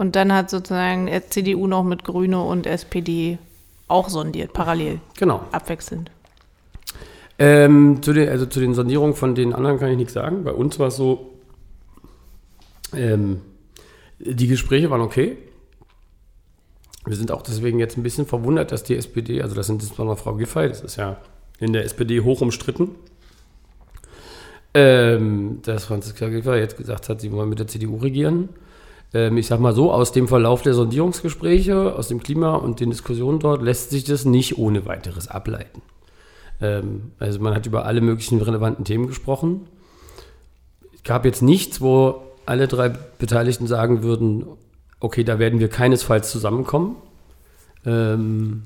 Und 0.00 0.16
dann 0.16 0.32
hat 0.32 0.48
sozusagen 0.48 1.10
CDU 1.28 1.66
noch 1.66 1.84
mit 1.84 2.04
Grüne 2.04 2.42
und 2.42 2.66
SPD 2.66 3.36
auch 3.86 4.08
sondiert, 4.08 4.54
parallel, 4.54 4.98
Genau. 5.18 5.44
abwechselnd. 5.52 6.10
Ähm, 7.38 8.02
zu 8.02 8.14
den, 8.14 8.30
also 8.30 8.46
zu 8.46 8.60
den 8.60 8.72
Sondierungen 8.72 9.14
von 9.14 9.34
den 9.34 9.52
anderen 9.52 9.78
kann 9.78 9.90
ich 9.90 9.98
nichts 9.98 10.14
sagen. 10.14 10.42
Bei 10.42 10.52
uns 10.52 10.78
war 10.78 10.88
es 10.88 10.96
so, 10.96 11.34
ähm, 12.96 13.42
die 14.18 14.46
Gespräche 14.46 14.88
waren 14.88 15.02
okay. 15.02 15.36
Wir 17.04 17.16
sind 17.16 17.30
auch 17.30 17.42
deswegen 17.42 17.78
jetzt 17.78 17.98
ein 17.98 18.02
bisschen 18.02 18.24
verwundert, 18.24 18.72
dass 18.72 18.82
die 18.82 18.96
SPD, 18.96 19.42
also 19.42 19.54
das 19.54 19.66
sind 19.66 19.82
insbesondere 19.82 20.16
Frau 20.16 20.34
Giffey, 20.34 20.66
das 20.66 20.80
ist 20.80 20.96
ja 20.96 21.18
in 21.58 21.74
der 21.74 21.84
SPD 21.84 22.22
hoch 22.22 22.40
umstritten, 22.40 22.92
ähm, 24.72 25.60
dass 25.60 25.84
Franziska 25.84 26.30
Giffey 26.30 26.56
jetzt 26.56 26.78
gesagt 26.78 27.10
hat, 27.10 27.20
sie 27.20 27.30
wollen 27.32 27.50
mit 27.50 27.58
der 27.58 27.68
CDU 27.68 27.98
regieren. 27.98 28.48
Ähm, 29.12 29.36
ich 29.36 29.46
sag 29.46 29.60
mal 29.60 29.74
so, 29.74 29.92
aus 29.92 30.12
dem 30.12 30.28
Verlauf 30.28 30.62
der 30.62 30.74
Sondierungsgespräche, 30.74 31.94
aus 31.94 32.08
dem 32.08 32.22
Klima 32.22 32.54
und 32.54 32.80
den 32.80 32.90
Diskussionen 32.90 33.38
dort 33.38 33.62
lässt 33.62 33.90
sich 33.90 34.04
das 34.04 34.24
nicht 34.24 34.58
ohne 34.58 34.86
weiteres 34.86 35.28
ableiten. 35.28 35.82
Ähm, 36.60 37.12
also 37.18 37.40
man 37.40 37.54
hat 37.54 37.66
über 37.66 37.86
alle 37.86 38.00
möglichen 38.00 38.40
relevanten 38.40 38.84
Themen 38.84 39.06
gesprochen. 39.06 39.66
Es 40.94 41.02
gab 41.02 41.24
jetzt 41.24 41.42
nichts, 41.42 41.80
wo 41.80 42.22
alle 42.46 42.68
drei 42.68 42.88
Beteiligten 42.88 43.66
sagen 43.66 44.02
würden, 44.02 44.46
okay, 45.00 45.24
da 45.24 45.38
werden 45.38 45.60
wir 45.60 45.68
keinesfalls 45.68 46.30
zusammenkommen. 46.30 46.96
Ähm, 47.86 48.64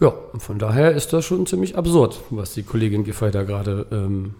ja, 0.00 0.12
von 0.38 0.58
daher 0.58 0.92
ist 0.92 1.12
das 1.12 1.24
schon 1.24 1.46
ziemlich 1.46 1.76
absurd, 1.76 2.20
was 2.30 2.52
die 2.52 2.62
Kollegin 2.62 3.04
Giffey 3.04 3.30
da 3.30 3.44
gerade 3.44 3.86
ähm, 3.90 4.34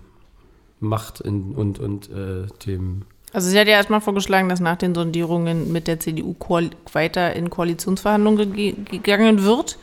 macht 0.81 1.21
in, 1.21 1.55
und, 1.55 1.79
und 1.79 2.11
äh, 2.11 2.47
dem 2.67 3.03
Also 3.35 3.51
sie 3.51 3.59
hat 3.59 3.67
ja 3.67 3.75
erstmal 3.75 4.01
vorgeschlagen, 4.01 4.49
dass 4.49 4.61
nach 4.61 4.77
den 4.77 4.95
Sondierungen 4.95 5.73
mit 5.73 5.89
der 5.89 5.99
CDU 5.99 6.37
weiter 6.93 7.35
in 7.35 7.51
Koalitionsverhandlungen 7.51 8.53
ge 8.53 8.75
gegangen 8.89 9.43
wird. 9.43 9.77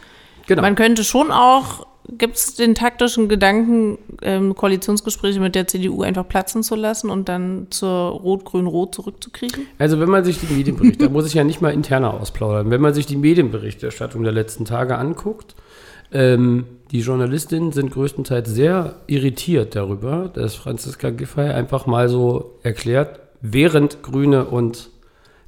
Genau. 0.48 0.62
Man 0.62 0.76
könnte 0.76 1.04
schon 1.04 1.32
auch, 1.32 1.86
gibt 2.18 2.38
es 2.38 2.56
den 2.56 2.76
taktischen 2.76 3.28
Gedanken, 3.28 3.98
ähm, 4.22 4.56
Koalitionsgespräche 4.56 5.42
mit 5.42 5.56
der 5.56 5.68
CDU 5.68 6.02
einfach 6.02 6.26
platzen 6.26 6.64
zu 6.64 6.76
lassen 6.76 7.10
und 7.10 7.28
dann 7.28 7.68
zur 7.72 8.12
Rot-Grün-Rot 8.12 8.96
zurückzukriechen? 8.96 9.68
Also 9.78 10.00
wenn 10.00 10.10
man 10.10 10.24
sich 10.24 10.40
die 10.40 10.54
Medienberichte, 10.54 11.06
da 11.06 11.10
muss 11.10 11.28
ich 11.28 11.34
ja 11.34 11.44
nicht 11.44 11.60
mal 11.60 11.74
interner 11.74 12.14
ausplaudern, 12.14 12.72
wenn 12.72 12.80
man 12.80 12.94
sich 12.94 13.06
die 13.06 13.18
Medienberichterstattung 13.18 14.24
der 14.24 14.32
letzten 14.32 14.64
Tage 14.64 14.98
anguckt, 14.98 15.56
ähm, 16.14 16.68
die 16.92 17.02
Journalistinnen 17.02 17.74
sind 17.74 17.92
größtenteils 17.92 18.50
sehr 18.50 18.96
irritiert 19.08 19.76
darüber, 19.76 20.32
dass 20.34 20.56
Franziska 20.56 21.10
Giffey 21.10 21.50
einfach 21.50 21.86
mal 21.86 22.08
so 22.08 22.58
erklärt, 22.64 23.20
während 23.42 24.04
Grüne 24.04 24.46
und 24.46 24.90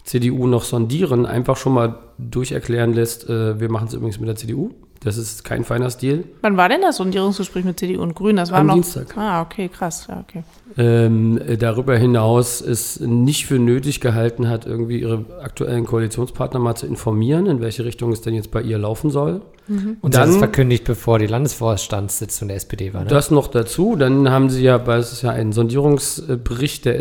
CDU 0.04 0.48
noch 0.48 0.64
sondieren, 0.64 1.26
einfach 1.26 1.56
schon 1.56 1.74
mal 1.74 2.00
durcherklären 2.18 2.94
lässt, 2.94 3.30
äh, 3.30 3.60
wir 3.60 3.72
machen 3.72 3.88
es 3.88 3.94
übrigens 3.94 4.20
mit 4.20 4.28
der 4.28 4.36
CDU. 4.36 4.72
Das 5.04 5.18
ist 5.18 5.44
kein 5.44 5.64
feiner 5.64 5.90
Stil. 5.90 6.24
Wann 6.42 6.56
war 6.58 6.70
denn 6.70 6.82
das 6.82 6.98
Sondierungsgespräch 6.98 7.66
mit 7.66 7.78
CDU 7.80 8.02
und 8.02 8.16
Grünen? 8.16 8.38
Das 8.38 8.52
war 8.52 8.60
Am 8.60 8.68
noch. 8.68 8.74
Dienstag. 8.76 9.18
Ah, 9.18 9.42
okay, 9.42 9.68
krass. 9.70 10.08
Ja, 10.10 10.24
okay. 10.28 10.44
ähm, 10.78 11.38
äh, 11.46 11.58
darüber 11.58 11.98
hinaus 11.98 12.62
es 12.62 13.00
nicht 13.00 13.46
für 13.46 13.60
nötig 13.60 14.00
gehalten 14.02 14.48
hat, 14.48 14.66
irgendwie 14.66 15.00
ihre 15.02 15.26
aktuellen 15.42 15.86
Koalitionspartner 15.86 16.60
mal 16.60 16.76
zu 16.76 16.88
informieren, 16.88 17.46
in 17.48 17.60
welche 17.62 17.84
Richtung 17.86 18.12
es 18.12 18.22
denn 18.22 18.34
jetzt 18.34 18.52
bei 18.52 18.62
ihr 18.62 18.78
laufen 18.78 19.10
soll. 19.12 19.42
Und 19.68 19.98
Dann- 20.02 20.12
das 20.12 20.30
ist 20.32 20.38
verkündigt, 20.38 20.84
bevor 20.84 21.20
die 21.20 21.28
Landesvorstandssitzung 21.28 22.50
der 22.50 22.58
SPD 22.58 22.94
war. 22.94 23.04
Ne? 23.04 23.08
Das 23.10 23.32
noch 23.32 23.48
dazu. 23.48 23.96
Dann 23.96 24.30
haben 24.30 24.50
sie 24.50 24.62
ja, 24.64 24.86
weil 24.88 25.00
es 25.00 25.14
ist 25.14 25.22
ja 25.22 25.30
ein 25.32 25.54
Sondierungsbericht 25.54 26.86
der 26.86 27.00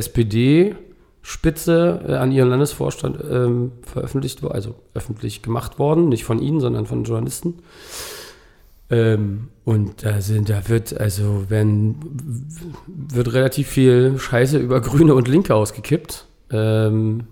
SPD-Spitze 1.22 2.04
äh, 2.08 2.14
an 2.14 2.32
ihren 2.32 2.50
Landesvorstand 2.50 3.18
ähm, 3.30 3.72
veröffentlicht, 3.82 4.44
also 4.44 4.74
öffentlich 4.94 5.42
gemacht 5.42 5.78
worden, 5.78 6.08
nicht 6.08 6.24
von 6.24 6.40
ihnen, 6.40 6.60
sondern 6.60 6.86
von 6.86 7.04
Journalisten. 7.04 7.62
Ähm, 8.90 9.48
und 9.64 10.04
da 10.04 10.20
sind, 10.20 10.50
da 10.50 10.68
wird, 10.68 10.98
also 10.98 11.44
wenn, 11.48 11.96
wird 12.86 13.32
relativ 13.32 13.68
viel 13.68 14.18
Scheiße 14.18 14.58
über 14.58 14.80
Grüne 14.80 15.14
und 15.14 15.28
Linke 15.28 15.54
ausgekippt. 15.54 16.26
Ähm, 16.50 17.24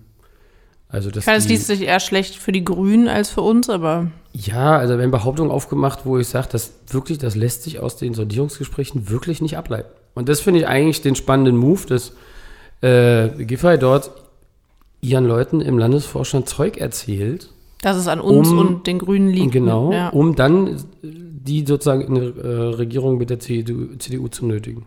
also 0.89 1.09
das 1.09 1.25
es 1.25 1.47
liest 1.47 1.67
sich 1.67 1.83
eher 1.83 2.01
schlecht 2.01 2.35
für 2.35 2.51
die 2.51 2.65
Grünen 2.65 3.07
als 3.07 3.29
für 3.29 3.41
uns, 3.41 3.69
aber 3.69 4.11
Ja, 4.33 4.77
also 4.77 4.97
werden 4.97 5.11
Behauptungen 5.11 5.51
aufgemacht, 5.51 5.99
wo 6.05 6.17
ich 6.17 6.27
sage, 6.27 6.49
das 6.51 6.73
wirklich, 6.89 7.17
das 7.17 7.35
lässt 7.35 7.63
sich 7.63 7.79
aus 7.79 7.95
den 7.95 8.13
Sondierungsgesprächen 8.13 9.09
wirklich 9.09 9.41
nicht 9.41 9.57
ableiten. 9.57 9.89
Und 10.15 10.27
das 10.27 10.41
finde 10.41 10.61
ich 10.61 10.67
eigentlich 10.67 11.01
den 11.01 11.15
spannenden 11.15 11.55
Move, 11.55 11.85
dass 11.87 12.11
äh, 12.81 13.29
Giffey 13.43 13.77
dort 13.77 14.11
ihren 15.01 15.25
Leuten 15.25 15.61
im 15.61 15.77
Landesvorstand 15.79 16.47
Zeug 16.47 16.77
erzählt, 16.77 17.49
Dass 17.81 17.97
es 17.97 18.07
an 18.07 18.19
uns 18.21 18.49
Um- 18.49 18.57
und 18.59 18.87
den 18.87 18.99
Grünen 18.99 19.29
liegt. 19.29 19.51
Genau, 19.51 19.91
Ja. 19.91 20.09
um 20.09 20.35
dann 20.35 20.77
die 21.01 21.65
sozusagen 21.65 22.01
in 22.01 22.15
eine 22.17 22.25
äh, 22.27 22.75
Regierung 22.75 23.17
mit 23.17 23.29
der 23.31 23.39
CDU, 23.39 23.95
CDU 23.97 24.27
zu 24.27 24.45
nötigen. 24.45 24.85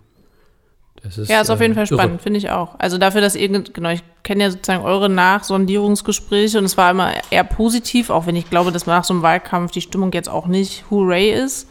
Ist, 1.02 1.28
Ja, 1.28 1.40
ist 1.42 1.50
auf 1.50 1.61
jeden 1.61 1.72
äh, 1.72 1.74
Fall 1.74 1.85
irre. 1.87 1.94
spannend, 2.02 2.22
finde 2.22 2.38
ich 2.38 2.50
auch. 2.50 2.76
Also 2.78 2.96
dafür, 2.96 3.20
dass 3.20 3.35
ihr, 3.35 3.48
genau, 3.48 3.90
ich 3.90 4.02
kenne 4.22 4.44
ja 4.44 4.50
sozusagen 4.50 4.85
eure 4.85 5.09
Nachsondierungsgespräche 5.11 6.59
und 6.59 6.64
es 6.64 6.76
war 6.76 6.90
immer 6.92 7.12
eher 7.30 7.44
positiv, 7.44 8.11
auch 8.11 8.26
wenn 8.26 8.37
ich 8.37 8.48
glaube, 8.48 8.72
dass 8.72 8.87
nach 8.87 9.04
so 9.04 9.12
einem 9.14 9.22
Wahlkampf 9.22 9.72
die 9.72 9.80
Stimmung 9.80 10.12
jetzt 10.12 10.28
auch 10.30 10.46
nicht 10.46 10.85
Hooray 10.90 11.33
ist. 11.33 11.68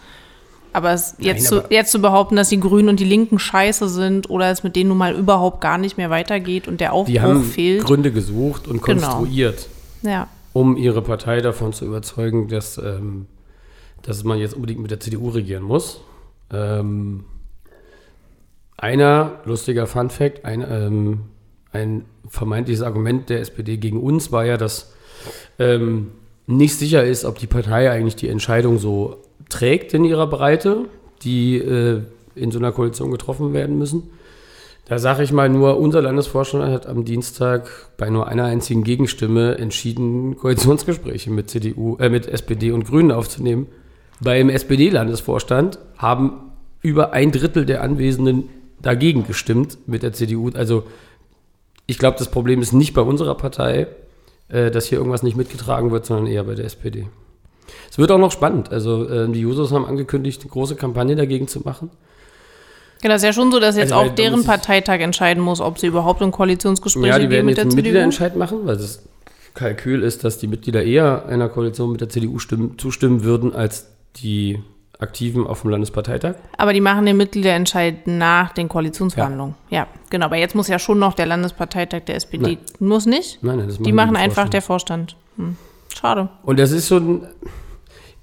Aber 0.74 0.92
es 0.92 1.16
jetzt, 1.20 1.52
aber- 1.54 1.64
zu, 1.64 1.74
jetzt 1.74 1.92
zu 1.92 2.02
behaupten, 2.02 2.36
dass 2.36 2.50
die 2.50 2.60
Grünen 2.60 2.90
und 2.90 3.00
die 3.00 3.06
Linken 3.06 3.38
scheiße 3.40 3.88
sind 3.88 4.30
oder 4.30 4.50
es 4.52 4.64
mit 4.64 4.76
denen 4.76 4.90
nun 4.90 4.98
mal 4.98 5.14
überhaupt 5.16 5.62
gar 5.62 5.78
nicht 5.78 5.98
mehr 5.98 6.10
weitergeht 6.10 6.68
und 6.68 6.82
der 6.82 6.90
Die 6.90 6.94
Aufbruch 6.94 7.20
haben 7.22 7.44
fehlt. 7.44 7.84
Gründe 7.86 8.12
gesucht 8.12 8.68
und 8.68 8.82
Genau. 8.84 9.02
konstruiert, 9.08 9.70
Ja, 10.02 10.28
um 10.52 10.76
ihre 10.76 11.02
Partei 11.02 11.42
davon 11.42 11.74
zu 11.74 11.86
überzeugen, 11.86 12.48
dass, 12.48 12.78
ähm, 12.78 13.28
dass 14.02 14.24
man 14.24 14.40
jetzt 14.40 14.56
unbedingt 14.56 14.82
mit 14.82 14.92
der 14.92 15.00
CDU 15.00 15.30
regieren 15.30 15.64
muss. 15.64 16.02
Ähm, 16.52 17.24
einer, 18.78 19.40
lustiger 19.46 19.88
Fun 19.88 20.10
Fact, 20.10 20.46
ein, 20.46 20.66
ähm, 20.68 21.22
ein 21.72 22.06
vermeintliches 22.28 22.82
Argument 22.84 23.30
der 23.30 23.40
SPD 23.42 23.78
gegen 23.78 24.02
uns 24.02 24.32
war 24.32 24.46
ja, 24.46 24.58
dass 24.58 24.94
ähm, 25.60 26.12
nicht 26.48 26.76
sicher 26.76 27.04
ist, 27.04 27.24
ob 27.26 27.38
die 27.40 27.48
Partei 27.48 27.90
eigentlich 27.92 28.16
die 28.16 28.28
Entscheidung 28.28 28.78
so 28.78 29.18
trägt 29.54 29.94
in 29.94 30.04
ihrer 30.04 30.26
Breite, 30.26 30.86
die 31.22 31.58
äh, 31.58 32.02
in 32.36 32.50
so 32.50 32.58
einer 32.58 32.72
Koalition 32.72 33.12
getroffen 33.12 33.54
werden 33.54 33.78
müssen. 33.78 34.10
Da 34.86 34.98
sage 34.98 35.24
ich 35.24 35.32
mal 35.32 35.48
nur, 35.48 35.78
unser 35.78 36.02
Landesvorstand 36.02 36.66
hat 36.66 36.88
am 36.88 37.06
Dienstag 37.06 37.70
bei 37.98 38.10
nur 38.10 38.28
einer 38.28 38.46
einzigen 38.46 38.84
Gegenstimme 38.84 39.58
entschieden, 39.58 40.36
Koalitionsgespräche 40.38 41.30
mit 41.30 41.50
CDU, 41.52 41.98
äh, 41.98 42.10
mit 42.10 42.28
SPD 42.28 42.72
und 42.72 42.86
Grünen 42.86 43.12
aufzunehmen. 43.12 43.68
Beim 44.20 44.50
SPD-Landesvorstand 44.50 45.78
haben 45.98 46.52
über 46.82 47.14
ein 47.14 47.32
Drittel 47.32 47.66
der 47.66 47.84
Anwesenden 47.84 48.50
dagegen 48.82 49.26
gestimmt 49.26 49.78
mit 49.86 50.02
der 50.02 50.14
CDU. 50.14 50.50
Also 50.54 50.84
ich 51.86 52.00
glaube, 52.00 52.18
das 52.18 52.32
Problem 52.32 52.62
ist 52.62 52.74
nicht 52.74 52.94
bei 52.94 53.02
unserer 53.02 53.36
Partei, 53.36 53.88
äh, 54.50 54.72
dass 54.72 54.88
hier 54.88 54.98
irgendwas 54.98 55.24
nicht 55.24 55.38
mitgetragen 55.38 55.92
wird, 55.92 56.08
sondern 56.08 56.26
eher 56.26 56.44
bei 56.44 56.56
der 56.56 56.66
SPD. 56.66 57.06
Es 57.90 57.98
wird 57.98 58.12
auch 58.12 58.18
noch 58.18 58.32
spannend. 58.32 58.72
Also 58.72 59.08
äh, 59.08 59.30
die 59.32 59.42
Jusos 59.42 59.72
haben 59.72 59.86
angekündigt, 59.86 60.42
eine 60.42 60.50
große 60.52 60.76
Kampagne 60.76 61.16
dagegen 61.16 61.48
zu 61.48 61.60
machen. 61.62 61.90
genau, 63.02 63.16
es 63.16 63.22
ist 63.22 63.28
ja 63.28 63.34
schon 63.34 63.52
so, 63.52 63.60
dass 63.60 63.76
jetzt 63.78 63.92
Also, 63.94 64.10
auch 64.12 64.16
deren 64.16 64.44
Parteitag 64.44 65.00
entscheiden 65.00 65.44
muss, 65.44 65.62
ob 65.62 65.78
sie 65.80 65.88
überhaupt 65.88 66.22
ein 66.22 66.32
Koalitionsgespräch 66.32 67.06
Ja, 67.06 67.20
die 67.20 67.30
werden 67.30 67.46
mit 67.46 67.52
jetzt 67.52 67.58
der 67.58 67.64
einen 67.64 67.72
CDU. 67.72 67.82
Mitgliederentscheid 67.84 68.36
machen, 68.36 68.60
weil 68.66 68.78
das 68.78 69.04
Kalkül 69.54 70.02
ist, 70.02 70.24
dass 70.24 70.40
die 70.40 70.48
Mitglieder 70.48 70.84
eher 70.84 71.26
einer 71.28 71.50
Koalition 71.50 71.92
mit 71.92 72.02
der 72.02 72.10
CDU 72.10 72.40
stimmen, 72.40 72.80
zustimmen 72.80 73.24
würden 73.24 73.54
als 73.56 73.88
die 74.16 74.60
Aktiven 75.00 75.46
auf 75.46 75.62
dem 75.62 75.70
Landesparteitag. 75.72 76.36
Aber 76.58 76.72
die 76.74 76.80
machen 76.82 77.06
den 77.06 77.18
Mitgliederentscheid 77.18 78.08
nach 78.08 78.54
den 78.54 78.70
Koalitionsverhandlungen. 78.70 79.54
Ja. 79.70 79.86
genau. 80.10 80.28
Aber 80.28 80.38
jetzt 80.38 80.56
muss 80.56 80.68
ja 80.70 80.80
schon 80.80 80.98
noch 80.98 81.14
der 81.14 81.26
Landesparteitag 81.26 82.02
der 82.06 82.16
SPD. 82.16 82.44
Nein. 82.44 82.58
Muss 82.80 83.06
nicht. 83.06 83.44
Nein, 83.44 83.58
nein, 83.58 83.68
das 83.68 83.78
Die 83.80 83.92
machen 83.92 84.16
einfach 84.16 84.48
der 84.50 84.62
Vorstand. 84.62 85.16
Hm. 85.36 85.58
Schade. 85.94 86.30
Und 86.44 86.58
das 86.58 86.72
ist 86.72 86.88
schon, 86.88 87.28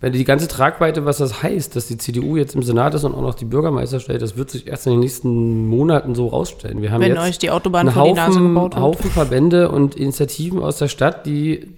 wenn 0.00 0.12
die 0.14 0.24
ganze 0.24 0.48
Tragweite, 0.48 1.04
was 1.04 1.18
das 1.18 1.42
heißt, 1.42 1.76
dass 1.76 1.86
die 1.86 1.98
CDU 1.98 2.36
jetzt 2.36 2.54
im 2.54 2.62
Senat 2.62 2.94
ist 2.94 3.04
und 3.04 3.14
auch 3.14 3.20
noch 3.20 3.34
die 3.34 3.44
Bürgermeister 3.44 4.00
stellt, 4.00 4.22
das 4.22 4.36
wird 4.36 4.50
sich 4.50 4.66
erst 4.66 4.86
in 4.86 4.92
den 4.94 5.00
nächsten 5.00 5.66
Monaten 5.68 6.14
so 6.14 6.28
rausstellen. 6.28 6.80
Wir 6.80 6.90
haben 6.90 7.02
Wenn 7.02 7.12
jetzt 7.14 7.20
euch 7.22 7.38
die 7.38 7.50
Autobahn 7.50 7.88
einen 7.88 7.94
vor 7.94 8.04
die 8.06 8.12
Nase 8.14 8.38
Haufen, 8.38 8.48
gebaut. 8.54 8.76
Haufen 8.76 9.10
Verbände 9.10 9.70
und 9.70 9.94
Initiativen 9.96 10.62
aus 10.62 10.78
der 10.78 10.88
Stadt, 10.88 11.26
die 11.26 11.68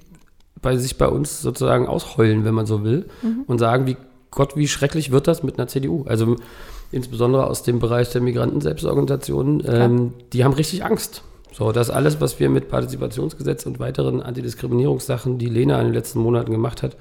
bei 0.61 0.76
sich 0.76 0.96
bei 0.98 1.08
uns 1.08 1.42
sozusagen 1.42 1.88
ausheulen, 1.88 2.44
wenn 2.44 2.54
man 2.54 2.66
so 2.66 2.85
will, 2.85 3.06
Mhm. 3.22 3.42
und 3.48 3.58
sagen, 3.58 3.87
wie 3.87 3.96
Gott, 4.30 4.56
wie 4.56 4.68
schrecklich 4.68 5.11
wird 5.11 5.26
das 5.26 5.42
mit 5.42 5.58
einer 5.58 5.66
CDU? 5.66 6.04
Also 6.06 6.37
insbesondere 6.92 7.48
aus 7.48 7.64
dem 7.64 7.80
Bereich 7.80 8.11
der 8.11 8.20
Migranten-Selbstorganisationen, 8.20 9.62
ähm, 9.66 10.12
die 10.32 10.44
haben 10.44 10.52
richtig 10.54 10.85
Angst. 10.85 11.22
So, 11.52 11.72
das 11.72 11.90
alles, 11.90 12.20
was 12.20 12.40
wir 12.40 12.48
mit 12.48 12.68
Partizipationsgesetz 12.68 13.66
und 13.66 13.78
weiteren 13.80 14.22
Antidiskriminierungssachen, 14.22 15.38
die 15.38 15.46
Lena 15.46 15.78
in 15.80 15.88
den 15.88 15.94
letzten 15.94 16.20
Monaten 16.20 16.50
gemacht 16.52 16.82
hat, 16.82 16.96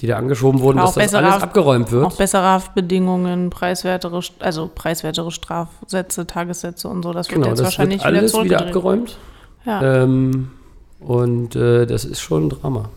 die 0.00 0.06
da 0.06 0.16
angeschoben 0.16 0.60
wurden, 0.60 0.78
dass 0.78 0.94
das 0.94 1.14
alles 1.14 1.42
abgeräumt 1.42 1.90
wird. 1.90 2.04
Auch 2.04 2.16
bessere 2.16 2.42
Haftbedingungen, 2.42 3.50
preiswertere, 3.50 4.20
also 4.38 4.70
preiswertere 4.72 5.32
Strafsätze, 5.32 6.26
Tagessätze 6.26 6.88
und 6.88 7.02
so. 7.02 7.12
Das 7.12 7.28
wird 7.28 7.36
Genau, 7.36 7.48
jetzt 7.48 7.58
das 7.58 7.66
wahrscheinlich 7.66 7.98
wird 7.98 8.06
alles 8.06 8.32
wieder 8.34 8.44
wieder 8.44 8.60
abgeräumt. 8.60 9.16
Ja. 9.64 10.02
Ähm, 10.02 10.50
und 11.00 11.56
äh, 11.56 11.86
das 11.86 12.04
ist 12.04 12.20
schon 12.20 12.46
ein 12.46 12.48
Drama. 12.50 12.88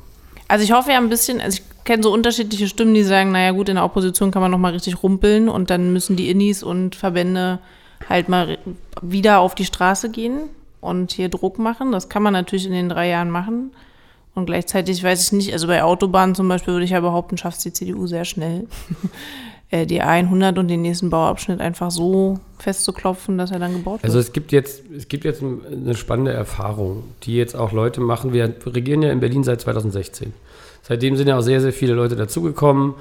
Also 0.47 0.63
ich 0.63 0.73
hoffe 0.73 0.91
ja 0.91 0.97
ein 0.97 1.09
bisschen, 1.09 1.41
also 1.41 1.59
ich 1.59 1.83
kenne 1.85 2.03
so 2.03 2.13
unterschiedliche 2.13 2.67
Stimmen, 2.67 2.93
die 2.93 3.03
sagen, 3.03 3.31
naja 3.31 3.51
gut, 3.51 3.69
in 3.69 3.75
der 3.75 3.85
Opposition 3.85 4.31
kann 4.31 4.41
man 4.41 4.51
noch 4.51 4.57
mal 4.57 4.73
richtig 4.73 5.01
rumpeln 5.01 5.49
und 5.49 5.69
dann 5.69 5.93
müssen 5.93 6.15
die 6.15 6.29
Innis 6.29 6.61
und 6.61 6.95
Verbände 6.95 7.59
halt 8.09 8.29
mal 8.29 8.57
wieder 9.01 9.39
auf 9.39 9.55
die 9.55 9.65
Straße 9.65 10.09
gehen 10.09 10.49
und 10.81 11.11
hier 11.11 11.29
Druck 11.29 11.57
machen. 11.57 11.91
Das 11.91 12.09
kann 12.09 12.21
man 12.21 12.33
natürlich 12.33 12.65
in 12.65 12.73
den 12.73 12.89
drei 12.89 13.09
Jahren 13.09 13.29
machen. 13.29 13.71
Und 14.33 14.45
gleichzeitig 14.45 15.03
weiß 15.03 15.25
ich 15.25 15.31
nicht, 15.33 15.53
also 15.53 15.67
bei 15.67 15.83
Autobahnen 15.83 16.35
zum 16.35 16.47
Beispiel 16.47 16.73
würde 16.73 16.85
ich 16.85 16.91
ja 16.91 16.99
behaupten, 17.01 17.37
schafft 17.37 17.57
es 17.57 17.63
die 17.63 17.73
CDU 17.73 18.07
sehr 18.07 18.23
schnell, 18.23 18.65
äh, 19.71 19.85
die 19.85 20.01
A100 20.01 20.57
und 20.57 20.67
den 20.69 20.81
nächsten 20.81 21.09
Bauabschnitt 21.09 21.59
einfach 21.59 21.91
so 21.91 22.39
festzuklopfen, 22.57 23.37
dass 23.37 23.51
er 23.51 23.59
dann 23.59 23.73
gebaut 23.73 23.95
wird. 24.03 24.05
Also 24.05 24.19
es 24.19 24.31
gibt 24.31 24.51
jetzt, 24.53 24.83
es 24.95 25.07
gibt 25.09 25.25
jetzt 25.25 25.41
ein- 25.41 25.59
eine 25.71 25.95
spannende 25.95 26.31
Erfahrung, 26.31 27.03
die 27.23 27.35
jetzt 27.35 27.55
auch 27.55 27.71
Leute 27.73 27.99
machen. 27.99 28.31
Wir 28.31 28.53
regieren 28.65 29.01
ja 29.01 29.11
in 29.11 29.19
Berlin 29.19 29.43
seit 29.43 29.59
2016. 29.61 30.33
Seitdem 30.83 31.17
sind 31.17 31.27
ja 31.27 31.37
auch 31.37 31.41
sehr, 31.41 31.59
sehr 31.61 31.73
viele 31.73 31.93
Leute 31.93 32.15
dazugekommen. 32.15 32.93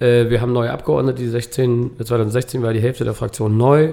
Äh, 0.00 0.30
wir 0.30 0.40
haben 0.40 0.52
neue 0.52 0.70
Abgeordnete, 0.72 1.20
die 1.22 1.28
16, 1.28 1.90
2016 2.02 2.62
war 2.62 2.72
die 2.72 2.80
Hälfte 2.80 3.04
der 3.04 3.14
Fraktion 3.14 3.56
neu. 3.56 3.92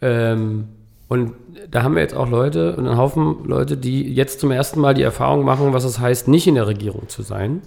Ähm, 0.00 0.68
und 1.14 1.34
da 1.70 1.84
haben 1.84 1.94
wir 1.94 2.02
jetzt 2.02 2.16
auch 2.16 2.28
Leute 2.28 2.74
und 2.74 2.88
einen 2.88 2.98
Haufen 2.98 3.44
Leute, 3.44 3.76
die 3.76 4.12
jetzt 4.12 4.40
zum 4.40 4.50
ersten 4.50 4.80
Mal 4.80 4.94
die 4.94 5.02
Erfahrung 5.04 5.44
machen, 5.44 5.72
was 5.72 5.84
es 5.84 6.00
heißt, 6.00 6.26
nicht 6.26 6.48
in 6.48 6.56
der 6.56 6.66
Regierung 6.66 7.08
zu 7.08 7.22
sein. 7.22 7.62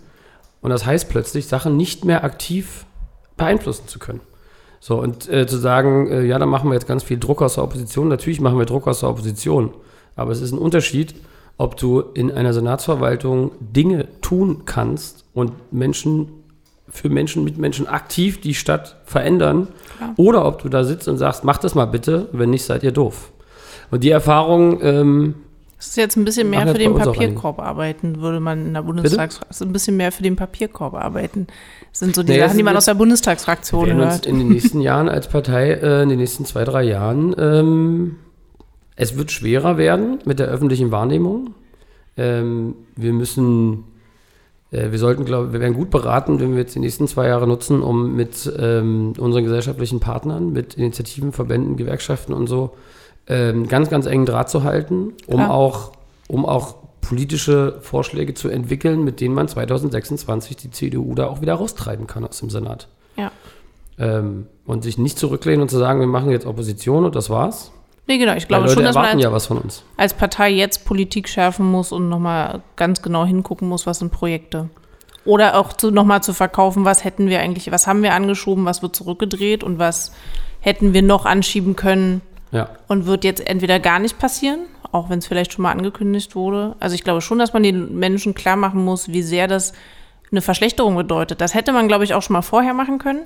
Und 0.60 0.72
das 0.72 0.86
heißt 0.86 1.08
plötzlich, 1.08 1.48
Sachen 1.48 1.78
nicht 1.78 2.04
mehr 2.04 2.26
aktiv 2.26 2.86
beeinflussen 3.38 3.88
zu 3.88 4.00
können. 4.00 4.20
So, 4.82 5.00
und 5.00 5.30
äh, 5.30 5.48
zu 5.48 5.56
sagen, 5.56 6.12
äh, 6.12 6.26
ja, 6.26 6.40
dann 6.40 6.50
machen 6.50 6.70
wir 6.70 6.74
jetzt 6.74 6.90
ganz 6.90 7.04
viel 7.04 7.18
Druck 7.18 7.42
aus 7.42 7.56
der 7.56 7.64
Opposition. 7.64 8.10
Natürlich 8.10 8.42
machen 8.42 8.60
wir 8.60 8.66
Druck 8.66 8.86
aus 8.86 9.00
der 9.00 9.10
Opposition. 9.10 9.72
Aber 10.18 10.34
es 10.34 10.42
ist 10.42 10.52
ein 10.52 10.60
Unterschied, 10.60 11.16
ob 11.58 11.78
du 11.78 12.02
in 12.02 12.30
einer 12.30 12.52
Senatsverwaltung 12.52 13.52
Dinge 13.62 14.10
tun 14.20 14.64
kannst 14.66 15.24
und 15.34 15.54
Menschen 15.72 16.28
für 16.90 17.10
Menschen 17.10 17.46
mit 17.46 17.58
Menschen 17.58 17.88
aktiv 17.88 18.42
die 18.42 18.54
Stadt 18.54 18.98
verändern 19.06 19.70
Klar. 19.98 20.14
oder 20.18 20.46
ob 20.46 20.62
du 20.62 20.68
da 20.68 20.84
sitzt 20.84 21.08
und 21.08 21.18
sagst, 21.18 21.46
macht 21.46 21.64
das 21.64 21.76
mal 21.76 21.86
bitte, 21.86 22.28
wenn 22.34 22.50
nicht, 22.50 22.66
seid 22.66 22.84
ihr 22.84 22.92
doof. 22.92 23.32
Und 23.92 24.04
die 24.04 24.10
Erfahrung, 24.10 24.80
ähm, 24.82 25.36
Es 25.80 25.88
ist 25.88 25.98
jetzt 25.98 26.18
ein 26.18 26.26
bisschen 26.26 26.50
mehr 26.50 26.68
für 26.68 26.78
den 26.78 26.96
Papierkorb 26.96 27.60
arbeiten, 27.60 28.22
würde 28.22 28.40
man 28.40 28.68
in 28.68 28.74
der 28.74 28.82
Bundestags... 28.82 29.40
Es 29.50 29.58
ist 29.58 29.68
ein 29.68 29.74
bisschen 29.74 29.96
mehr 29.96 30.12
für 30.12 30.24
den 30.24 30.36
Papierkorb 30.36 30.94
arbeiten. 30.94 31.48
Das 31.92 32.00
sind 32.00 32.16
so 32.16 32.24
die 32.24 32.38
das 32.38 32.50
Sachen, 32.50 32.58
die 32.58 32.64
man 32.64 32.76
aus 32.76 32.86
der 32.86 32.96
Bundestagsfraktion 32.96 33.94
hört. 33.94 34.26
in 34.26 34.40
den 34.40 34.50
nächsten 34.50 34.82
Jahren 34.82 35.08
als 35.08 35.28
Partei, 35.28 35.72
äh, 35.72 36.04
in 36.04 36.10
den 36.10 36.20
nächsten 36.20 36.46
zwei, 36.46 36.64
drei 36.64 36.84
Jahren, 36.84 37.36
ähm, 37.38 38.16
es 38.98 39.16
wird 39.16 39.32
schwerer 39.32 39.78
werden 39.78 40.20
mit 40.26 40.40
der 40.40 40.48
öffentlichen 40.48 40.92
Wahrnehmung. 40.92 41.54
Ähm, 42.18 42.74
wir 42.96 43.14
müssen, 43.14 43.84
äh, 44.72 44.92
wir 44.92 44.98
sollten, 44.98 45.24
glaube 45.24 45.54
wir 45.54 45.60
wären 45.60 45.76
gut 45.76 45.92
beraten, 45.92 46.40
wenn 46.40 46.54
wir 46.54 46.62
jetzt 46.62 46.74
die 46.74 46.80
nächsten 46.80 47.08
zwei 47.08 47.28
Jahre 47.28 47.48
nutzen, 47.48 47.84
um 47.84 48.16
mit 48.16 48.52
ähm, 48.60 49.14
unseren 49.20 49.44
gesellschaftlichen 49.44 50.00
Partnern, 50.00 50.52
mit 50.52 50.74
Initiativen, 50.74 51.32
Verbänden, 51.32 51.78
Gewerkschaften 51.78 52.34
und 52.34 52.48
so, 52.48 52.74
ähm, 53.28 53.68
ganz, 53.68 53.90
ganz 53.90 54.06
engen 54.06 54.26
Draht 54.26 54.50
zu 54.50 54.64
halten, 54.64 55.14
um 55.28 55.36
Klar. 55.36 55.52
auch, 55.52 55.92
um 56.28 56.46
auch 56.46 56.76
politische 57.02 57.80
Vorschläge 57.82 58.34
zu 58.34 58.50
entwickeln, 58.50 59.04
mit 59.04 59.22
denen 59.22 59.34
man 59.34 59.48
2026 59.48 60.58
die 60.58 60.72
CDU 60.72 61.16
da 61.16 61.28
auch 61.28 61.42
wieder 61.42 61.54
raustreiben 61.54 62.08
kann 62.08 62.26
aus 62.26 62.40
dem 62.40 62.50
Senat. 62.50 62.88
Ja. 63.16 63.32
Ähm, 63.98 64.48
und 64.66 64.84
sich 64.84 64.98
nicht 64.98 65.18
zurücklehnen 65.18 65.62
und 65.62 65.70
zu 65.70 65.78
sagen, 65.78 66.00
wir 66.00 66.08
machen 66.08 66.30
jetzt 66.30 66.46
Opposition 66.46 67.06
und 67.06 67.16
das 67.16 67.30
war's. 67.30 67.72
Nee, 68.08 68.18
genau. 68.18 68.36
Ich 68.36 68.48
glaube 68.48 68.64
Leute 68.64 68.76
schon, 68.76 68.84
dass 68.84 68.96
man 68.96 69.06
als, 69.06 69.24
ja 69.24 69.32
was 69.32 69.48
von 69.48 69.58
uns. 69.58 69.84
als 69.98 70.14
Partei 70.14 70.50
jetzt 70.52 70.86
Politik 70.86 71.28
schärfen 71.28 71.66
muss 71.66 71.92
und 71.92 72.08
nochmal 72.10 72.62
ganz 72.76 73.02
genau 73.02 73.26
hingucken 73.26 73.68
muss, 73.68 73.86
was 73.86 74.00
sind 74.00 74.12
Projekte. 74.12 74.70
Oder 75.26 75.60
auch 75.60 75.74
zu, 75.74 75.92
nochmal 75.92 76.24
zu 76.24 76.34
verkaufen, 76.34 76.86
was 76.86 77.04
hätten 77.04 77.28
wir 77.28 77.42
eigentlich, 77.42 77.70
was 77.72 77.86
haben 77.86 78.04
wir 78.04 78.14
angeschoben, 78.14 78.64
was 78.64 78.82
wird 78.82 78.96
zurückgedreht 78.96 79.64
und 79.64 79.78
was 79.78 80.14
hätten 80.62 80.94
wir 80.94 81.02
noch 81.02 81.26
anschieben 81.26 81.76
können 81.76 82.22
Ja. 82.52 82.70
und 82.88 83.06
wird 83.06 83.24
jetzt 83.24 83.46
entweder 83.46 83.80
gar 83.80 84.00
nicht 84.00 84.20
passieren, 84.20 84.62
auch 84.92 85.10
wenn 85.10 85.20
es 85.20 85.28
vielleicht 85.28 85.54
schon 85.54 85.64
mal 85.64 85.72
angekündigt 85.72 86.36
wurde. 86.36 86.76
Also 86.80 86.96
ich 86.96 87.04
glaube 87.04 87.22
schon, 87.22 87.40
dass 87.40 87.54
man 87.54 87.64
den 87.64 87.98
Menschen 87.98 88.34
klar 88.34 88.56
machen 88.56 88.86
muss, 88.86 89.10
wie 89.10 89.22
sehr 89.22 89.48
das 89.48 89.74
eine 90.32 90.42
Verschlechterung 90.42 90.96
bedeutet. 90.96 91.42
Das 91.42 91.54
hätte 91.54 91.72
man, 91.72 91.88
glaube 91.88 92.04
ich, 92.04 92.14
auch 92.14 92.22
schon 92.22 92.34
mal 92.34 92.42
vorher 92.42 92.74
machen 92.74 93.00
können. 93.00 93.24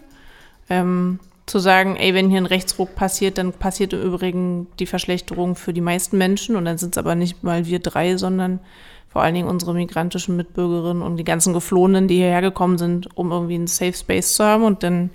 Ähm, 0.69 1.19
zu 1.45 1.59
sagen, 1.59 1.95
ey, 1.97 2.13
wenn 2.13 2.29
hier 2.29 2.37
ein 2.37 2.45
Rechtsruck 2.45 2.95
passiert, 2.95 3.37
dann 3.37 3.51
passiert 3.51 3.93
im 3.93 4.01
Übrigen 4.01 4.67
die 4.79 4.85
Verschlechterung 4.85 5.55
für 5.55 5.73
die 5.73 5.81
meisten 5.81 6.17
Menschen 6.17 6.55
und 6.55 6.65
dann 6.65 6.77
sind 6.77 6.95
es 6.95 6.97
aber 6.97 7.15
nicht 7.15 7.43
mal 7.43 7.65
wir 7.65 7.79
drei, 7.79 8.15
sondern 8.17 8.59
vor 9.11 9.21
allen 9.21 9.33
Dingen 9.33 9.49
unsere 9.49 9.73
migrantischen 9.73 10.37
Mitbürgerinnen 10.37 11.03
und 11.03 11.17
die 11.17 11.25
ganzen 11.25 11.53
Geflohenen, 11.53 12.07
die 12.07 12.15
hierher 12.15 12.41
gekommen 12.41 12.77
sind, 12.77 13.09
um 13.17 13.31
irgendwie 13.31 13.55
einen 13.55 13.67
Safe 13.67 13.93
Space 13.93 14.35
zu 14.35 14.45
haben. 14.45 14.63
Und 14.63 14.83
dann 14.83 15.09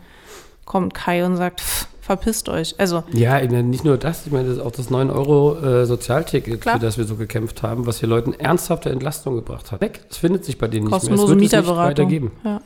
kommt 0.66 0.92
Kai 0.92 1.24
und 1.24 1.36
sagt, 1.36 1.62
pff, 1.62 1.88
verpisst 2.06 2.48
euch. 2.48 2.74
Also 2.78 3.04
Ja, 3.12 3.38
ich 3.40 3.50
meine, 3.50 3.64
nicht 3.64 3.84
nur 3.84 3.98
das, 3.98 4.24
ich 4.26 4.32
meine, 4.32 4.48
das 4.48 4.56
ist 4.58 4.62
auch 4.62 4.70
das 4.72 4.90
9-Euro-Sozialticket, 4.90 6.60
Klar. 6.60 6.76
für 6.78 6.84
das 6.86 6.96
wir 6.98 7.04
so 7.04 7.16
gekämpft 7.16 7.62
haben, 7.62 7.86
was 7.86 8.00
hier 8.00 8.08
Leuten 8.08 8.32
ernsthafte 8.32 8.90
Entlastung 8.90 9.34
gebracht 9.34 9.72
hat. 9.72 9.80
Weg, 9.80 10.00
das 10.08 10.18
findet 10.18 10.44
sich 10.44 10.58
bei 10.58 10.68
denen 10.68 10.86
nicht 10.86 10.90
mehr. 10.90 10.98
es 10.98 11.08
wird 11.08 11.20
es 11.20 11.28
nicht 11.30 11.40
Mieterberatung. 11.40 11.84
weitergeben. 11.90 12.30
Ja, 12.44 12.60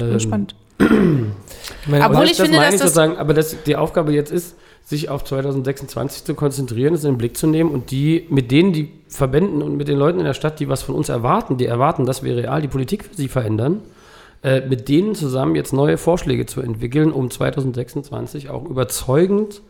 Ähm, 0.00 0.12
gespannt. 0.12 0.54
Ich 0.78 0.88
meine, 0.88 2.04
Obwohl 2.04 2.16
Aber 2.16 2.24
ich 2.24 2.34
finde, 2.36 2.56
meine 2.58 2.76
dass 2.76 2.92
das- 2.94 2.98
aber 3.18 3.34
dass 3.34 3.56
die 3.64 3.76
Aufgabe 3.76 4.12
jetzt 4.12 4.32
ist, 4.32 4.56
sich 4.84 5.08
auf 5.10 5.22
2026 5.22 6.24
zu 6.24 6.34
konzentrieren, 6.34 6.94
es 6.94 7.04
in 7.04 7.12
den 7.12 7.18
Blick 7.18 7.36
zu 7.36 7.46
nehmen 7.46 7.70
und 7.70 7.92
die 7.92 8.26
mit 8.30 8.50
denen, 8.50 8.72
die 8.72 8.90
Verbänden 9.06 9.62
und 9.62 9.76
mit 9.76 9.86
den 9.86 9.96
Leuten 9.96 10.18
in 10.18 10.24
der 10.24 10.34
Stadt, 10.34 10.58
die 10.58 10.68
was 10.68 10.82
von 10.82 10.96
uns 10.96 11.08
erwarten, 11.08 11.56
die 11.56 11.66
erwarten, 11.66 12.04
dass 12.04 12.24
wir 12.24 12.36
real 12.36 12.60
die 12.60 12.68
Politik 12.68 13.04
für 13.04 13.14
sie 13.14 13.28
verändern, 13.28 13.80
äh, 14.42 14.60
mit 14.60 14.88
denen 14.88 15.14
zusammen 15.14 15.54
jetzt 15.54 15.72
neue 15.72 15.98
Vorschläge 15.98 16.46
zu 16.46 16.60
entwickeln, 16.60 17.12
um 17.12 17.30
2026 17.30 18.50
auch 18.50 18.64
überzeugend 18.64 19.62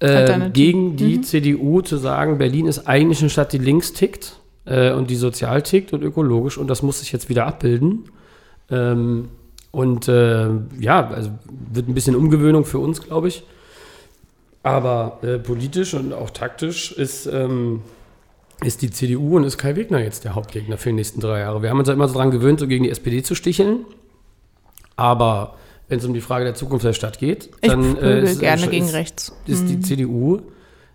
äh, 0.00 0.50
gegen 0.50 0.96
die 0.96 1.18
Mhm. 1.18 1.22
CDU 1.24 1.80
zu 1.80 1.96
sagen, 1.96 2.38
Berlin 2.38 2.66
ist 2.66 2.86
eigentlich 2.86 3.20
eine 3.20 3.30
Stadt, 3.30 3.52
die 3.52 3.58
links 3.58 3.92
tickt 3.92 4.38
äh, 4.64 4.92
und 4.92 5.10
die 5.10 5.16
sozial 5.16 5.62
tickt 5.62 5.92
und 5.92 6.02
ökologisch 6.02 6.58
und 6.58 6.68
das 6.68 6.82
muss 6.82 7.00
sich 7.00 7.10
jetzt 7.10 7.28
wieder 7.28 7.46
abbilden. 7.46 8.04
Ähm, 8.70 9.30
und 9.72 10.08
äh, 10.08 10.48
ja, 10.78 11.08
also 11.08 11.30
wird 11.72 11.88
ein 11.88 11.94
bisschen 11.94 12.14
Umgewöhnung 12.16 12.64
für 12.64 12.78
uns, 12.78 13.02
glaube 13.02 13.28
ich. 13.28 13.42
Aber 14.62 15.18
äh, 15.22 15.38
politisch 15.38 15.94
und 15.94 16.12
auch 16.12 16.30
taktisch 16.30 16.92
ist, 16.92 17.26
ähm, 17.26 17.80
ist 18.64 18.82
die 18.82 18.90
CDU 18.90 19.36
und 19.36 19.44
ist 19.44 19.58
Kai 19.58 19.76
Wegner 19.76 20.00
jetzt 20.00 20.24
der 20.24 20.34
Hauptgegner 20.34 20.78
für 20.78 20.88
die 20.88 20.96
nächsten 20.96 21.20
drei 21.20 21.40
Jahre. 21.40 21.62
Wir 21.62 21.70
haben 21.70 21.78
uns 21.78 21.88
ja 21.88 21.94
immer 21.94 22.08
so 22.08 22.14
dran 22.14 22.30
gewöhnt, 22.30 22.60
so 22.60 22.66
gegen 22.66 22.84
die 22.84 22.90
SPD 22.90 23.22
zu 23.22 23.34
sticheln. 23.34 23.84
Aber 24.96 25.56
wenn 25.88 25.98
es 26.00 26.04
um 26.04 26.12
die 26.12 26.20
Frage 26.20 26.44
der 26.44 26.54
Zukunft 26.54 26.84
der 26.84 26.92
Stadt 26.92 27.18
geht, 27.18 27.50
dann 27.62 27.94
prügel 27.94 28.24
ist, 28.24 28.40
gerne 28.40 28.62
ist, 28.62 28.70
gegen 28.70 28.86
ist, 28.86 28.94
rechts. 28.94 29.32
ist 29.46 29.68
die 29.68 29.76
Mhm. 29.76 29.82
CDU 29.82 30.40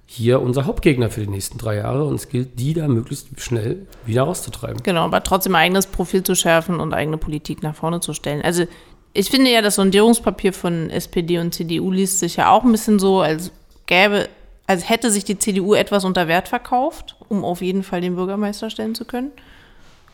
hier 0.05 0.41
unser 0.41 0.65
Hauptgegner 0.65 1.09
für 1.09 1.21
die 1.21 1.27
nächsten 1.27 1.57
drei 1.57 1.77
Jahre 1.77 2.03
und 2.03 2.15
es 2.15 2.27
gilt, 2.27 2.59
die 2.59 2.73
da 2.73 2.87
möglichst 2.87 3.39
schnell 3.39 3.87
wieder 4.05 4.23
rauszutreiben. 4.23 4.83
Genau, 4.83 5.01
aber 5.05 5.23
trotzdem 5.23 5.55
eigenes 5.55 5.87
Profil 5.87 6.21
zu 6.23 6.35
schärfen 6.35 6.79
und 6.79 6.93
eigene 6.93 7.17
Politik 7.17 7.63
nach 7.63 7.75
vorne 7.75 8.01
zu 8.01 8.13
stellen. 8.13 8.41
Also 8.41 8.65
ich 9.13 9.29
finde 9.29 9.51
ja, 9.51 9.61
das 9.61 9.75
Sondierungspapier 9.75 10.53
von 10.53 10.89
SPD 10.89 11.39
und 11.39 11.53
CDU 11.53 11.91
liest 11.91 12.19
sich 12.19 12.35
ja 12.35 12.51
auch 12.51 12.63
ein 12.63 12.71
bisschen 12.71 12.99
so, 12.99 13.21
als 13.21 13.51
gäbe, 13.85 14.27
als 14.73 14.89
hätte 14.89 15.11
sich 15.11 15.23
die 15.23 15.37
CDU 15.37 15.75
etwas 15.75 16.03
unter 16.03 16.27
Wert 16.27 16.47
verkauft, 16.47 17.15
um 17.29 17.45
auf 17.45 17.61
jeden 17.61 17.83
Fall 17.83 18.01
den 18.01 18.15
Bürgermeister 18.15 18.71
stellen 18.71 18.95
zu 18.95 19.05
können. 19.05 19.31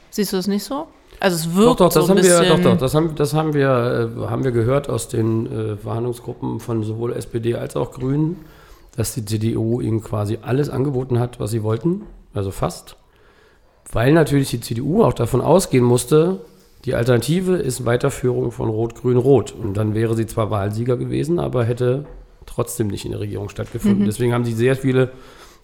Siehst 0.10 0.34
du 0.34 0.38
das 0.38 0.48
nicht 0.48 0.66
so? 0.66 0.88
Also 1.22 1.38
es 1.38 1.44
Doch, 1.44 1.56
wirkt 1.56 1.80
doch, 1.80 1.86
das 1.86 1.94
so 1.94 2.02
ein 2.02 2.10
haben 2.10 2.24
wir, 2.24 2.40
bisschen. 2.40 2.64
doch, 2.64 2.72
doch, 2.72 2.78
das 2.78 2.94
haben, 2.94 3.16
das 3.16 3.34
haben 3.34 3.54
wir, 3.54 4.12
äh, 4.18 4.28
haben 4.30 4.44
wir 4.44 4.52
gehört 4.52 4.90
aus 4.90 5.08
den 5.08 5.46
äh, 5.46 5.78
Verhandlungsgruppen 5.78 6.60
von 6.60 6.84
sowohl 6.84 7.14
SPD 7.14 7.56
als 7.56 7.78
auch 7.78 7.92
Grünen, 7.92 8.36
dass 8.98 9.14
die 9.14 9.24
CDU 9.24 9.80
ihnen 9.80 10.04
quasi 10.04 10.40
alles 10.42 10.70
angeboten 10.70 11.20
hat, 11.20 11.40
was 11.40 11.52
sie 11.52 11.64
wollten, 11.64 12.02
also 12.34 12.52
fast, 12.52 12.98
weil 13.94 14.12
natürlich 14.12 14.50
die 14.50 14.60
CDU 14.60 15.04
auch 15.04 15.14
davon 15.14 15.40
ausgehen 15.40 15.86
musste, 15.86 16.42
die 16.84 16.96
Alternative 16.96 17.56
ist 17.56 17.86
Weiterführung 17.86 18.52
von 18.52 18.70
Rot-Grün-Rot. 18.70 19.54
Und 19.54 19.76
dann 19.76 19.94
wäre 19.96 20.16
sie 20.16 20.28
zwar 20.28 20.50
Wahlsieger 20.50 20.98
gewesen, 20.98 21.40
aber 21.40 21.64
hätte 21.64 22.06
trotzdem 22.50 22.88
nicht 22.88 23.06
in 23.06 23.12
der 23.12 23.20
Regierung 23.20 23.50
stattgefunden. 23.50 24.06
Deswegen 24.06 24.34
haben 24.34 24.46
sie 24.46 24.54
sehr 24.54 24.76
viele 24.76 25.12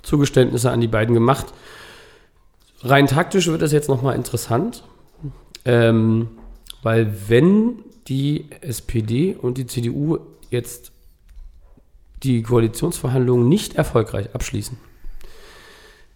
Zugeständnisse 0.04 0.72
an 0.72 0.82
die 0.82 0.88
beiden 0.88 1.14
gemacht. 1.14 1.48
Rein 2.82 3.08
taktisch 3.08 3.48
wird 3.48 3.62
es 3.62 3.72
jetzt 3.72 3.90
nochmal 3.90 4.16
interessant, 4.16 4.84
ähm, 5.66 6.30
weil 6.84 7.16
wenn 7.28 7.80
die 8.08 8.46
SPD 8.62 9.36
und 9.36 9.58
die 9.58 9.66
CDU 9.66 10.20
jetzt 10.52 10.92
die 12.22 12.44
Koalitionsverhandlungen 12.44 13.50
nicht 13.50 13.76
erfolgreich 13.76 14.34
abschließen, 14.34 14.78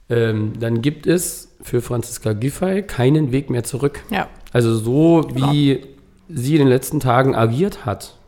ähm, 0.10 0.54
dann 0.60 0.82
gibt 0.82 1.08
es 1.08 1.56
für 1.62 1.82
Franziska 1.82 2.34
Giffey 2.34 2.84
keinen 2.84 3.32
Weg 3.32 3.50
mehr 3.50 3.64
zurück. 3.64 4.04
Ja, 4.10 4.28
Also 4.52 4.76
so 4.76 5.28
wie 5.34 5.82
sie 6.30 6.54
in 6.54 6.60
den 6.60 6.68
letzten 6.68 7.00
Tagen 7.00 7.36
agiert 7.36 7.86
hat, 7.86 8.19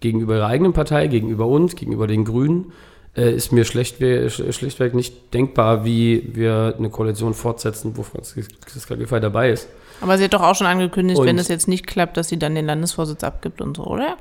gegenüber 0.00 0.36
ihrer 0.36 0.46
eigenen 0.46 0.72
Partei, 0.72 1.06
gegenüber 1.06 1.46
uns, 1.46 1.74
gegenüber 1.76 2.06
den 2.06 2.24
Grünen, 2.24 2.72
äh, 3.16 3.32
ist 3.34 3.50
mir 3.52 3.64
schlechtweg, 3.64 4.28
sch- 4.30 4.52
schlichtweg 4.52 4.94
nicht 4.94 5.32
denkbar, 5.34 5.84
wie 5.84 6.30
wir 6.34 6.74
eine 6.78 6.90
Koalition 6.90 7.32
fortsetzen, 7.34 7.92
wo 7.96 8.02
Franziska 8.02 8.94
Giffey 8.94 9.20
dabei 9.20 9.50
ist. 9.52 9.68
aber 10.02 10.18
sie 10.18 10.24
hat 10.24 10.34
doch 10.34 10.42
auch 10.42 10.54
schon 10.54 10.66
angekündigt, 10.66 11.18
Und- 11.18 11.26
wenn 11.26 11.38
es 11.38 11.48
jetzt 11.48 11.66
nicht 11.68 11.86
klappt, 11.86 12.18
dass 12.18 12.28
sie 12.28 12.38
dann 12.38 12.54
den 12.54 12.66
Landesvorsitz 12.66 13.24
abgibt 13.24 13.62
und 13.62 13.78
so, 13.78 13.84
oder? 13.86 14.16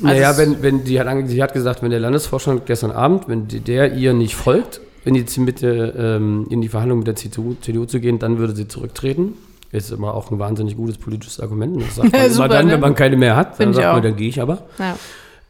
Naja, 0.00 0.28
Also 0.28 0.40
wenn, 0.40 0.62
wenn 0.62 0.84
die 0.84 0.98
hat, 0.98 1.28
sie 1.28 1.42
hat 1.42 1.52
gesagt, 1.52 1.82
wenn 1.82 1.90
der 1.90 2.00
Landesvorstand 2.00 2.64
gestern 2.64 2.90
Abend, 2.92 3.28
wenn 3.28 3.46
der 3.48 3.92
ihr 3.94 4.14
nicht 4.14 4.34
folgt, 4.34 4.80
in 5.04 5.12
die, 5.14 5.40
mit 5.40 5.60
der, 5.60 5.94
ähm, 5.96 6.46
in 6.48 6.62
die 6.62 6.68
Verhandlung 6.68 7.00
mit 7.00 7.08
der 7.08 7.16
CDU, 7.16 7.56
CDU 7.60 7.84
zu 7.84 8.00
gehen, 8.00 8.18
dann 8.20 8.38
würde 8.38 8.54
sie 8.56 8.68
zurücktreten. 8.68 9.34
Ist 9.72 9.90
immer 9.90 10.14
auch 10.14 10.30
ein 10.30 10.38
wahnsinnig 10.38 10.76
gutes 10.76 10.98
politisches 10.98 11.40
Argument. 11.40 11.80
Das 11.80 11.94
sagt 11.96 12.12
man 12.12 12.20
immer 12.20 12.30
Super, 12.34 12.48
dann, 12.48 12.66
ne? 12.66 12.72
wenn 12.74 12.80
man 12.80 12.94
keine 12.94 13.16
mehr 13.16 13.36
hat. 13.36 13.58
Dann 13.58 13.68
Find 13.68 13.76
sagt 13.76 13.92
man, 13.94 14.02
dann 14.02 14.16
gehe 14.16 14.28
ich 14.28 14.40
aber. 14.40 14.66
Ja. 14.78 14.96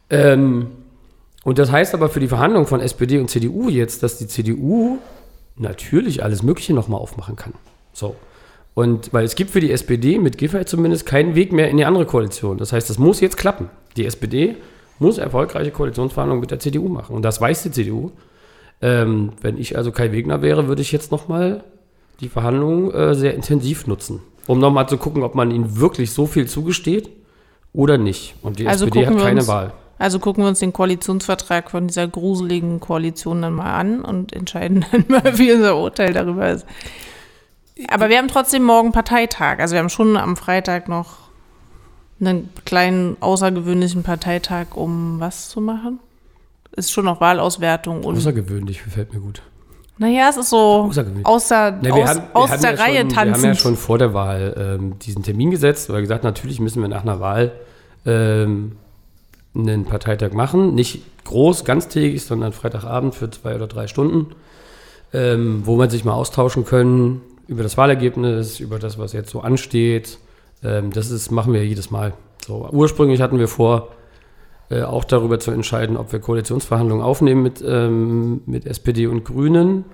Ähm, 0.09 0.67
und 1.43 1.59
das 1.59 1.71
heißt 1.71 1.93
aber 1.93 2.09
für 2.09 2.21
die 2.21 2.29
Verhandlungen 2.29 2.65
von 2.65 2.79
SPD 2.79 3.19
und 3.19 3.29
CDU 3.29 3.67
jetzt, 3.67 4.01
dass 4.01 4.17
die 4.17 4.27
CDU 4.27 4.97
natürlich 5.57 6.23
alles 6.23 6.41
Mögliche 6.41 6.73
nochmal 6.73 7.01
aufmachen 7.01 7.35
kann. 7.35 7.53
So. 7.91 8.15
Und 8.73 9.13
weil 9.13 9.25
es 9.25 9.35
gibt 9.35 9.51
für 9.51 9.59
die 9.59 9.71
SPD 9.71 10.17
mit 10.17 10.37
Giffey 10.37 10.65
zumindest 10.65 11.05
keinen 11.05 11.35
Weg 11.35 11.51
mehr 11.51 11.69
in 11.69 11.77
die 11.77 11.85
andere 11.85 12.05
Koalition. 12.05 12.57
Das 12.57 12.73
heißt, 12.73 12.89
das 12.89 12.97
muss 12.97 13.19
jetzt 13.19 13.37
klappen. 13.37 13.69
Die 13.97 14.05
SPD 14.05 14.55
muss 14.99 15.17
erfolgreiche 15.17 15.71
Koalitionsverhandlungen 15.71 16.41
mit 16.41 16.51
der 16.51 16.59
CDU 16.59 16.87
machen. 16.87 17.15
Und 17.15 17.23
das 17.23 17.39
weiß 17.39 17.63
die 17.63 17.71
CDU. 17.71 18.11
Ähm, 18.81 19.33
wenn 19.41 19.57
ich 19.57 19.77
also 19.77 19.91
Kai 19.91 20.11
Wegner 20.11 20.41
wäre, 20.41 20.67
würde 20.67 20.81
ich 20.81 20.91
jetzt 20.91 21.11
nochmal 21.11 21.63
die 22.23 22.29
Verhandlungen 22.29 22.91
äh, 22.91 23.13
sehr 23.15 23.35
intensiv 23.35 23.85
nutzen, 23.87 24.21
um 24.47 24.59
nochmal 24.59 24.89
zu 24.89 24.97
gucken, 24.97 25.21
ob 25.23 25.35
man 25.35 25.51
ihnen 25.51 25.77
wirklich 25.79 26.11
so 26.11 26.25
viel 26.25 26.47
zugesteht 26.47 27.09
oder 27.73 27.97
nicht. 27.97 28.35
Und 28.41 28.59
die 28.59 28.67
Also 28.67 28.85
SPD 28.85 29.05
hat 29.07 29.17
keine 29.17 29.39
uns- 29.41 29.47
Wahl. 29.47 29.73
Also 29.99 30.19
gucken 30.19 30.43
wir 30.43 30.47
uns 30.49 30.59
den 30.59 30.73
Koalitionsvertrag 30.73 31.69
von 31.71 31.87
dieser 31.87 32.07
gruseligen 32.07 32.79
Koalition 32.79 33.41
dann 33.41 33.53
mal 33.53 33.73
an 33.73 34.01
und 34.01 34.33
entscheiden 34.33 34.83
dann 34.91 35.05
mal, 35.07 35.37
wie 35.37 35.51
unser 35.53 35.77
Urteil 35.77 36.11
darüber 36.13 36.49
ist. 36.49 36.65
Aber 37.89 38.09
wir 38.09 38.17
haben 38.17 38.27
trotzdem 38.27 38.63
morgen 38.63 38.91
Parteitag. 38.91 39.59
Also 39.59 39.73
wir 39.73 39.79
haben 39.79 39.89
schon 39.89 40.17
am 40.17 40.35
Freitag 40.35 40.87
noch 40.89 41.17
einen 42.19 42.49
kleinen 42.65 43.17
außergewöhnlichen 43.19 44.03
Parteitag, 44.03 44.75
um 44.75 45.19
was 45.19 45.49
zu 45.49 45.61
machen. 45.61 45.99
Ist 46.75 46.91
schon 46.91 47.05
noch 47.05 47.21
Wahlauswertung 47.21 48.03
und 48.03 48.17
Außergewöhnlich, 48.17 48.83
gefällt 48.83 49.13
mir 49.13 49.19
gut. 49.19 49.41
Naja, 49.97 50.27
es 50.29 50.37
ist 50.37 50.49
so 50.49 50.89
außer, 51.23 51.71
Ne, 51.71 51.83
wir 51.83 51.93
aus, 51.95 52.09
haben- 52.09 52.21
wir 52.31 52.35
aus 52.35 52.59
der 52.59 52.73
ja 52.75 52.81
Reihe 52.83 52.99
schon, 53.01 53.09
Wir 53.09 53.15
tanzen. 53.15 53.33
haben 53.35 53.43
ja 53.43 53.55
schon 53.55 53.75
vor 53.77 53.97
der 53.97 54.13
Wahl 54.13 54.77
ähm, 54.79 54.99
diesen 54.99 55.23
Termin 55.23 55.51
gesetzt, 55.51 55.89
weil 55.89 55.97
wir 55.97 56.01
gesagt 56.01 56.23
natürlich 56.23 56.59
müssen 56.59 56.81
wir 56.81 56.89
nach 56.89 57.03
einer 57.03 57.19
Wahl 57.19 57.51
ähm, 58.05 58.73
einen 59.55 59.85
Parteitag 59.85 60.33
machen. 60.33 60.73
Nicht 60.75 61.01
groß, 61.25 61.63
ganztägig, 61.63 62.23
sondern 62.25 62.53
Freitagabend 62.53 63.15
für 63.15 63.29
zwei 63.29 63.55
oder 63.55 63.67
drei 63.67 63.87
Stunden, 63.87 64.31
ähm, 65.13 65.61
wo 65.65 65.75
man 65.75 65.89
sich 65.89 66.03
mal 66.05 66.13
austauschen 66.13 66.65
können 66.65 67.21
über 67.47 67.61
das 67.63 67.77
Wahlergebnis, 67.77 68.59
über 68.59 68.79
das, 68.79 68.97
was 68.97 69.13
jetzt 69.13 69.29
so 69.29 69.41
ansteht. 69.41 70.17
Ähm, 70.63 70.91
das 70.91 71.11
ist, 71.11 71.29
machen 71.31 71.53
wir 71.53 71.65
jedes 71.65 71.91
Mal. 71.91 72.13
So, 72.45 72.67
ursprünglich 72.71 73.21
hatten 73.21 73.37
wir 73.37 73.47
vor, 73.47 73.89
äh, 74.73 74.81
auch 74.83 75.03
darüber 75.03 75.39
zu 75.39 75.51
entscheiden, 75.51 75.97
ob 75.97 76.11
wir 76.11 76.19
Koalitionsverhandlungen 76.19 77.05
aufnehmen 77.05 77.43
mit, 77.43 77.63
ähm, 77.65 78.41
mit 78.47 78.65
SPD 78.65 79.05
und 79.05 79.23
Grünen. 79.23 79.85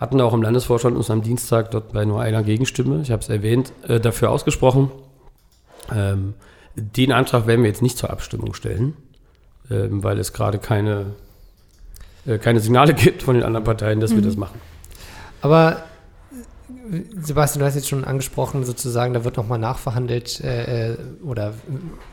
Hatten 0.00 0.18
auch 0.20 0.32
im 0.32 0.40
Landesvorstand 0.40 0.96
uns 0.96 1.10
am 1.10 1.22
Dienstag 1.22 1.70
dort 1.72 1.92
bei 1.92 2.06
nur 2.06 2.22
einer 2.22 2.42
Gegenstimme, 2.42 3.02
ich 3.02 3.10
habe 3.10 3.20
es 3.20 3.28
erwähnt, 3.28 3.72
äh, 3.86 4.00
dafür 4.00 4.30
ausgesprochen. 4.30 4.90
Ähm, 5.94 6.32
den 6.74 7.12
Antrag 7.12 7.46
werden 7.46 7.62
wir 7.62 7.68
jetzt 7.68 7.82
nicht 7.82 7.98
zur 7.98 8.10
Abstimmung 8.10 8.54
stellen, 8.54 8.96
ähm, 9.70 10.02
weil 10.02 10.18
es 10.18 10.32
gerade 10.32 10.58
keine, 10.58 11.06
äh, 12.24 12.38
keine 12.38 12.60
Signale 12.60 12.94
gibt 12.94 13.22
von 13.22 13.34
den 13.34 13.44
anderen 13.44 13.64
Parteien, 13.64 14.00
dass 14.00 14.14
wir 14.14 14.22
das 14.22 14.36
machen. 14.36 14.58
Aber 15.42 15.82
Sebastian, 17.20 17.60
du 17.60 17.66
hast 17.66 17.74
jetzt 17.74 17.88
schon 17.88 18.04
angesprochen, 18.04 18.64
sozusagen, 18.64 19.12
da 19.12 19.24
wird 19.24 19.36
nochmal 19.36 19.58
nachverhandelt 19.58 20.40
äh, 20.40 20.92
äh, 20.92 20.96
oder 21.22 21.52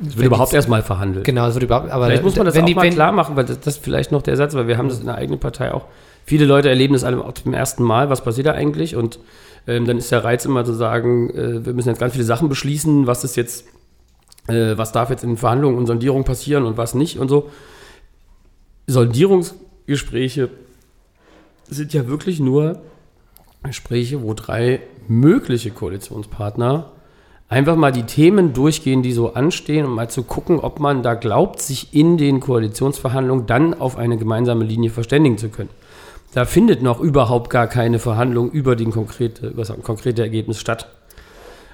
Es 0.05 0.17
wird 0.17 0.25
überhaupt 0.25 0.53
erstmal 0.53 0.81
verhandelt. 0.81 1.25
Genau, 1.25 1.47
es 1.47 1.53
wird 1.53 1.63
überhaupt, 1.63 1.89
aber 1.89 2.07
Vielleicht 2.07 2.23
muss 2.23 2.35
man 2.35 2.45
das 2.45 2.55
wenn 2.55 2.63
auch 2.63 2.67
die, 2.67 2.75
mal 2.75 2.89
klar 2.89 3.13
machen, 3.13 3.37
weil 3.37 3.45
das, 3.45 3.61
das 3.61 3.75
ist 3.77 3.83
vielleicht 3.83 4.11
noch 4.11 4.21
der 4.21 4.35
Satz, 4.35 4.53
weil 4.53 4.67
wir 4.67 4.77
haben 4.77 4.89
das 4.89 4.99
in 4.99 5.05
der 5.05 5.15
eigenen 5.15 5.39
Partei 5.39 5.73
auch. 5.73 5.85
Viele 6.25 6.45
Leute 6.45 6.69
erleben 6.69 6.93
das 6.93 7.05
alle 7.05 7.23
auch 7.23 7.33
zum 7.33 7.53
ersten 7.53 7.83
Mal, 7.83 8.09
was 8.09 8.23
passiert 8.23 8.47
da 8.47 8.51
eigentlich? 8.51 8.97
Und 8.97 9.19
ähm, 9.67 9.85
dann 9.85 9.97
ist 9.97 10.11
der 10.11 10.23
Reiz 10.23 10.43
immer 10.43 10.65
zu 10.65 10.73
sagen, 10.73 11.29
äh, 11.29 11.65
wir 11.65 11.73
müssen 11.73 11.89
jetzt 11.89 11.99
ganz 11.99 12.13
viele 12.13 12.25
Sachen 12.25 12.49
beschließen, 12.49 13.07
was 13.07 13.23
ist 13.23 13.37
jetzt, 13.37 13.65
äh, 14.47 14.77
was 14.77 14.91
darf 14.91 15.09
jetzt 15.09 15.23
in 15.23 15.37
Verhandlungen 15.37 15.77
und 15.77 15.87
Sondierungen 15.87 16.25
passieren 16.25 16.65
und 16.65 16.75
was 16.75 16.93
nicht 16.93 17.19
und 17.19 17.29
so. 17.29 17.49
Sondierungsgespräche 18.87 20.49
sind 21.69 21.93
ja 21.93 22.07
wirklich 22.07 22.41
nur 22.41 22.81
Gespräche, 23.63 24.23
wo 24.23 24.33
drei 24.33 24.81
mögliche 25.07 25.71
Koalitionspartner 25.71 26.91
einfach 27.47 27.75
mal 27.75 27.91
die 27.91 28.03
Themen 28.03 28.53
durchgehen, 28.53 29.03
die 29.03 29.11
so 29.11 29.33
anstehen 29.33 29.85
und 29.85 29.93
mal 29.93 30.09
zu 30.09 30.23
gucken, 30.23 30.59
ob 30.59 30.79
man 30.79 31.03
da 31.03 31.13
glaubt, 31.15 31.61
sich 31.61 31.93
in 31.93 32.17
den 32.17 32.39
Koalitionsverhandlungen 32.39 33.45
dann 33.45 33.73
auf 33.73 33.97
eine 33.97 34.17
gemeinsame 34.17 34.63
Linie 34.63 34.89
verständigen 34.89 35.37
zu 35.37 35.49
können. 35.49 35.69
Da 36.33 36.45
findet 36.45 36.81
noch 36.81 37.01
überhaupt 37.01 37.49
gar 37.49 37.67
keine 37.67 37.99
Verhandlung 37.99 38.49
über, 38.51 38.77
den 38.77 38.91
konkrete, 38.91 39.47
über 39.47 39.63
das 39.63 39.73
konkrete 39.83 40.21
Ergebnis 40.21 40.59
statt. 40.59 40.87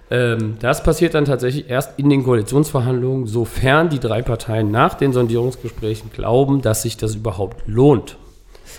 Ähm, 0.10 0.56
das 0.60 0.82
passiert 0.82 1.14
dann 1.14 1.26
tatsächlich 1.26 1.70
erst 1.70 2.00
in 2.00 2.10
den 2.10 2.24
Koalitionsverhandlungen, 2.24 3.28
sofern 3.28 3.90
die 3.90 4.00
drei 4.00 4.24
Parteien 4.24 4.72
nach 4.72 4.96
den 4.96 5.14
Sondierungsgesprächen 5.14 6.12
glauben, 6.12 6.62
dass 6.62 6.82
sich 6.82 6.98
das 6.98 7.16
überhaupt 7.16 7.68
lohnt. 7.68 8.18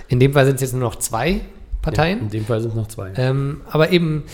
In 0.09 0.19
dem 0.19 0.33
Fall 0.33 0.47
sind 0.47 0.57
es 0.57 0.63
jetzt 0.63 0.73
nur 0.73 0.83
noch 0.83 0.97
zwei 0.97 1.43
Parteien. 1.91 2.19
Ja, 2.19 2.25
in 2.25 2.31
dem 2.31 2.45
Fall 2.45 2.61
sind 2.61 2.71
es 2.71 2.77
noch 2.77 2.89
zwei. 2.89 3.13
Ähm, 3.17 3.63
aber 3.71 3.91
eben, 3.91 4.25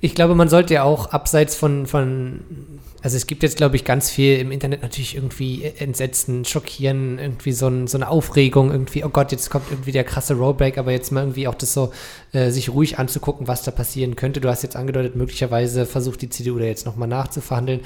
ich 0.00 0.14
glaube, 0.14 0.34
man 0.34 0.48
sollte 0.48 0.74
ja 0.74 0.82
auch 0.82 1.12
abseits 1.12 1.54
von, 1.56 1.86
von 1.86 2.40
also 3.04 3.18
es 3.18 3.26
gibt 3.26 3.42
jetzt, 3.42 3.58
glaube 3.58 3.76
ich, 3.76 3.84
ganz 3.84 4.10
viel 4.10 4.38
im 4.38 4.50
Internet 4.50 4.80
natürlich 4.80 5.14
irgendwie 5.14 5.62
entsetzen, 5.78 6.46
schockieren, 6.46 7.18
irgendwie 7.18 7.52
so, 7.52 7.68
ein, 7.68 7.86
so, 7.86 7.98
eine 7.98 8.08
Aufregung, 8.08 8.70
irgendwie, 8.70 9.04
oh 9.04 9.10
Gott, 9.10 9.30
jetzt 9.30 9.50
kommt 9.50 9.70
irgendwie 9.70 9.92
der 9.92 10.04
krasse 10.04 10.32
Rollback, 10.34 10.78
aber 10.78 10.90
jetzt 10.90 11.12
mal 11.12 11.20
irgendwie 11.20 11.46
auch 11.46 11.54
das 11.54 11.74
so, 11.74 11.92
äh, 12.32 12.50
sich 12.50 12.70
ruhig 12.70 12.98
anzugucken, 12.98 13.46
was 13.46 13.62
da 13.62 13.72
passieren 13.72 14.16
könnte. 14.16 14.40
Du 14.40 14.48
hast 14.48 14.62
jetzt 14.62 14.74
angedeutet, 14.74 15.16
möglicherweise 15.16 15.84
versucht 15.84 16.22
die 16.22 16.30
CDU 16.30 16.58
da 16.58 16.64
jetzt 16.64 16.86
nochmal 16.86 17.08
nachzuverhandeln. 17.08 17.80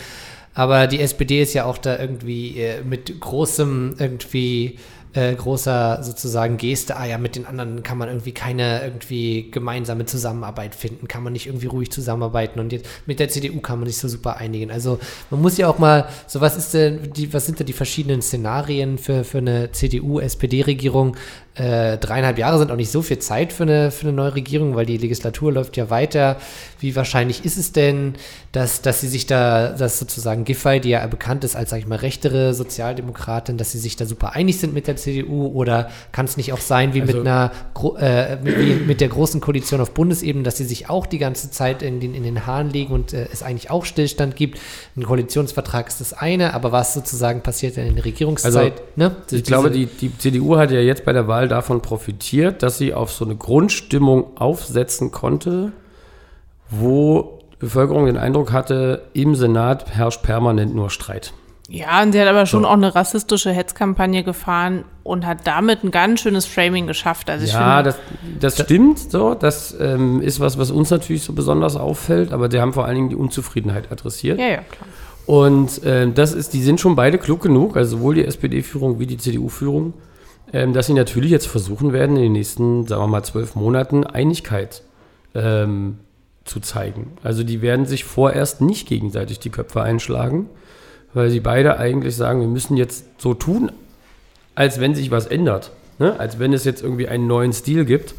Aber 0.54 0.86
die 0.86 1.00
SPD 1.00 1.42
ist 1.42 1.52
ja 1.52 1.64
auch 1.64 1.78
da 1.78 1.98
irgendwie 1.98 2.60
äh, 2.60 2.82
mit 2.84 3.20
großem 3.20 3.96
irgendwie 3.98 4.78
äh, 5.14 5.34
großer 5.34 6.02
sozusagen 6.02 6.56
Geste, 6.56 6.96
ah 6.96 7.06
ja, 7.06 7.18
mit 7.18 7.36
den 7.36 7.46
anderen 7.46 7.82
kann 7.82 7.98
man 7.98 8.08
irgendwie 8.08 8.32
keine 8.32 8.82
irgendwie 8.82 9.50
gemeinsame 9.50 10.04
Zusammenarbeit 10.06 10.74
finden, 10.74 11.08
kann 11.08 11.22
man 11.22 11.32
nicht 11.32 11.46
irgendwie 11.46 11.66
ruhig 11.66 11.90
zusammenarbeiten 11.90 12.60
und 12.60 12.72
jetzt 12.72 12.86
mit 13.06 13.18
der 13.18 13.28
CDU 13.28 13.60
kann 13.60 13.78
man 13.78 13.88
sich 13.88 13.98
so 13.98 14.08
super 14.08 14.36
einigen. 14.36 14.70
Also 14.70 14.98
man 15.30 15.40
muss 15.40 15.56
ja 15.56 15.68
auch 15.68 15.78
mal, 15.78 16.08
so 16.26 16.40
was 16.40 16.56
ist 16.56 16.74
denn, 16.74 17.12
die, 17.12 17.32
was 17.32 17.46
sind 17.46 17.58
da 17.58 17.64
die 17.64 17.72
verschiedenen 17.72 18.22
Szenarien 18.22 18.98
für, 18.98 19.24
für 19.24 19.38
eine 19.38 19.72
CDU-SPD-Regierung? 19.72 21.16
Äh, 21.58 21.98
dreieinhalb 21.98 22.38
Jahre 22.38 22.58
sind 22.58 22.70
auch 22.70 22.76
nicht 22.76 22.92
so 22.92 23.02
viel 23.02 23.18
Zeit 23.18 23.52
für 23.52 23.64
eine, 23.64 23.90
für 23.90 24.06
eine 24.06 24.12
neue 24.12 24.36
Regierung, 24.36 24.76
weil 24.76 24.86
die 24.86 24.96
Legislatur 24.96 25.52
läuft 25.52 25.76
ja 25.76 25.90
weiter. 25.90 26.36
Wie 26.78 26.94
wahrscheinlich 26.94 27.44
ist 27.44 27.56
es 27.58 27.72
denn, 27.72 28.14
dass, 28.52 28.80
dass 28.80 29.00
sie 29.00 29.08
sich 29.08 29.26
da, 29.26 29.70
dass 29.70 29.98
sozusagen 29.98 30.44
Giffey, 30.44 30.78
die 30.78 30.90
ja 30.90 31.04
bekannt 31.08 31.42
ist 31.42 31.56
als, 31.56 31.70
sag 31.70 31.80
ich 31.80 31.88
mal, 31.88 31.96
rechtere 31.96 32.54
Sozialdemokratin, 32.54 33.58
dass 33.58 33.72
sie 33.72 33.78
sich 33.78 33.96
da 33.96 34.06
super 34.06 34.34
einig 34.34 34.60
sind 34.60 34.72
mit 34.72 34.86
der 34.86 34.94
CDU? 34.94 35.48
Oder 35.48 35.90
kann 36.12 36.26
es 36.26 36.36
nicht 36.36 36.52
auch 36.52 36.60
sein, 36.60 36.94
wie 36.94 37.00
also, 37.00 37.16
mit 37.16 37.26
einer, 37.26 37.50
äh, 37.98 38.36
mit, 38.36 38.86
mit, 38.86 39.00
der 39.00 39.08
großen 39.08 39.40
Koalition 39.40 39.80
auf 39.80 39.94
Bundesebene, 39.94 40.44
dass 40.44 40.58
sie 40.58 40.64
sich 40.64 40.88
auch 40.88 41.06
die 41.06 41.18
ganze 41.18 41.50
Zeit 41.50 41.82
in 41.82 41.98
den, 41.98 42.14
in 42.14 42.22
den 42.22 42.46
Haaren 42.46 42.70
legen 42.70 42.92
und 42.92 43.12
äh, 43.12 43.26
es 43.32 43.42
eigentlich 43.42 43.68
auch 43.68 43.84
Stillstand 43.84 44.36
gibt? 44.36 44.60
Ein 44.96 45.02
Koalitionsvertrag 45.02 45.88
ist 45.88 46.00
das 46.00 46.12
eine, 46.12 46.54
aber 46.54 46.70
was 46.70 46.94
sozusagen 46.94 47.42
passiert 47.42 47.76
in 47.76 47.96
der 47.96 48.04
Regierungszeit? 48.04 48.54
Also, 48.54 48.82
ne? 48.94 49.16
Ich 49.32 49.42
glaube, 49.42 49.72
die, 49.72 49.86
die 49.86 50.16
CDU 50.16 50.56
hat 50.56 50.70
ja 50.70 50.78
jetzt 50.78 51.04
bei 51.04 51.12
der 51.12 51.26
Wahl 51.26 51.47
davon 51.48 51.82
profitiert, 51.82 52.62
dass 52.62 52.78
sie 52.78 52.94
auf 52.94 53.12
so 53.12 53.24
eine 53.24 53.36
Grundstimmung 53.36 54.36
aufsetzen 54.36 55.10
konnte, 55.10 55.72
wo 56.70 57.40
die 57.52 57.56
Bevölkerung 57.56 58.06
den 58.06 58.16
Eindruck 58.16 58.52
hatte, 58.52 59.02
im 59.14 59.34
Senat 59.34 59.90
herrscht 59.90 60.22
permanent 60.22 60.74
nur 60.74 60.90
Streit. 60.90 61.32
Ja, 61.70 62.02
und 62.02 62.12
sie 62.12 62.20
hat 62.20 62.28
aber 62.28 62.46
schon 62.46 62.62
so. 62.62 62.68
auch 62.68 62.74
eine 62.74 62.94
rassistische 62.94 63.52
Hetzkampagne 63.52 64.24
gefahren 64.24 64.86
und 65.02 65.26
hat 65.26 65.46
damit 65.46 65.84
ein 65.84 65.90
ganz 65.90 66.20
schönes 66.20 66.46
Framing 66.46 66.86
geschafft. 66.86 67.28
Also 67.28 67.44
ja, 67.44 67.82
finde, 67.82 67.96
das, 68.40 68.56
das 68.56 68.64
stimmt 68.64 68.98
so. 68.98 69.34
Das 69.34 69.76
ähm, 69.78 70.22
ist 70.22 70.40
was, 70.40 70.58
was 70.58 70.70
uns 70.70 70.88
natürlich 70.90 71.22
so 71.22 71.34
besonders 71.34 71.76
auffällt, 71.76 72.32
aber 72.32 72.48
die 72.48 72.58
haben 72.58 72.72
vor 72.72 72.86
allen 72.86 72.94
Dingen 72.94 73.08
die 73.10 73.16
Unzufriedenheit 73.16 73.92
adressiert. 73.92 74.38
Ja, 74.38 74.46
ja, 74.46 74.56
klar. 74.56 74.88
Und 75.26 75.84
äh, 75.84 76.10
das 76.10 76.32
ist, 76.32 76.54
die 76.54 76.62
sind 76.62 76.80
schon 76.80 76.96
beide 76.96 77.18
klug 77.18 77.42
genug, 77.42 77.76
also 77.76 77.98
sowohl 77.98 78.14
die 78.14 78.24
SPD-Führung 78.24 78.98
wie 78.98 79.06
die 79.06 79.18
CDU-Führung, 79.18 79.92
ähm, 80.52 80.72
dass 80.72 80.86
sie 80.86 80.94
natürlich 80.94 81.30
jetzt 81.30 81.46
versuchen 81.46 81.92
werden, 81.92 82.16
in 82.16 82.22
den 82.22 82.32
nächsten, 82.32 82.86
sagen 82.86 83.02
wir 83.02 83.06
mal, 83.08 83.22
zwölf 83.22 83.54
Monaten 83.54 84.04
Einigkeit 84.04 84.82
ähm, 85.34 85.98
zu 86.44 86.60
zeigen. 86.60 87.12
Also 87.22 87.44
die 87.44 87.62
werden 87.62 87.86
sich 87.86 88.04
vorerst 88.04 88.60
nicht 88.60 88.88
gegenseitig 88.88 89.38
die 89.38 89.50
Köpfe 89.50 89.82
einschlagen, 89.82 90.48
weil 91.14 91.30
sie 91.30 91.40
beide 91.40 91.78
eigentlich 91.78 92.16
sagen, 92.16 92.40
wir 92.40 92.48
müssen 92.48 92.76
jetzt 92.76 93.04
so 93.18 93.34
tun, 93.34 93.70
als 94.54 94.80
wenn 94.80 94.94
sich 94.94 95.10
was 95.10 95.26
ändert. 95.26 95.70
Ne? 95.98 96.18
Als 96.18 96.38
wenn 96.38 96.52
es 96.52 96.64
jetzt 96.64 96.82
irgendwie 96.82 97.08
einen 97.08 97.26
neuen 97.26 97.52
Stil 97.52 97.84
gibt. 97.84 98.14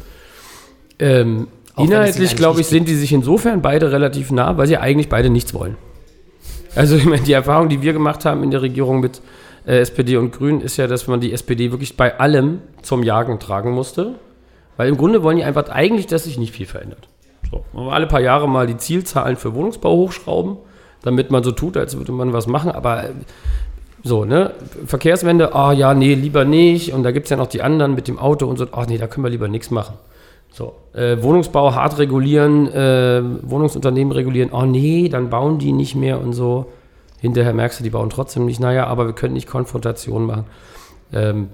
Ähm, 0.98 1.48
inhaltlich, 1.76 2.36
glaube 2.36 2.60
ich, 2.60 2.66
sind 2.66 2.88
die 2.88 2.94
sich 2.94 3.12
insofern 3.12 3.62
beide 3.62 3.90
relativ 3.90 4.30
nah, 4.30 4.56
weil 4.56 4.66
sie 4.66 4.76
eigentlich 4.76 5.08
beide 5.08 5.30
nichts 5.30 5.54
wollen. 5.54 5.76
Also 6.74 6.96
ich 6.96 7.04
meine, 7.04 7.22
die 7.22 7.32
Erfahrung, 7.32 7.68
die 7.68 7.82
wir 7.82 7.92
gemacht 7.92 8.24
haben 8.24 8.42
in 8.42 8.50
der 8.50 8.62
Regierung 8.62 9.00
mit 9.00 9.20
äh, 9.66 9.78
SPD 9.78 10.16
und 10.16 10.32
Grünen, 10.32 10.60
ist 10.60 10.76
ja, 10.76 10.86
dass 10.86 11.06
man 11.06 11.20
die 11.20 11.32
SPD 11.32 11.70
wirklich 11.70 11.96
bei 11.96 12.18
allem 12.18 12.60
zum 12.82 13.02
Jagen 13.02 13.38
tragen 13.38 13.72
musste. 13.72 14.14
Weil 14.76 14.88
im 14.88 14.96
Grunde 14.96 15.22
wollen 15.22 15.36
die 15.36 15.44
einfach 15.44 15.68
eigentlich, 15.68 16.06
dass 16.06 16.24
sich 16.24 16.38
nicht 16.38 16.54
viel 16.54 16.66
verändert. 16.66 17.08
So, 17.50 17.64
alle 17.90 18.06
paar 18.06 18.20
Jahre 18.20 18.48
mal 18.48 18.66
die 18.66 18.76
Zielzahlen 18.76 19.36
für 19.36 19.54
Wohnungsbau 19.54 19.94
hochschrauben, 19.94 20.56
damit 21.02 21.30
man 21.30 21.42
so 21.42 21.52
tut, 21.52 21.76
als 21.76 21.96
würde 21.96 22.12
man 22.12 22.32
was 22.32 22.46
machen. 22.46 22.70
Aber 22.70 23.04
äh, 23.04 23.10
so, 24.02 24.24
ne? 24.24 24.52
Verkehrswende, 24.86 25.54
ah 25.54 25.70
oh, 25.70 25.72
ja, 25.72 25.94
nee, 25.94 26.14
lieber 26.14 26.44
nicht. 26.44 26.92
Und 26.94 27.02
da 27.02 27.10
gibt 27.10 27.26
es 27.26 27.30
ja 27.30 27.36
noch 27.36 27.48
die 27.48 27.62
anderen 27.62 27.94
mit 27.94 28.08
dem 28.08 28.18
Auto 28.18 28.46
und 28.46 28.56
so, 28.56 28.66
ach 28.72 28.84
oh, 28.84 28.84
nee, 28.88 28.98
da 28.98 29.06
können 29.06 29.24
wir 29.24 29.30
lieber 29.30 29.48
nichts 29.48 29.70
machen. 29.70 29.94
So, 30.52 30.74
äh, 30.94 31.22
Wohnungsbau 31.22 31.74
hart 31.74 31.98
regulieren, 31.98 32.66
äh, 32.72 33.22
Wohnungsunternehmen 33.42 34.12
regulieren, 34.12 34.50
oh 34.52 34.64
nee, 34.64 35.08
dann 35.08 35.30
bauen 35.30 35.58
die 35.58 35.72
nicht 35.72 35.94
mehr 35.94 36.20
und 36.20 36.32
so. 36.32 36.66
Hinterher 37.20 37.52
merkst 37.52 37.80
du, 37.80 37.84
die 37.84 37.90
bauen 37.90 38.10
trotzdem 38.10 38.46
nicht, 38.46 38.60
naja, 38.60 38.86
aber 38.86 39.06
wir 39.06 39.12
können 39.14 39.34
nicht 39.34 39.46
Konfrontation 39.46 40.26
machen. 40.26 40.44
Ähm, 41.12 41.48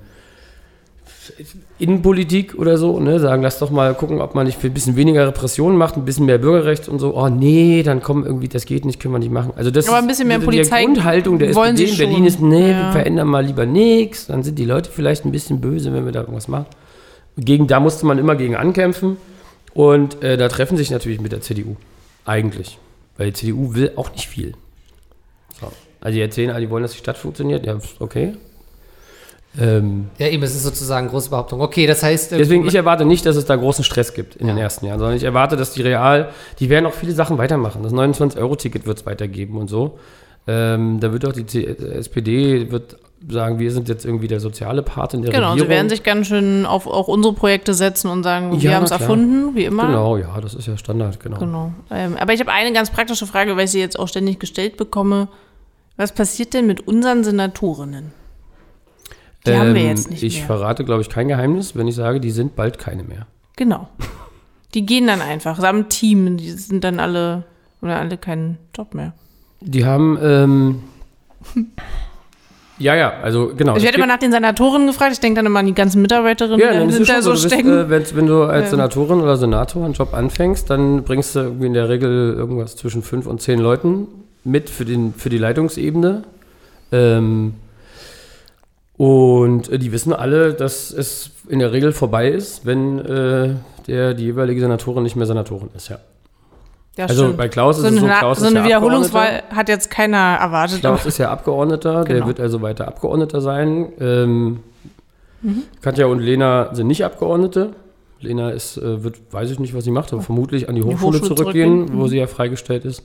Innenpolitik 1.78 2.54
oder 2.56 2.78
so, 2.78 3.00
ne, 3.00 3.18
sagen, 3.18 3.42
lass 3.42 3.58
doch 3.58 3.70
mal 3.70 3.94
gucken, 3.94 4.20
ob 4.20 4.34
man 4.34 4.46
nicht 4.46 4.62
ein 4.62 4.72
bisschen 4.72 4.96
weniger 4.96 5.26
Repressionen 5.26 5.76
macht, 5.76 5.96
ein 5.96 6.04
bisschen 6.04 6.26
mehr 6.26 6.38
Bürgerrecht 6.38 6.88
und 6.88 6.98
so. 6.98 7.16
Oh 7.16 7.28
nee, 7.28 7.82
dann 7.82 8.02
kommen 8.02 8.24
irgendwie, 8.24 8.48
das 8.48 8.64
geht 8.64 8.84
nicht, 8.84 9.00
können 9.00 9.14
wir 9.14 9.18
nicht 9.18 9.32
machen. 9.32 9.52
Also 9.56 9.70
das 9.70 9.88
Aber 9.88 9.98
ein 9.98 10.06
bisschen 10.06 10.28
mehr 10.28 10.38
Polizei. 10.38 10.80
Die 10.80 10.86
Grundhaltung 10.86 11.38
der 11.38 11.50
SPD 11.50 11.90
in 11.90 11.96
Berlin 11.96 12.24
ist, 12.24 12.40
nee, 12.40 12.70
ja. 12.70 12.86
wir 12.86 12.92
verändern 12.92 13.28
mal 13.28 13.44
lieber 13.44 13.66
nichts. 13.66 14.26
Dann 14.26 14.42
sind 14.42 14.58
die 14.58 14.64
Leute 14.64 14.90
vielleicht 14.90 15.24
ein 15.24 15.32
bisschen 15.32 15.60
böse, 15.60 15.92
wenn 15.92 16.04
wir 16.04 16.12
da 16.12 16.20
irgendwas 16.20 16.48
machen. 16.48 16.66
Gegen, 17.36 17.66
da 17.66 17.80
musste 17.80 18.06
man 18.06 18.18
immer 18.18 18.36
gegen 18.36 18.56
ankämpfen. 18.56 19.16
Und 19.74 20.22
äh, 20.22 20.38
da 20.38 20.48
treffen 20.48 20.78
sich 20.78 20.90
natürlich 20.90 21.20
mit 21.20 21.32
der 21.32 21.42
CDU. 21.42 21.76
Eigentlich. 22.24 22.78
Weil 23.18 23.28
die 23.28 23.32
CDU 23.34 23.74
will 23.74 23.92
auch 23.96 24.10
nicht 24.12 24.26
viel. 24.26 24.54
Also 26.07 26.14
die 26.14 26.22
erzählen, 26.22 26.57
die 26.61 26.70
wollen, 26.70 26.84
dass 26.84 26.92
die 26.92 26.98
Stadt 26.98 27.18
funktioniert. 27.18 27.66
Ja, 27.66 27.78
okay. 27.98 28.34
Ähm, 29.59 30.07
ja, 30.18 30.28
eben, 30.28 30.40
es 30.44 30.54
ist 30.54 30.62
sozusagen 30.62 31.07
eine 31.07 31.11
große 31.11 31.30
Behauptung. 31.30 31.61
Okay, 31.61 31.88
das 31.88 32.04
heißt. 32.04 32.32
Äh, 32.32 32.38
deswegen, 32.38 32.64
ich 32.64 32.76
erwarte 32.76 33.04
nicht, 33.04 33.26
dass 33.26 33.34
es 33.34 33.44
da 33.44 33.57
großen 33.57 33.82
Stress 33.82 34.14
gibt 34.14 34.36
in 34.36 34.46
ja. 34.46 34.54
den 34.54 34.62
ersten 34.62 34.86
Jahren, 34.86 35.00
sondern 35.00 35.16
ich 35.16 35.24
erwarte, 35.24 35.57
dass 35.57 35.72
die 35.72 35.82
real, 35.82 36.28
die 36.61 36.70
werden 36.70 36.86
auch 36.86 36.92
viele 36.92 37.11
Sachen 37.11 37.38
weitermachen. 37.38 37.82
Das 37.82 37.92
29-Euro-Ticket 37.92 38.86
wird 38.86 38.98
es 38.98 39.04
weitergeben 39.04 39.59
und 39.59 39.68
so. 39.68 39.98
Ähm, 40.46 41.00
da 41.00 41.12
wird 41.12 41.26
auch 41.26 41.32
die 41.32 41.66
SPD 41.66 42.70
wird 42.70 42.98
sagen, 43.28 43.59
wir 43.59 43.72
sind 43.72 43.88
jetzt 43.88 44.04
irgendwie 44.04 44.28
der 44.28 44.38
soziale 44.38 44.84
Part 44.84 45.14
in 45.14 45.22
der 45.22 45.32
genau, 45.32 45.50
Regierung. 45.50 45.57
Genau, 45.57 45.64
sie 45.64 45.76
werden 45.76 45.88
sich 45.88 46.04
ganz 46.04 46.28
schön 46.28 46.66
auf 46.66 46.86
auch 46.86 47.09
unsere 47.09 47.34
Projekte 47.34 47.74
setzen 47.74 48.12
und 48.12 48.22
sagen, 48.22 48.52
ja, 48.52 48.62
wir 48.62 48.76
haben 48.76 48.84
es 48.84 48.92
erfunden, 48.92 49.57
wie 49.57 49.64
immer. 49.64 49.88
Genau, 49.88 50.16
ja, 50.18 50.40
das 50.40 50.54
ist 50.54 50.68
ja 50.68 50.76
Standard, 50.76 51.18
genau. 51.18 51.38
genau. 51.38 51.72
Ähm, 51.90 52.16
aber 52.16 52.32
ich 52.32 52.38
habe 52.38 52.52
eine 52.52 52.72
ganz 52.72 52.90
praktische 52.90 53.26
Frage, 53.26 53.57
weil 53.57 53.64
ich 53.64 53.72
sie 53.72 53.80
jetzt 53.80 53.98
auch 53.98 54.07
ständig 54.07 54.38
gestellt 54.38 54.76
bekomme. 54.76 55.26
Was 55.97 56.12
passiert 56.12 56.55
denn 56.55 56.66
mit 56.66 56.86
unseren 56.86 57.24
Senatorinnen? 57.24 58.12
Die 59.47 59.51
ähm, 59.51 59.59
haben 59.59 59.74
wir 59.74 59.82
ähm, 59.82 59.88
jetzt 59.88 60.11
nicht 60.11 60.22
ich 60.22 60.34
mehr. 60.34 60.42
Ich 60.42 60.47
verrate, 60.47 60.84
glaube 60.84 61.03
ich, 61.03 61.09
kein 61.09 61.28
Geheimnis, 61.28 61.74
wenn 61.74 61.88
ich 61.88 61.94
sage, 61.94 62.20
die 62.20 62.30
sind 62.30 62.57
bald 62.57 62.78
keine 62.78 63.03
mehr. 63.03 63.26
Genau. 63.57 63.88
Die 64.74 64.84
gehen 64.84 65.07
dann 65.07 65.22
einfach, 65.22 65.59
samt 65.59 65.90
Team, 65.90 66.36
die 66.36 66.51
sind 66.51 66.84
dann 66.84 67.01
alle, 67.01 67.44
oder 67.80 67.99
alle 67.99 68.18
keinen 68.18 68.59
Job 68.76 68.94
mehr. 68.94 69.14
Die 69.61 69.86
haben, 69.86 70.18
ähm, 70.20 70.82
ja, 72.78 72.94
ja, 72.94 73.14
also 73.22 73.53
genau. 73.57 73.76
Ich 73.76 73.84
werde 73.84 73.97
immer 73.97 74.07
nach 74.07 74.18
den 74.18 74.32
Senatoren 74.32 74.86
gefragt, 74.86 75.12
ich 75.14 75.20
denke 75.20 75.36
dann 75.36 75.47
immer 75.47 75.61
an 75.61 75.66
die 75.66 75.74
ganzen 75.74 76.03
Mitarbeiterinnen, 76.03 76.61
ja, 76.61 76.84
die 76.84 76.92
hinter 76.92 77.22
so, 77.22 77.34
so 77.34 77.49
stecken. 77.49 77.88
Bist, 77.88 78.12
äh, 78.12 78.16
wenn, 78.16 78.16
wenn, 78.16 78.26
du 78.26 78.42
als 78.42 78.64
ja. 78.64 78.70
Senatorin 78.72 79.22
oder 79.22 79.38
Senator 79.38 79.82
einen 79.84 79.94
Job 79.94 80.12
anfängst, 80.12 80.68
dann 80.68 81.05
bringst 81.05 81.34
du 81.34 81.40
irgendwie 81.40 81.66
in 81.66 81.74
der 81.74 81.88
Regel 81.88 82.34
irgendwas 82.34 82.76
zwischen 82.76 83.03
fünf 83.03 83.26
und 83.26 83.40
zehn 83.40 83.59
Leuten 83.59 84.09
mit 84.47 84.70
für, 84.70 84.84
den, 84.84 85.12
für 85.14 85.28
die 85.28 85.38
Leitungsebene. 85.38 86.22
Ähm, 86.92 87.55
und 88.97 89.68
äh, 89.68 89.78
die 89.78 89.92
wissen 89.92 90.12
alle, 90.12 90.55
dass 90.55 90.90
es 90.90 91.30
in 91.49 91.59
der 91.59 91.72
Regel 91.72 91.92
vorbei 91.92 92.28
ist, 92.28 92.64
wenn 92.64 92.99
äh, 92.99 93.55
der, 93.86 94.14
die 94.14 94.24
jeweilige 94.24 94.61
Senatorin 94.61 95.03
nicht 95.03 95.16
mehr 95.16 95.26
Senatorin 95.26 95.68
ist, 95.76 95.88
ja. 95.88 95.99
Ja, 96.97 97.05
also 97.05 97.24
stimmt. 97.24 97.36
bei 97.36 97.49
Klaus 97.49 97.76
ist 97.76 97.82
so 97.82 97.94
es 97.94 98.01
so, 98.01 98.07
Klaus 98.07 98.38
so 98.40 98.47
eine 98.47 98.61
ja 98.61 98.64
Wiederholungswahl 98.64 99.42
hat 99.55 99.68
jetzt 99.68 99.90
keiner 99.90 100.38
erwartet. 100.40 100.80
Klaus 100.80 101.05
ist 101.05 101.18
ja 101.18 101.30
Abgeordneter, 101.30 102.05
genau. 102.05 102.20
der 102.20 102.26
wird 102.26 102.40
also 102.40 102.62
weiter 102.62 102.88
Abgeordneter 102.88 103.42
sein. 103.42 103.92
Ähm, 104.01 104.61
mhm. 105.42 105.64
Katja 105.82 106.07
und 106.07 106.20
Lena 106.20 106.74
sind 106.74 106.86
nicht 106.86 107.05
Abgeordnete, 107.05 107.72
Lena 108.20 108.49
ist, 108.49 108.78
äh, 108.78 109.05
wird, 109.05 109.20
weiß 109.30 109.51
ich 109.51 109.59
nicht, 109.59 109.74
was 109.74 109.84
sie 109.84 109.90
macht, 109.90 110.14
aber 110.14 110.22
vermutlich 110.22 110.70
an 110.70 110.74
die 110.74 110.80
Die 110.80 110.86
Hochschule, 110.86 111.18
Hochschule 111.18 111.36
zurückgehen, 111.36 111.76
zurückgehen. 111.76 111.99
wo 111.99 112.05
Mhm. 112.05 112.09
sie 112.09 112.16
ja 112.16 112.26
freigestellt 112.26 112.86
ist. 112.86 113.03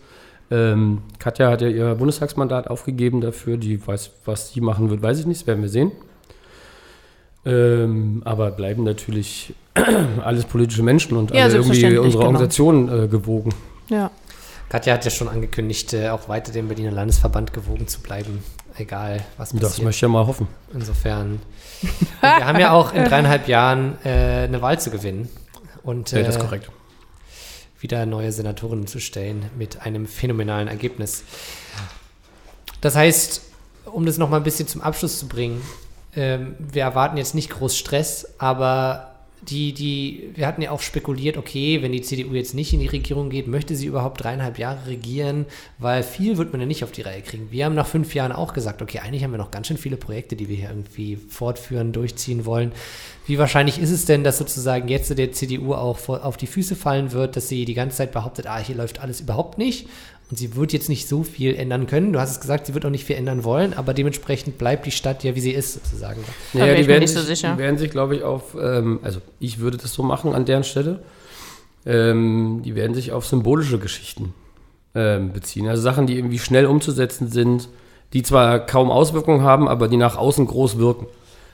Ähm, 0.52 1.02
Katja 1.18 1.50
hat 1.50 1.62
ja 1.62 1.70
ihr 1.70 1.96
Bundestagsmandat 1.96 2.68
aufgegeben 2.68 3.22
dafür. 3.22 3.58
Die 3.58 3.86
weiß, 3.86 4.12
was 4.26 4.52
sie 4.52 4.62
machen 4.62 4.90
wird, 4.90 5.02
weiß 5.02 5.20
ich 5.20 5.26
nicht. 5.26 5.42
Das 5.42 5.48
werden 5.48 5.62
wir 5.62 5.70
sehen. 5.70 5.92
Ähm, 7.46 8.22
aber 8.26 8.52
bleiben 8.52 8.84
natürlich 8.84 9.56
alles 10.24 10.46
politische 10.46 10.84
Menschen 10.84 11.18
und 11.18 11.32
Ja, 11.32 11.46
alle 11.46 11.56
irgendwie 11.56 11.86
unsere 11.86 12.02
genau. 12.12 12.20
Organisation 12.26 13.04
äh, 13.04 13.08
gewogen. 13.08 13.54
Ja. 13.90 14.12
Katja 14.70 14.94
hat 14.94 15.04
ja 15.04 15.12
schon 15.12 15.28
angekündigt, 15.28 15.94
äh, 15.94 16.10
auch 16.10 16.30
weiter 16.30 16.52
dem 16.52 16.68
Berliner 16.68 16.92
Landesverband 16.92 17.52
gewogen 17.52 17.88
zu 17.88 18.00
bleiben, 18.02 18.44
egal 18.78 19.22
was 19.38 19.50
Das 19.52 19.60
passiert. 19.62 19.86
möchte 19.86 19.98
ich 19.98 20.02
ja 20.02 20.08
mal 20.08 20.28
hoffen. 20.28 20.48
Insofern. 20.74 21.40
Wir 22.22 22.46
haben 22.46 22.60
ja 22.60 22.72
auch 22.72 22.94
in 22.94 23.04
dreieinhalb 23.10 23.48
Jahren 23.48 23.98
äh, 24.06 24.10
eine 24.44 24.62
Wahl 24.62 24.80
zu 24.80 24.92
gewinnen 24.92 25.28
und 25.84 26.12
Ja, 26.12 26.20
äh, 26.20 26.24
das 26.24 26.36
ist 26.36 26.42
korrekt. 26.42 26.70
Wieder 27.82 28.06
neue 28.06 28.32
Senatoren 28.32 28.88
zu 28.88 29.00
stellen 29.00 29.50
mit 29.58 29.82
einem 29.82 30.08
phänomenalen 30.08 30.68
Ergebnis. 30.68 31.24
Das 32.80 32.96
heißt, 32.96 33.42
um 33.86 34.06
das 34.06 34.18
nochmal 34.18 34.40
ein 34.40 34.44
bisschen 34.44 34.68
zum 34.68 34.82
Abschluss 34.82 35.20
zu 35.20 35.28
bringen, 35.28 35.62
ähm, 36.16 36.56
wir 36.60 36.84
erwarten 36.84 37.18
jetzt 37.18 37.36
nicht 37.36 37.50
groß 37.50 37.78
Stress, 37.78 38.28
aber 38.38 39.11
die, 39.50 39.74
die, 39.74 40.32
wir 40.36 40.46
hatten 40.46 40.62
ja 40.62 40.72
auch 40.72 40.82
spekuliert, 40.82 41.36
okay, 41.36 41.82
wenn 41.82 41.92
die 41.92 42.02
CDU 42.02 42.34
jetzt 42.34 42.54
nicht 42.54 42.74
in 42.74 42.80
die 42.80 42.88
Regierung 42.88 43.30
geht, 43.30 43.48
möchte 43.48 43.76
sie 43.76 43.88
überhaupt 43.88 44.24
dreieinhalb 44.24 44.60
Jahre 44.60 44.88
regieren, 44.88 45.46
weil 45.80 46.04
viel 46.04 46.38
wird 46.38 46.52
man 46.52 46.62
ja 46.62 46.68
nicht 46.68 46.84
auf 46.84 46.92
die 46.92 47.02
Reihe 47.02 47.22
kriegen. 47.22 47.52
Wir 47.52 47.66
haben 47.66 47.74
nach 47.74 47.88
fünf 47.88 48.14
Jahren 48.14 48.32
auch 48.32 48.54
gesagt, 48.54 48.82
okay, 48.82 49.00
eigentlich 49.00 49.24
haben 49.24 49.32
wir 49.32 49.40
noch 49.40 49.52
ganz 49.52 49.68
schön 49.68 49.78
viele 49.78 49.98
Projekte, 49.98 50.36
die 50.36 50.48
wir 50.48 50.58
hier 50.58 50.70
irgendwie 50.70 51.16
fortführen, 51.16 51.92
durchziehen 51.92 52.46
wollen. 52.46 52.72
Wie 53.26 53.40
wahrscheinlich 53.40 53.80
ist 53.80 53.92
es 53.92 54.06
denn, 54.06 54.24
dass 54.24 54.38
sozusagen 54.38 54.88
jetzt 54.88 55.18
der 55.18 55.32
CDU 55.32 55.74
auch 55.74 56.08
auf 56.08 56.38
die 56.38 56.48
Füße 56.48 56.76
fallen 56.76 57.12
wird, 57.12 57.36
dass 57.36 57.48
sie 57.48 57.66
die 57.66 57.74
ganze 57.74 57.98
Zeit 57.98 58.12
behauptet, 58.12 58.46
ah, 58.48 58.60
hier 58.60 58.76
läuft 58.76 59.00
alles 59.00 59.22
überhaupt 59.22 59.58
nicht 59.58 59.88
und 60.32 60.38
sie 60.38 60.56
wird 60.56 60.72
jetzt 60.72 60.88
nicht 60.88 61.10
so 61.10 61.24
viel 61.24 61.56
ändern 61.56 61.88
können. 61.88 62.14
Du 62.14 62.20
hast 62.20 62.32
es 62.32 62.40
gesagt, 62.40 62.66
sie 62.66 62.74
wird 62.74 62.86
auch 62.86 62.90
nicht 62.90 63.04
viel 63.04 63.18
ändern 63.18 63.44
wollen, 63.44 63.74
aber 63.74 63.94
dementsprechend 63.94 64.58
bleibt 64.58 64.86
die 64.86 64.92
Stadt 64.92 65.26
ja, 65.26 65.36
wie 65.36 65.42
sie 65.42 65.52
ist, 65.52 65.74
sozusagen. 65.74 66.24
Wär 66.54 66.74
ich 66.74 66.82
mir 66.82 66.88
werden 66.88 67.02
nicht 67.02 67.14
so 67.14 67.20
sich, 67.20 67.40
sicher. 67.40 67.54
die 67.54 67.60
werden 67.60 67.78
sich, 67.78 67.92
glaube 67.92 68.16
ich, 68.16 68.24
auf, 68.24 68.56
ähm, 68.60 69.02
also 69.04 69.20
ich 69.42 69.60
würde 69.60 69.76
das 69.76 69.94
so 69.94 70.04
machen 70.04 70.34
an 70.34 70.46
deren 70.46 70.64
Stelle, 70.64 71.04
ähm, 71.86 72.62
die 72.64 72.76
werden 72.76 72.94
sich 72.94 73.12
auf 73.12 73.26
symbolische 73.26 73.78
Geschichten 73.78 74.34
ähm, 74.96 75.34
beziehen. 75.34 75.68
Also 75.68 75.82
Sachen, 75.82 76.08
die 76.08 76.16
irgendwie 76.16 76.40
schnell 76.40 76.66
umzusetzen 76.66 77.28
sind, 77.30 77.68
die 78.14 78.24
zwar 78.24 78.66
kaum 78.66 78.90
Auswirkungen 78.90 79.42
haben, 79.42 79.68
aber 79.68 79.90
die 79.90 79.98
nach 79.98 80.16
außen 80.16 80.46
groß 80.46 80.78
wirken. 80.78 81.08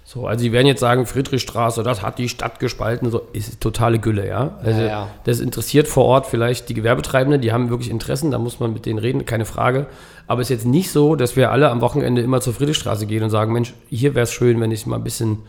So, 0.10 0.26
also 0.26 0.41
sie 0.41 0.53
werden 0.53 0.68
jetzt 0.68 0.80
sagen, 0.80 1.05
Friedrichstraße, 1.05 1.84
das 1.84 2.01
hat 2.01 2.18
die 2.18 2.30
Stadt 2.30 2.62
gespalten, 2.62 3.12
so 3.12 3.24
ist 3.34 3.60
totale 3.60 3.99
Gülle, 3.99 4.26
ja. 4.26 4.58
Also 4.64 4.80
Ja, 4.80 4.88
ja. 4.88 5.10
das 5.26 5.41
interessiert 5.41 5.89
vor 5.89 6.05
Ort 6.05 6.28
vielleicht 6.28 6.70
die 6.70 6.74
Gewerbetreibenden, 6.74 7.41
die 7.41 7.51
haben 7.51 7.70
wirklich 7.70 7.89
Interessen, 7.89 8.32
da 8.32 8.39
muss 8.39 8.62
man 8.62 8.72
mit 8.72 8.86
denen 8.86 8.99
reden, 8.99 9.26
keine 9.26 9.43
Frage. 9.43 9.88
Aber 10.26 10.39
es 10.39 10.49
ist 10.49 10.64
jetzt 10.64 10.66
nicht 10.66 10.91
so, 10.91 11.18
dass 11.18 11.36
wir 11.36 11.51
alle 11.51 11.70
am 11.70 11.82
Wochenende 11.82 12.22
immer 12.22 12.39
zur 12.39 12.53
Friedrichstraße 12.53 13.05
gehen 13.05 13.22
und 13.22 13.32
sagen, 13.32 13.51
Mensch, 13.51 13.74
hier 13.89 14.16
wäre 14.16 14.24
es 14.24 14.32
schön, 14.32 14.62
wenn 14.62 14.72
ich 14.72 14.86
mal 14.86 14.95
ein 14.95 15.03
bisschen 15.03 15.39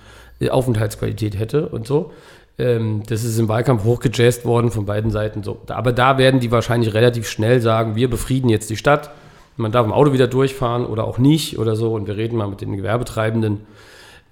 äh, 0.40 0.48
Aufenthaltsqualität 0.48 1.38
hätte 1.38 1.68
und 1.68 1.86
so. 1.86 2.10
Ähm, 2.58 3.04
das 3.06 3.22
ist 3.22 3.38
im 3.38 3.48
Wahlkampf 3.48 3.84
hochgejazzt 3.84 4.44
worden 4.44 4.72
von 4.72 4.86
beiden 4.86 5.12
Seiten 5.12 5.44
so. 5.44 5.58
Aber 5.68 5.92
da 5.92 6.18
werden 6.18 6.40
die 6.40 6.50
wahrscheinlich 6.50 6.94
relativ 6.94 7.28
schnell 7.28 7.60
sagen, 7.60 7.94
wir 7.94 8.10
befrieden 8.10 8.50
jetzt 8.50 8.70
die 8.70 8.76
Stadt. 8.76 9.10
Man 9.56 9.70
darf 9.70 9.86
im 9.86 9.92
Auto 9.92 10.12
wieder 10.12 10.26
durchfahren 10.26 10.84
oder 10.84 11.04
auch 11.04 11.18
nicht 11.18 11.60
oder 11.60 11.76
so 11.76 11.94
und 11.94 12.08
wir 12.08 12.16
reden 12.16 12.36
mal 12.36 12.48
mit 12.48 12.60
den 12.60 12.76
Gewerbetreibenden. 12.76 13.60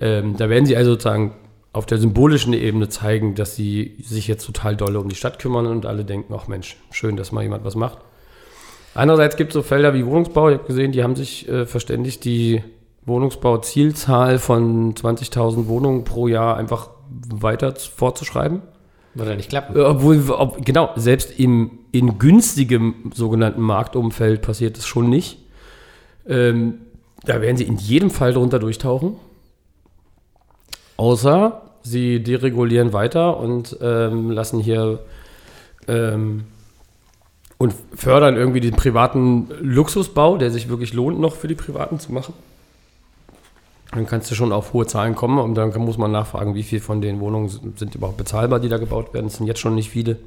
Ähm, 0.01 0.37
da 0.37 0.49
werden 0.49 0.67
sie 0.67 0.77
also 0.77 0.93
sozusagen 0.93 1.35
auf 1.73 1.87
der 1.87 1.99
symbolischen 1.99 2.53
Ebene 2.55 2.89
zeigen, 2.89 3.35
dass 3.35 3.55
sie 3.55 3.97
sich 4.03 4.29
jetzt 4.29 4.47
total 4.47 4.77
dolle 4.77 4.99
um 4.99 5.09
die 5.09 5.15
Stadt 5.15 5.39
kümmern 5.39 5.67
und 5.67 5.85
alle 5.85 6.05
denken, 6.05 6.33
ach 6.35 6.49
Mensch, 6.49 6.77
schön, 6.91 7.17
dass 7.17 7.33
mal 7.33 7.43
jemand 7.43 7.65
was 7.65 7.75
macht. 7.75 7.99
Andererseits 8.95 9.37
gibt 9.37 9.51
es 9.51 9.55
so 9.55 9.63
Felder 9.63 9.93
wie 9.93 10.07
Wohnungsbau. 10.07 10.49
Ich 10.49 10.59
habe 10.59 10.67
gesehen, 10.67 10.93
die 10.93 11.03
haben 11.03 11.17
sich 11.17 11.47
äh, 11.49 11.67
verständigt, 11.67 12.25
die 12.25 12.63
Wohnungsbauzielzahl 13.05 14.39
von 14.39 14.95
20.000 14.95 15.69
Wohnungen 15.69 16.05
pro 16.05 16.29
Jahr 16.29 16.57
einfach 16.57 16.89
weiter 17.11 17.75
fortzuschreiben. 17.77 18.63
Würde 19.15 19.37
nicht 19.37 19.51
klappen. 19.51 19.77
Äh, 19.77 19.81
Obwohl, 19.81 20.31
ob, 20.31 20.65
genau, 20.65 20.91
selbst 20.97 21.39
im, 21.39 21.79
in 21.93 22.19
günstigem 22.19 23.13
sogenannten 23.15 23.61
Marktumfeld 23.61 24.41
passiert 24.41 24.79
das 24.79 24.87
schon 24.87 25.11
nicht. 25.11 25.39
Ähm, 26.27 26.81
da 27.25 27.41
werden 27.41 27.57
sie 27.57 27.65
in 27.65 27.77
jedem 27.77 28.11
Fall 28.11 28.33
drunter 28.33 28.59
durchtauchen. 28.59 29.17
Außer 30.97 31.63
sie 31.83 32.23
deregulieren 32.23 32.93
weiter 32.93 33.39
und 33.39 33.77
ähm, 33.81 34.31
lassen 34.31 34.61
hier 34.61 34.99
ähm, 35.89 36.45
und 37.59 37.75
fördern 37.95 38.37
irgendwie 38.37 38.61
den 38.61 38.75
privaten 38.75 39.49
Luxusbau, 39.61 40.37
der 40.37 40.51
sich 40.51 40.69
wirklich 40.69 40.93
lohnt, 40.93 41.21
noch 41.21 41.35
für 41.37 41.49
die 41.49 41.55
Privaten 41.55 41.99
zu 41.99 42.13
machen. 42.13 42.35
Dann 43.93 44.07
kannst 44.07 44.31
du 44.31 44.35
schon 44.35 44.53
auf 44.53 44.73
hohe 44.73 44.87
Zahlen 44.87 45.15
kommen 45.15 45.39
und 45.39 45.55
dann 45.55 45.73
muss 45.79 45.97
man 45.97 46.11
nachfragen, 46.11 46.55
wie 46.55 46.65
viel 46.65 46.81
von 46.81 47.01
den 47.01 47.21
Wohnungen 47.21 47.49
sind 47.49 47.79
sind 47.79 47.95
überhaupt 47.95 48.19
bezahlbar, 48.19 48.61
die 48.61 48.69
da 48.69 48.79
gebaut 48.79 49.15
werden. 49.15 49.27
Es 49.27 49.37
sind 49.37 49.47
jetzt 49.47 49.61
schon 49.61 49.75
nicht 49.75 49.91
viele. 49.91 50.19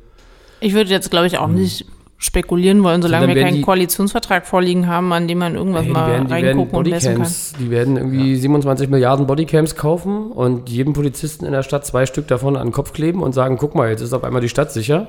Ich 0.62 0.74
würde 0.74 0.90
jetzt, 0.90 1.12
glaube 1.12 1.28
ich, 1.28 1.38
auch 1.38 1.48
nicht 1.48 1.86
spekulieren 2.20 2.84
wollen, 2.84 3.02
solange 3.02 3.28
wir 3.28 3.36
werden 3.36 3.46
keinen 3.48 3.56
die- 3.56 3.62
Koalitionsvertrag 3.62 4.46
vorliegen 4.46 4.88
haben, 4.88 5.12
an 5.14 5.28
dem 5.28 5.38
man 5.40 5.56
irgendwas 5.56 5.86
Ey, 5.86 5.92
mal 5.92 6.22
reingucken 6.28 6.78
und 6.78 6.88
messen 6.90 7.16
kann. 7.16 7.32
Die 7.60 7.72
werden 7.72 7.96
irgendwie 7.98 8.36
27 8.36 8.90
Milliarden 8.90 9.26
Bodycams 9.26 9.76
kaufen 9.76 10.32
und 10.32 10.70
jedem 10.70 10.94
Polizisten 10.94 11.46
in 11.46 11.54
der 11.54 11.64
Stadt 11.64 11.86
zwei 11.86 12.06
Stück 12.06 12.28
davon 12.28 12.58
an 12.58 12.68
den 12.68 12.74
Kopf 12.74 12.92
kleben 12.94 13.24
und 13.24 13.34
sagen, 13.34 13.58
guck 13.58 13.74
mal, 13.74 13.90
jetzt 13.90 14.02
ist 14.02 14.14
auf 14.14 14.24
einmal 14.26 14.42
die 14.42 14.50
Stadt 14.50 14.72
sicher. 14.72 15.08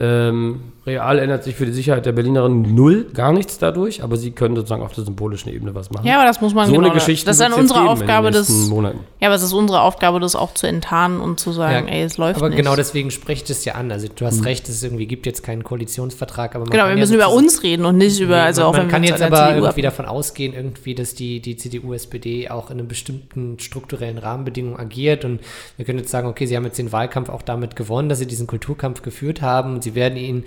Ähm, 0.00 0.60
real 0.86 1.18
ändert 1.18 1.42
sich 1.42 1.56
für 1.56 1.66
die 1.66 1.72
Sicherheit 1.72 2.06
der 2.06 2.12
Berlinerin 2.12 2.74
null, 2.74 3.08
gar 3.12 3.32
nichts 3.32 3.58
dadurch, 3.58 4.02
aber 4.04 4.16
sie 4.16 4.30
können 4.30 4.54
sozusagen 4.54 4.80
auf 4.82 4.92
der 4.94 5.02
symbolischen 5.04 5.52
Ebene 5.52 5.74
was 5.74 5.90
machen. 5.90 6.06
Ja, 6.06 6.14
aber 6.18 6.24
das 6.26 6.40
muss 6.40 6.54
man 6.54 6.66
so 6.66 6.72
genau, 6.72 6.84
eine 6.86 6.94
Geschichte 6.94 7.26
das 7.26 7.36
ist 7.36 7.40
dann 7.42 7.52
unsere 7.52 7.88
Aufgabe, 7.88 8.30
das, 8.30 8.48
Monaten. 8.68 9.00
ja, 9.20 9.26
aber 9.28 9.34
es 9.34 9.42
ist 9.42 9.52
unsere 9.52 9.80
Aufgabe, 9.82 10.20
das 10.20 10.36
auch 10.36 10.54
zu 10.54 10.68
enttarnen 10.68 11.20
und 11.20 11.40
zu 11.40 11.50
sagen, 11.50 11.88
Ja, 11.88 11.94
ey, 11.94 12.02
es 12.04 12.16
läuft 12.16 12.38
aber 12.38 12.48
nicht. 12.48 12.58
genau 12.58 12.76
deswegen 12.76 13.10
spreche 13.10 13.42
ich 13.42 13.48
das 13.48 13.64
ja 13.64 13.74
an. 13.74 13.90
Also 13.90 14.06
du 14.14 14.24
hast 14.24 14.44
recht, 14.44 14.68
es 14.68 14.82
irgendwie 14.84 15.06
gibt 15.06 15.26
jetzt 15.26 15.42
keinen 15.42 15.64
Koalitionsvertrag, 15.64 16.54
aber 16.54 16.64
man 16.66 16.70
genau, 16.70 16.84
kann 16.84 16.90
wir 16.90 16.96
ja 16.96 17.00
müssen 17.00 17.14
über 17.14 17.24
sozusagen- 17.24 17.44
uns 17.46 17.62
reden 17.64 17.84
und 17.84 17.98
nicht 17.98 18.20
über, 18.20 18.36
also 18.36 18.60
man, 18.62 18.68
auch 18.68 18.72
man 18.74 18.82
wenn 18.82 18.88
kann 18.88 19.02
wir 19.02 19.08
jetzt 19.10 19.18
der 19.18 19.26
aber 19.26 19.36
CDU 19.48 19.64
irgendwie 19.66 19.86
ab- 19.86 19.96
davon 19.96 20.06
ausgehen, 20.06 20.54
irgendwie, 20.54 20.94
dass 20.94 21.14
die, 21.14 21.40
die 21.40 21.56
CDU, 21.56 21.92
SPD 21.92 22.48
auch 22.50 22.70
in 22.70 22.78
einem 22.78 22.86
bestimmten 22.88 23.58
strukturellen 23.58 24.16
Rahmenbedingungen 24.18 24.78
agiert 24.78 25.24
und 25.24 25.40
wir 25.76 25.84
können 25.84 25.98
jetzt 25.98 26.10
sagen, 26.12 26.28
okay, 26.28 26.46
sie 26.46 26.56
haben 26.56 26.64
jetzt 26.64 26.78
den 26.78 26.92
Wahlkampf 26.92 27.28
auch 27.30 27.42
damit 27.42 27.74
gewonnen, 27.74 28.08
dass 28.08 28.20
sie 28.20 28.26
diesen 28.26 28.46
Kulturkampf 28.46 29.02
geführt 29.02 29.42
haben 29.42 29.74
und 29.74 29.82
sie 29.88 29.94
werden 29.94 30.18
ihn 30.18 30.44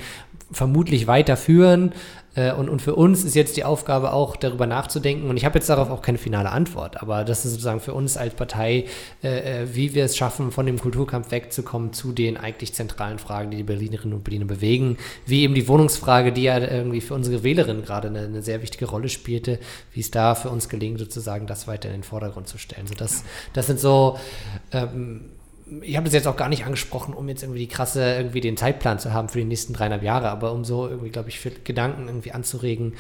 vermutlich 0.52 1.08
weiterführen 1.08 1.94
äh, 2.36 2.54
und, 2.54 2.70
und 2.70 2.82
für 2.82 2.96
uns 2.96 3.24
ist 3.24 3.36
jetzt 3.36 3.58
die 3.58 3.64
Aufgabe 3.64 4.14
auch 4.14 4.36
darüber 4.36 4.66
nachzudenken 4.66 5.30
und 5.30 5.38
ich 5.38 5.46
habe 5.46 5.58
jetzt 5.58 5.70
darauf 5.70 5.89
auch 5.89 6.02
keine 6.02 6.18
finale 6.18 6.50
Antwort, 6.52 7.02
aber 7.02 7.24
das 7.24 7.46
ist 7.46 7.52
sozusagen 7.52 7.80
für 7.80 7.94
uns 7.94 8.18
als 8.18 8.34
Partei, 8.36 8.86
äh, 9.24 9.64
äh, 9.64 9.76
wie 9.76 9.94
wir 9.94 10.06
es 10.06 10.16
schaffen, 10.16 10.52
von 10.52 10.66
dem 10.66 10.80
Kulturkampf 10.80 11.32
wegzukommen 11.32 11.94
zu 11.94 12.14
den 12.14 12.38
eigentlich 12.38 12.74
zentralen 12.74 13.20
Fragen, 13.20 13.52
die 13.52 13.58
die 13.58 13.64
Berlinerinnen 13.64 14.16
und 14.16 14.24
Berliner 14.24 14.46
bewegen, 14.46 14.98
wie 15.26 15.42
eben 15.42 15.56
die 15.56 15.68
Wohnungsfrage, 15.68 16.32
die 16.32 16.44
ja 16.44 16.58
irgendwie 16.58 17.02
für 17.02 17.16
unsere 17.16 17.44
Wählerinnen 17.44 17.84
gerade 17.84 18.08
eine, 18.08 18.22
eine 18.22 18.42
sehr 18.42 18.62
wichtige 18.62 18.86
Rolle 18.86 19.10
spielte, 19.10 19.60
wie 19.94 20.00
es 20.00 20.12
da 20.12 20.36
für 20.36 20.50
uns 20.50 20.70
gelingt, 20.70 21.00
sozusagen 21.00 21.48
das 21.48 21.68
weiter 21.68 21.89
in 21.89 21.96
den 21.96 22.04
Vordergrund 22.04 22.48
zu 22.48 22.58
stellen. 22.58 22.88
So 22.88 22.94
das, 22.94 23.24
das 23.54 23.68
sind 23.68 23.80
so 23.80 24.18
ähm, 24.72 25.32
ich 25.82 25.95
habe 25.95 26.05
das 26.05 26.13
jetzt 26.13 26.28
auch 26.28 26.36
gar 26.36 26.49
nicht 26.49 26.65
angesprochen, 26.65 27.13
um 27.13 27.30
jetzt 27.30 27.43
irgendwie 27.43 27.59
die 27.59 27.67
krasse, 27.67 28.15
irgendwie 28.15 28.41
den 28.41 28.57
Zeitplan 28.57 28.99
zu 28.99 29.13
haben 29.13 29.30
für 29.30 29.39
die 29.39 29.45
nächsten 29.45 29.74
dreieinhalb 29.74 30.03
Jahre, 30.03 30.30
aber 30.30 30.51
um 30.51 30.65
so 30.65 30.88
irgendwie, 30.88 31.09
glaube 31.09 31.30
ich, 31.30 31.39
für 31.39 31.51
Gedanken 31.51 32.07
irgendwie 32.07 32.34
anzuregen, 32.34 32.95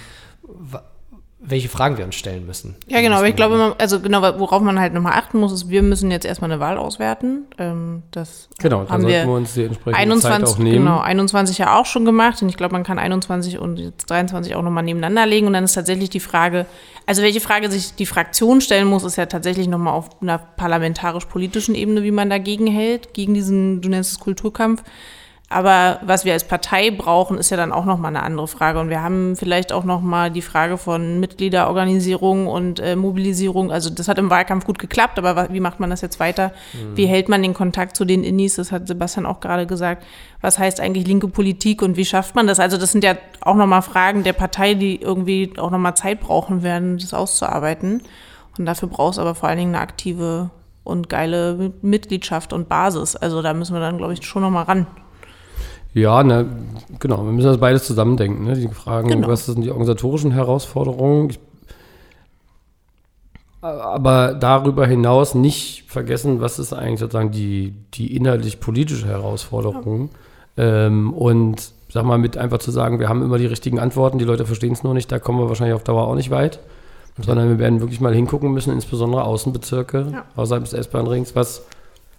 welche 1.43 1.69
Fragen 1.69 1.97
wir 1.97 2.05
uns 2.05 2.13
stellen 2.15 2.45
müssen. 2.45 2.75
Ja, 2.87 3.01
genau, 3.01 3.17
aber 3.17 3.27
ich 3.27 3.35
glaube, 3.35 3.57
man, 3.57 3.73
also 3.79 3.99
genau, 3.99 4.21
worauf 4.21 4.61
man 4.61 4.79
halt 4.79 4.93
nochmal 4.93 5.13
achten 5.13 5.39
muss, 5.39 5.51
ist, 5.51 5.69
wir 5.69 5.81
müssen 5.81 6.11
jetzt 6.11 6.23
erstmal 6.23 6.51
eine 6.51 6.59
Wahl 6.59 6.77
auswerten. 6.77 7.45
Ähm, 7.57 8.03
das 8.11 8.47
Genau, 8.59 8.81
haben 8.81 9.01
sollten 9.01 9.07
wir 9.07 9.25
wir 9.25 9.33
uns 9.33 9.55
die 9.55 9.63
entsprechende 9.63 9.97
21, 9.97 10.45
Zeit 10.45 10.53
auch 10.53 10.59
nehmen. 10.59 10.85
genau, 10.85 10.99
21 10.99 11.57
ja 11.57 11.79
auch 11.79 11.87
schon 11.87 12.05
gemacht 12.05 12.41
und 12.43 12.49
ich 12.49 12.57
glaube, 12.57 12.73
man 12.73 12.83
kann 12.83 12.99
21 12.99 13.57
und 13.57 13.77
jetzt 13.77 14.09
23 14.09 14.55
auch 14.55 14.61
nochmal 14.61 14.83
nebeneinander 14.83 15.25
legen 15.25 15.47
und 15.47 15.53
dann 15.53 15.63
ist 15.63 15.73
tatsächlich 15.73 16.11
die 16.11 16.19
Frage, 16.19 16.67
also 17.07 17.23
welche 17.23 17.41
Frage 17.41 17.71
sich 17.71 17.95
die 17.95 18.05
Fraktion 18.05 18.61
stellen 18.61 18.87
muss, 18.87 19.03
ist 19.03 19.15
ja 19.15 19.25
tatsächlich 19.25 19.67
nochmal 19.67 19.93
auf 19.95 20.21
einer 20.21 20.37
parlamentarisch-politischen 20.37 21.73
Ebene, 21.73 22.03
wie 22.03 22.11
man 22.11 22.29
dagegen 22.29 22.67
hält, 22.67 23.15
gegen 23.15 23.33
diesen, 23.33 23.81
du 23.81 23.89
nennst 23.89 24.11
es 24.11 24.19
Kulturkampf. 24.19 24.83
Aber 25.51 25.99
was 26.01 26.23
wir 26.23 26.33
als 26.33 26.45
Partei 26.45 26.91
brauchen, 26.91 27.37
ist 27.37 27.49
ja 27.49 27.57
dann 27.57 27.73
auch 27.73 27.83
nochmal 27.83 28.15
eine 28.15 28.23
andere 28.23 28.47
Frage. 28.47 28.79
Und 28.79 28.89
wir 28.89 29.03
haben 29.03 29.35
vielleicht 29.35 29.73
auch 29.73 29.83
nochmal 29.83 30.31
die 30.31 30.41
Frage 30.41 30.77
von 30.77 31.19
Mitgliederorganisierung 31.19 32.47
und 32.47 32.79
äh, 32.79 32.95
Mobilisierung. 32.95 33.71
Also 33.71 33.89
das 33.89 34.07
hat 34.07 34.17
im 34.17 34.29
Wahlkampf 34.29 34.65
gut 34.65 34.79
geklappt, 34.79 35.19
aber 35.19 35.51
wie 35.51 35.59
macht 35.59 35.79
man 35.81 35.89
das 35.89 35.99
jetzt 36.01 36.19
weiter? 36.21 36.53
Wie 36.95 37.05
hält 37.05 37.27
man 37.27 37.41
den 37.41 37.53
Kontakt 37.53 37.97
zu 37.97 38.05
den 38.05 38.23
Indies? 38.23 38.55
Das 38.55 38.71
hat 38.71 38.87
Sebastian 38.87 39.25
auch 39.25 39.41
gerade 39.41 39.67
gesagt. 39.67 40.05
Was 40.39 40.57
heißt 40.57 40.79
eigentlich 40.79 41.05
linke 41.05 41.27
Politik 41.27 41.81
und 41.81 41.97
wie 41.97 42.05
schafft 42.05 42.33
man 42.33 42.47
das? 42.47 42.59
Also 42.59 42.77
das 42.77 42.91
sind 42.91 43.03
ja 43.03 43.15
auch 43.41 43.55
nochmal 43.55 43.81
Fragen 43.81 44.23
der 44.23 44.33
Partei, 44.33 44.73
die 44.73 45.01
irgendwie 45.01 45.53
auch 45.57 45.69
nochmal 45.69 45.95
Zeit 45.95 46.21
brauchen 46.21 46.63
werden, 46.63 46.97
das 46.97 47.13
auszuarbeiten. 47.13 48.03
Und 48.57 48.65
dafür 48.65 48.87
braucht 48.87 49.13
es 49.13 49.19
aber 49.19 49.35
vor 49.35 49.49
allen 49.49 49.57
Dingen 49.57 49.75
eine 49.75 49.83
aktive 49.83 50.49
und 50.83 51.09
geile 51.09 51.73
Mitgliedschaft 51.81 52.53
und 52.53 52.69
Basis. 52.69 53.15
Also 53.15 53.41
da 53.41 53.53
müssen 53.53 53.73
wir 53.73 53.81
dann, 53.81 53.97
glaube 53.97 54.13
ich, 54.13 54.25
schon 54.25 54.41
nochmal 54.41 54.63
ran. 54.63 54.87
Ja, 55.93 56.23
ne, 56.23 56.45
genau. 56.99 57.17
Wir 57.25 57.31
müssen 57.33 57.47
das 57.47 57.57
beides 57.57 57.85
zusammendenken. 57.85 58.45
Ne? 58.45 58.53
Die 58.55 58.67
Fragen, 58.69 59.09
Genau. 59.09 59.27
was 59.27 59.45
sind 59.45 59.61
die 59.61 59.69
organisatorischen 59.69 60.31
Herausforderungen? 60.31 61.29
Ich, 61.31 61.39
aber 63.61 64.33
darüber 64.33 64.87
hinaus 64.87 65.35
nicht 65.35 65.83
vergessen, 65.87 66.41
was 66.41 66.57
ist 66.57 66.73
eigentlich 66.73 66.99
sozusagen 66.99 67.31
die, 67.31 67.75
die 67.93 68.15
inhaltlich-politische 68.15 69.05
Herausforderung. 69.07 70.09
Ähm, 70.57 71.13
und 71.13 71.71
sag 71.89 72.05
mal, 72.05 72.17
mit 72.17 72.37
einfach 72.37 72.57
zu 72.59 72.71
sagen, 72.71 72.99
wir 72.99 73.07
haben 73.09 73.21
immer 73.21 73.37
die 73.37 73.45
richtigen 73.45 73.77
Antworten, 73.79 74.17
die 74.17 74.25
Leute 74.25 74.45
verstehen 74.45 74.73
es 74.73 74.83
nur 74.83 74.93
nicht, 74.93 75.11
da 75.11 75.19
kommen 75.19 75.39
wir 75.39 75.47
wahrscheinlich 75.49 75.75
auf 75.75 75.83
Dauer 75.83 76.07
auch 76.07 76.15
nicht 76.15 76.31
weit. 76.31 76.59
Sondern 77.21 77.49
wir 77.49 77.59
werden 77.59 77.81
wirklich 77.81 77.99
mal 77.99 78.15
hingucken 78.15 78.51
müssen, 78.53 78.71
insbesondere 78.73 79.25
Außenbezirke, 79.25 80.07
Ja. 80.13 80.25
außerhalb 80.37 80.63
des 80.63 80.73
S-Bahn-Rings. 80.73 81.35
Was, 81.35 81.63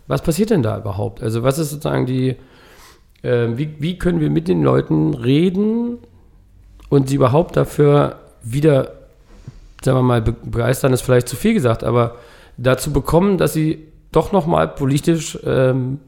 was 0.07 0.21
passiert 0.23 0.51
denn 0.51 0.63
da 0.63 0.79
überhaupt? 0.79 1.23
Also, 1.23 1.43
was 1.43 1.59
ist 1.59 1.71
sozusagen 1.71 2.05
die, 2.07 2.37
wie, 3.57 3.75
wie 3.79 3.99
können 3.99 4.21
wir 4.21 4.31
mit 4.31 4.49
den 4.49 4.63
Leuten 4.63 5.15
reden 5.15 5.99
und 6.89 7.09
sie 7.09 7.17
überhaupt 7.17 7.57
dafür 7.57 8.17
wieder, 8.43 8.93
sagen 9.83 9.99
wir 9.99 10.03
mal, 10.03 10.23
be- 10.23 10.33
begeistern 10.45 10.93
ist 10.93 11.03
vielleicht 11.03 11.29
zu 11.29 11.37
viel 11.37 11.55
gesagt, 11.55 11.85
aber 11.85 12.17
dazu 12.57 12.93
bekommen, 12.93 13.39
dass 13.39 13.53
sie 13.53 13.87
doch 14.11 14.33
nochmal 14.33 14.69
politisch 14.69 15.39
ähm, 15.45 16.01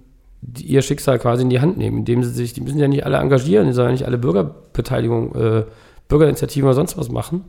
die, 0.43 0.65
ihr 0.67 0.83
Schicksal 0.83 1.19
quasi 1.19 1.43
in 1.43 1.51
die 1.51 1.61
Hand 1.61 1.79
nehmen, 1.79 1.99
indem 1.99 2.23
sie 2.23 2.31
sich, 2.31 2.53
die 2.53 2.61
müssen 2.61 2.79
ja 2.79 2.89
nicht 2.89 3.07
alle 3.07 3.17
engagieren, 3.19 3.67
die 3.67 3.73
sollen 3.73 3.89
ja 3.89 3.93
nicht 3.93 4.07
alle 4.07 4.19
Bürgerbeteiligung, 4.19 5.35
äh, 5.35 5.65
Bürgerinitiativen 6.09 6.67
oder 6.69 6.75
sonst 6.75 6.99
was 6.99 7.09
machen, 7.11 7.45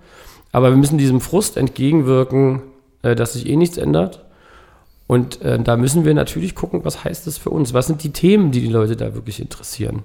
aber 0.52 0.70
wir 0.70 0.78
müssen 0.78 0.98
diesem 0.98 1.20
Frust 1.20 1.58
entgegenwirken, 1.58 2.62
äh, 3.02 3.16
dass 3.16 3.34
sich 3.34 3.50
eh 3.50 3.56
nichts 3.58 3.78
ändert. 3.78 4.25
Und 5.08 5.42
äh, 5.42 5.60
da 5.60 5.78
müssen 5.78 6.04
wir 6.06 6.14
natürlich 6.14 6.56
gucken, 6.56 6.82
was 6.84 7.04
heißt 7.04 7.28
das 7.28 7.38
für 7.38 7.52
uns? 7.52 7.74
Was 7.74 7.88
sind 7.88 8.04
die 8.04 8.12
Themen, 8.12 8.52
die 8.52 8.62
die 8.62 8.68
Leute 8.68 8.96
da 8.96 9.14
wirklich 9.14 9.40
interessieren? 9.40 10.04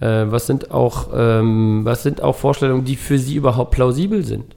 Äh, 0.00 0.26
was, 0.26 0.46
sind 0.46 0.70
auch, 0.70 1.08
ähm, 1.14 1.80
was 1.84 2.02
sind 2.02 2.22
auch 2.22 2.36
Vorstellungen, 2.36 2.84
die 2.84 2.96
für 2.96 3.18
sie 3.18 3.36
überhaupt 3.36 3.70
plausibel 3.70 4.24
sind? 4.24 4.54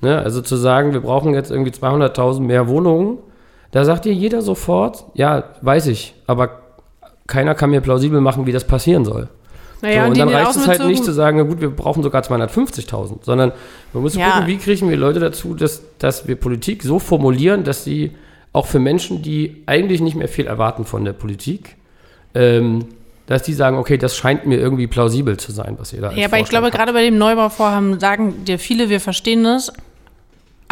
Ne? 0.00 0.18
Also 0.18 0.40
zu 0.40 0.56
sagen, 0.56 0.92
wir 0.92 1.00
brauchen 1.00 1.34
jetzt 1.34 1.50
irgendwie 1.50 1.70
200.000 1.70 2.40
mehr 2.40 2.68
Wohnungen, 2.68 3.18
da 3.70 3.84
sagt 3.84 4.04
dir 4.04 4.12
jeder 4.12 4.42
sofort, 4.42 5.04
ja, 5.14 5.44
weiß 5.62 5.86
ich, 5.86 6.14
aber 6.26 6.60
keiner 7.26 7.54
kann 7.54 7.70
mir 7.70 7.80
plausibel 7.80 8.20
machen, 8.20 8.44
wie 8.46 8.52
das 8.52 8.64
passieren 8.64 9.04
soll. 9.04 9.28
Naja, 9.80 10.02
so, 10.02 10.08
und 10.08 10.16
die 10.16 10.20
dann 10.20 10.28
reicht 10.28 10.56
es 10.56 10.66
halt 10.66 10.84
nicht 10.86 11.04
zu 11.04 11.12
sagen, 11.12 11.38
na 11.38 11.44
gut, 11.44 11.60
wir 11.60 11.70
brauchen 11.70 12.02
sogar 12.02 12.22
250.000, 12.22 13.18
sondern 13.22 13.52
man 13.92 14.02
muss 14.02 14.14
Ja. 14.14 14.30
gucken, 14.30 14.46
wie 14.46 14.56
kriegen 14.58 14.90
wir 14.90 14.96
Leute 14.96 15.20
dazu, 15.20 15.54
dass, 15.54 15.82
dass 15.98 16.28
wir 16.28 16.36
Politik 16.36 16.82
so 16.82 16.98
formulieren, 16.98 17.64
dass 17.64 17.84
sie 17.84 18.12
auch 18.52 18.66
für 18.66 18.78
Menschen, 18.78 19.22
die 19.22 19.62
eigentlich 19.66 20.00
nicht 20.00 20.14
mehr 20.14 20.28
viel 20.28 20.46
erwarten 20.46 20.84
von 20.84 21.04
der 21.04 21.12
Politik, 21.12 21.76
ähm, 22.34 22.86
dass 23.26 23.42
die 23.42 23.52
sagen, 23.54 23.78
okay, 23.78 23.96
das 23.96 24.16
scheint 24.16 24.46
mir 24.46 24.58
irgendwie 24.58 24.86
plausibel 24.86 25.36
zu 25.36 25.52
sein, 25.52 25.76
was 25.78 25.92
ihr 25.92 26.00
da 26.00 26.12
Ja, 26.12 26.26
aber 26.26 26.36
ich 26.36 26.40
Vorschlag 26.40 26.48
glaube, 26.50 26.66
habt. 26.66 26.74
gerade 26.76 26.92
bei 26.92 27.02
dem 27.04 27.18
Neubauvorhaben 27.18 27.98
sagen 28.00 28.44
dir 28.44 28.58
viele, 28.58 28.88
wir 28.90 29.00
verstehen 29.00 29.44
das, 29.44 29.72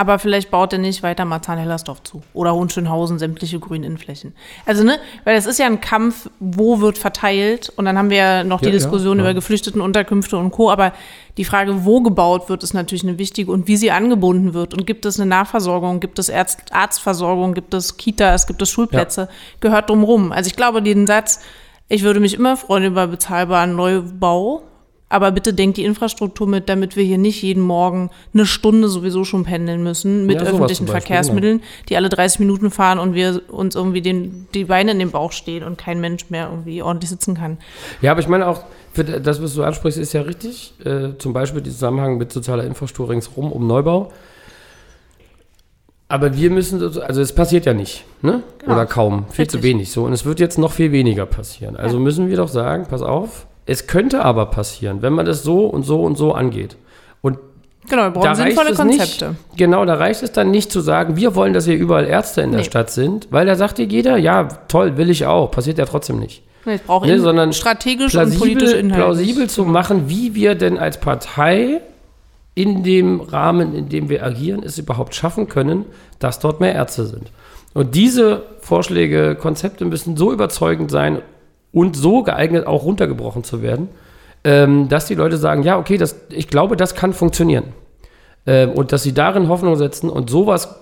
aber 0.01 0.19
vielleicht 0.19 0.51
baut 0.51 0.73
er 0.73 0.79
nicht 0.79 1.03
weiter 1.03 1.27
Marzahn-Hellersdorf 1.27 2.03
zu. 2.05 2.23
Oder 2.33 2.55
Hohenschönhausen, 2.55 3.19
sämtliche 3.19 3.59
grünen 3.59 3.85
Innenflächen. 3.85 4.35
Also, 4.65 4.83
ne, 4.83 4.99
weil 5.25 5.37
es 5.37 5.45
ist 5.45 5.59
ja 5.59 5.67
ein 5.67 5.83
Kampf, 5.83 6.31
wo 6.41 6.81
wird 6.81 6.97
verteilt. 6.97 7.71
Und 7.77 7.85
dann 7.85 7.99
haben 7.99 8.09
wir 8.09 8.17
ja 8.17 8.43
noch 8.43 8.61
die 8.61 8.65
Ja, 8.65 8.71
ja, 8.71 8.79
Diskussion 8.79 9.19
ja. 9.19 9.25
über 9.25 9.35
Geflüchtetenunterkünfte 9.35 10.39
und 10.39 10.53
Co. 10.53 10.71
Aber 10.71 10.95
die 11.37 11.45
Frage, 11.45 11.85
wo 11.85 12.01
gebaut 12.01 12.49
wird, 12.49 12.63
ist 12.63 12.73
natürlich 12.73 13.03
eine 13.03 13.19
wichtige 13.19 13.53
und 13.53 13.69
wie 13.69 13.77
sie 13.77 13.91
angebunden 13.91 14.55
wird. 14.55 14.73
Und 14.73 14.87
gibt 14.87 15.05
es 15.05 15.21
eine 15.21 15.29
Nahversorgung, 15.29 16.01
gibt 16.01 16.19
es 16.19 16.31
Arzt 16.31 16.73
Arztversorgung, 16.73 17.53
gibt 17.53 17.75
es 17.75 17.99
Kitas, 17.99 18.47
gibt 18.47 18.63
es 18.63 18.71
Schulplätze, 18.71 19.29
gehört 19.61 19.91
drumrum. 19.91 20.33
Also 20.33 20.49
ich 20.49 20.57
glaube, 20.57 20.81
den 20.81 21.07
Satz, 21.07 21.41
ich 21.89 22.05
würde 22.05 22.21
mich 22.21 22.33
immer 22.33 22.57
freuen 22.57 22.85
über 22.85 23.07
bezahlbaren 23.07 23.77
Neubau, 23.77 24.63
aber 25.11 25.33
bitte 25.33 25.53
denkt 25.53 25.77
die 25.77 25.85
Infrastruktur 25.85 26.47
mit, 26.47 26.69
damit 26.69 26.97
wir 26.97 27.05
hier 27.05 27.19
nicht 27.19 27.43
jeden 27.43 27.63
Morgen 27.63 28.11
eine 28.33 28.47
Stunde 28.47 28.89
sowieso 28.89 29.25
schon 29.25 29.45
pendeln 29.45 29.83
müssen 29.83 30.25
mit 30.25 30.41
Ja, 30.41 30.47
öffentlichen 30.47 30.87
Verkehrsmitteln, 30.87 31.63
die 31.89 31.97
alle 31.97 32.09
30 32.09 32.39
Minuten 32.39 32.71
fahren 32.71 32.99
und 32.99 33.13
wir 33.15 33.43
uns 33.49 33.75
irgendwie 33.75 34.01
den, 34.01 34.47
die 34.55 34.65
Beine 34.65 34.93
in 34.93 34.99
den 35.01 35.11
Bauch 35.11 35.33
stehen 35.33 35.65
und 35.65 35.77
kein 35.77 36.01
Mensch 36.01 36.31
mehr 36.31 36.49
irgendwie 36.49 36.81
ordentlich 36.81 37.11
sitzen 37.11 37.35
kann. 37.35 37.59
Ja, 38.01 38.13
aber 38.13 38.21
ich 38.21 38.29
meine 38.29 38.47
auch, 38.47 38.63
das, 38.95 39.43
was 39.43 39.55
du 39.55 39.63
ansprichst, 39.65 39.99
ist 39.99 40.13
ja 40.15 40.23
richtig. 40.23 40.75
Äh, 40.85 41.19
zum 41.19 41.33
Beispiel 41.33 41.61
der 41.61 41.73
Zusammenhang 41.73 42.17
mit 42.17 42.33
sozialer 42.33 42.65
Infrastruktur 42.65 43.11
ringsherum 43.11 43.53
um 43.53 43.67
Neubau. 43.67 44.13
Aber 46.09 46.37
wir 46.37 46.51
müssen, 46.51 46.81
so- 46.91 47.01
also 47.03 47.21
es 47.21 47.33
passiert 47.33 47.67
ja 47.67 47.73
nicht, 47.75 48.05
ne? 48.23 48.43
Genau. 48.59 48.73
Oder 48.75 48.87
kaum, 48.87 49.27
viel 49.31 49.47
zu 49.47 49.59
Richtig. 49.59 49.63
wenig. 49.75 49.93
So, 49.93 50.05
und 50.05 50.13
es 50.13 50.25
wird 50.25 50.41
jetzt 50.41 50.59
noch 50.59 50.73
viel 50.73 50.91
weniger 50.91 51.25
passieren. 51.27 51.77
Also 51.77 51.97
Ja. 51.99 52.03
müssen 52.03 52.29
wir 52.29 52.37
doch 52.37 52.49
sagen, 52.49 52.87
pass 52.89 53.03
auf, 53.03 53.47
es 53.71 53.87
könnte 53.87 54.25
aber 54.25 54.47
passieren, 54.47 55.01
wenn 55.03 55.13
man 55.13 55.27
das 55.27 55.43
so 55.43 55.67
und 55.67 55.85
so 55.85 56.03
und 56.03 56.17
so 56.19 56.33
angeht. 56.33 56.77
Und 57.23 57.39
Genau, 57.89 58.03
wir 58.05 58.11
brauchen 58.11 58.25
da 58.25 58.35
sinnvolle 58.35 58.71
es 58.71 58.77
Konzepte. 58.77 59.29
Nicht, 59.31 59.57
genau, 59.57 59.85
da 59.85 59.95
reicht 59.95 60.23
es 60.23 60.33
dann 60.33 60.51
nicht 60.51 60.71
zu 60.71 60.81
sagen, 60.81 61.17
wir 61.17 61.35
wollen, 61.35 61.53
dass 61.55 61.65
hier 61.65 61.77
überall 61.77 62.05
Ärzte 62.07 62.43
in 62.43 62.51
der 62.51 62.61
Nee. 62.61 62.65
Stadt 62.67 62.91
sind, 62.91 63.29
weil 63.31 63.47
da 63.47 63.55
sagt 63.57 63.79
dir 63.79 63.87
jeder, 63.87 64.17
ja, 64.17 64.45
toll, 64.69 64.97
will 64.97 65.09
ich 65.11 65.25
auch, 65.27 65.51
passiert 65.51 65.79
ja 65.79 65.87
trotzdem 65.87 66.19
nicht. 66.19 66.43
Nee, 66.67 66.75
Ich 66.75 66.83
brauche 66.83 67.07
Nee, 67.07 67.17
sondern 67.19 67.53
strategisch 67.53 68.15
und 68.15 68.39
politisch 68.39 68.71
plausibel, 68.71 68.73
inhaltlich. 68.73 68.97
plausibel 68.97 69.49
zu 69.51 69.65
machen, 69.65 70.09
wie 70.09 70.35
wir 70.35 70.55
denn 70.57 70.79
als 70.79 71.01
Partei 71.01 71.81
in 72.55 72.83
dem 72.83 73.21
Rahmen, 73.21 73.75
in 73.75 73.89
dem 73.89 74.09
wir 74.11 74.25
agieren, 74.25 74.63
es 74.65 74.77
überhaupt 74.79 75.15
schaffen 75.15 75.49
können, 75.49 75.87
dass 76.19 76.39
dort 76.39 76.61
mehr 76.61 76.75
Ärzte 76.75 77.07
sind. 77.07 77.31
Und 77.73 77.95
diese 77.95 78.43
Vorschläge, 78.61 79.37
Konzepte 79.37 79.85
müssen 79.85 80.17
so 80.17 80.33
überzeugend 80.33 80.91
sein 80.91 81.23
und 81.73 81.97
so 81.97 82.23
geeignet, 82.23 82.67
auch 82.67 82.85
runtergebrochen 82.85 83.45
zu 83.45 83.63
werden, 83.63 83.89
ähm, 84.45 84.89
dass 84.89 85.07
die 85.07 85.15
Leute 85.15 85.37
sagen, 85.37 85.63
ja, 85.63 85.79
okay, 85.79 85.97
das, 85.99 86.17
ich 86.31 86.49
glaube, 86.49 86.77
das 86.77 86.95
kann 86.95 87.13
funktionieren. 87.13 87.65
Ähm, 88.47 88.71
und 88.71 88.93
dass 88.93 89.03
sie 89.03 89.13
darin 89.13 89.49
Hoffnung 89.49 89.77
setzen 89.77 90.09
und 90.11 90.31
sowas 90.31 90.75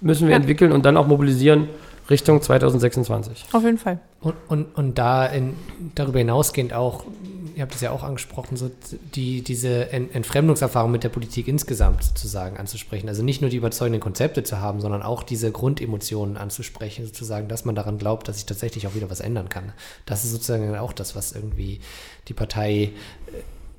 müssen 0.00 0.26
wir 0.28 0.32
Ja. 0.32 0.36
entwickeln 0.36 0.70
und 0.72 0.84
dann 0.84 0.96
auch 0.96 1.06
mobilisieren 1.06 1.68
Richtung 2.10 2.40
2026. 2.42 3.46
Auf 3.52 3.64
jeden 3.64 3.78
Fall. 3.78 3.98
Und, 4.20 4.34
und, 4.48 4.66
und 4.76 4.98
da 4.98 5.26
in, 5.26 5.54
darüber 5.94 6.18
hinausgehend 6.18 6.72
auch, 6.74 7.04
ihr 7.54 7.62
habt 7.62 7.74
es 7.74 7.80
ja 7.80 7.90
auch 7.90 8.02
angesprochen, 8.02 8.56
so 8.56 8.70
die, 9.14 9.42
diese 9.42 9.90
Ent 9.90 10.14
Entfremdungserfahrung 10.14 10.90
mit 10.90 11.04
der 11.04 11.08
Politik 11.08 11.48
insgesamt 11.48 12.02
sozusagen 12.02 12.56
anzusprechen. 12.56 13.08
Also 13.08 13.22
nicht 13.22 13.40
nur 13.40 13.50
die 13.50 13.56
überzeugenden 13.56 14.00
Konzepte 14.00 14.42
zu 14.42 14.60
haben, 14.60 14.80
sondern 14.80 15.02
auch 15.02 15.22
diese 15.22 15.52
Grundemotionen 15.52 16.36
anzusprechen, 16.36 17.06
sozusagen, 17.06 17.48
dass 17.48 17.64
man 17.64 17.74
daran 17.74 17.98
glaubt, 17.98 18.28
dass 18.28 18.36
sich 18.36 18.46
tatsächlich 18.46 18.86
auch 18.86 18.94
wieder 18.94 19.10
was 19.10 19.20
ändern 19.20 19.48
kann. 19.48 19.72
Das 20.06 20.24
ist 20.24 20.32
sozusagen 20.32 20.74
auch 20.76 20.92
das, 20.92 21.14
was 21.16 21.32
irgendwie 21.32 21.80
die 22.28 22.34
Partei. 22.34 22.92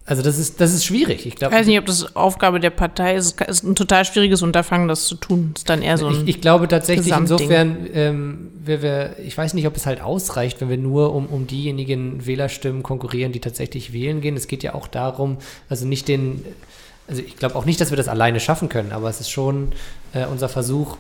Also 0.08 0.22
das 0.22 0.38
ist, 0.38 0.62
das 0.62 0.72
ist 0.72 0.86
schwierig. 0.86 1.22
Ich 1.22 1.26
Ich 1.26 1.36
glaube, 1.36 1.56
weiß 1.56 1.66
nicht, 1.66 1.80
ob 1.80 1.88
das 1.88 2.16
Aufgabe 2.16 2.60
der 2.60 2.70
Partei 2.70 3.16
ist. 3.16 3.42
Es 3.42 3.58
ist 3.58 3.64
ein 3.64 3.74
total 3.74 4.06
schwieriges 4.06 4.44
Unterfangen, 4.44 4.88
das 4.88 5.08
zu 5.08 5.16
tun. 5.16 5.54
Ist 5.56 5.68
dann 5.68 5.82
eher 5.82 5.98
so 5.98 6.08
ein. 6.08 6.14
ich, 6.14 6.36
ich 6.36 6.42
glaube 6.42 6.68
tatsächlich 6.68 7.08
Gesamtding. 7.08 7.40
insofern, 7.40 7.88
ähm, 7.94 8.52
wir, 8.64 8.84
wir, 8.84 9.16
ich 9.26 9.36
weiß 9.36 9.56
nicht, 9.56 9.66
ob 9.66 9.76
es 9.76 9.88
halt 9.88 10.02
ausreicht, 10.02 10.62
wenn 10.62 10.70
wir 10.70 10.78
nur 10.78 11.16
um, 11.16 11.26
um 11.26 11.48
diejenigen 11.48 12.24
Wählerstimmen 12.28 12.84
konkurrieren, 12.84 13.32
die 13.32 13.40
tatsächlich 13.40 13.94
wählen 13.94 14.22
gehen. 14.22 14.38
Es 14.38 14.48
geht 14.48 14.62
ja 14.62 14.76
auch 14.76 14.88
darum, 14.88 15.38
also 15.70 15.88
nicht 15.88 16.08
den, 16.08 16.46
also 17.08 17.24
ich 17.24 17.38
glaube 17.38 17.56
auch 17.56 17.66
nicht, 17.66 17.82
dass 17.82 17.90
wir 17.90 17.98
das 17.98 18.08
alleine 18.08 18.40
schaffen 18.40 18.70
können, 18.70 18.92
aber 18.92 19.10
es 19.10 19.20
ist 19.20 19.32
schon 19.32 19.72
äh, 20.14 20.26
unser 20.26 20.50
Versuch, 20.50 20.98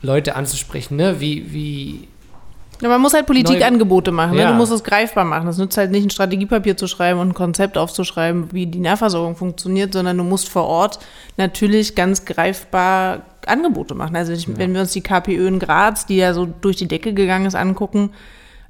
Leute 0.00 0.34
anzusprechen, 0.34 0.96
ne? 0.96 1.20
wie, 1.20 1.52
wie 1.52 2.08
Ja, 2.80 2.88
man 2.88 3.00
muss 3.00 3.14
halt 3.14 3.26
Politikangebote 3.26 4.10
machen. 4.10 4.34
Ne? 4.34 4.42
Ja. 4.42 4.50
Du 4.50 4.54
musst 4.54 4.72
es 4.72 4.82
greifbar 4.82 5.24
machen. 5.24 5.46
Es 5.48 5.58
nützt 5.58 5.76
halt 5.76 5.92
nicht, 5.92 6.04
ein 6.04 6.10
Strategiepapier 6.10 6.76
zu 6.76 6.88
schreiben 6.88 7.20
und 7.20 7.28
ein 7.28 7.34
Konzept 7.34 7.78
aufzuschreiben, 7.78 8.52
wie 8.52 8.66
die 8.66 8.80
Nahversorgung 8.80 9.36
funktioniert, 9.36 9.92
sondern 9.92 10.18
du 10.18 10.24
musst 10.24 10.48
vor 10.48 10.64
Ort 10.64 10.98
natürlich 11.36 11.94
ganz 11.94 12.24
greifbar 12.24 13.22
Angebote 13.46 13.94
machen. 13.94 14.16
Also 14.16 14.32
ich, 14.32 14.56
wenn 14.56 14.74
wir 14.74 14.80
uns 14.80 14.92
die 14.92 15.00
KPÖ 15.00 15.46
in 15.46 15.58
Graz, 15.58 16.06
die 16.06 16.16
ja 16.16 16.34
so 16.34 16.46
durch 16.46 16.76
die 16.76 16.88
Decke 16.88 17.12
gegangen 17.12 17.46
ist, 17.46 17.54
angucken, 17.54 18.10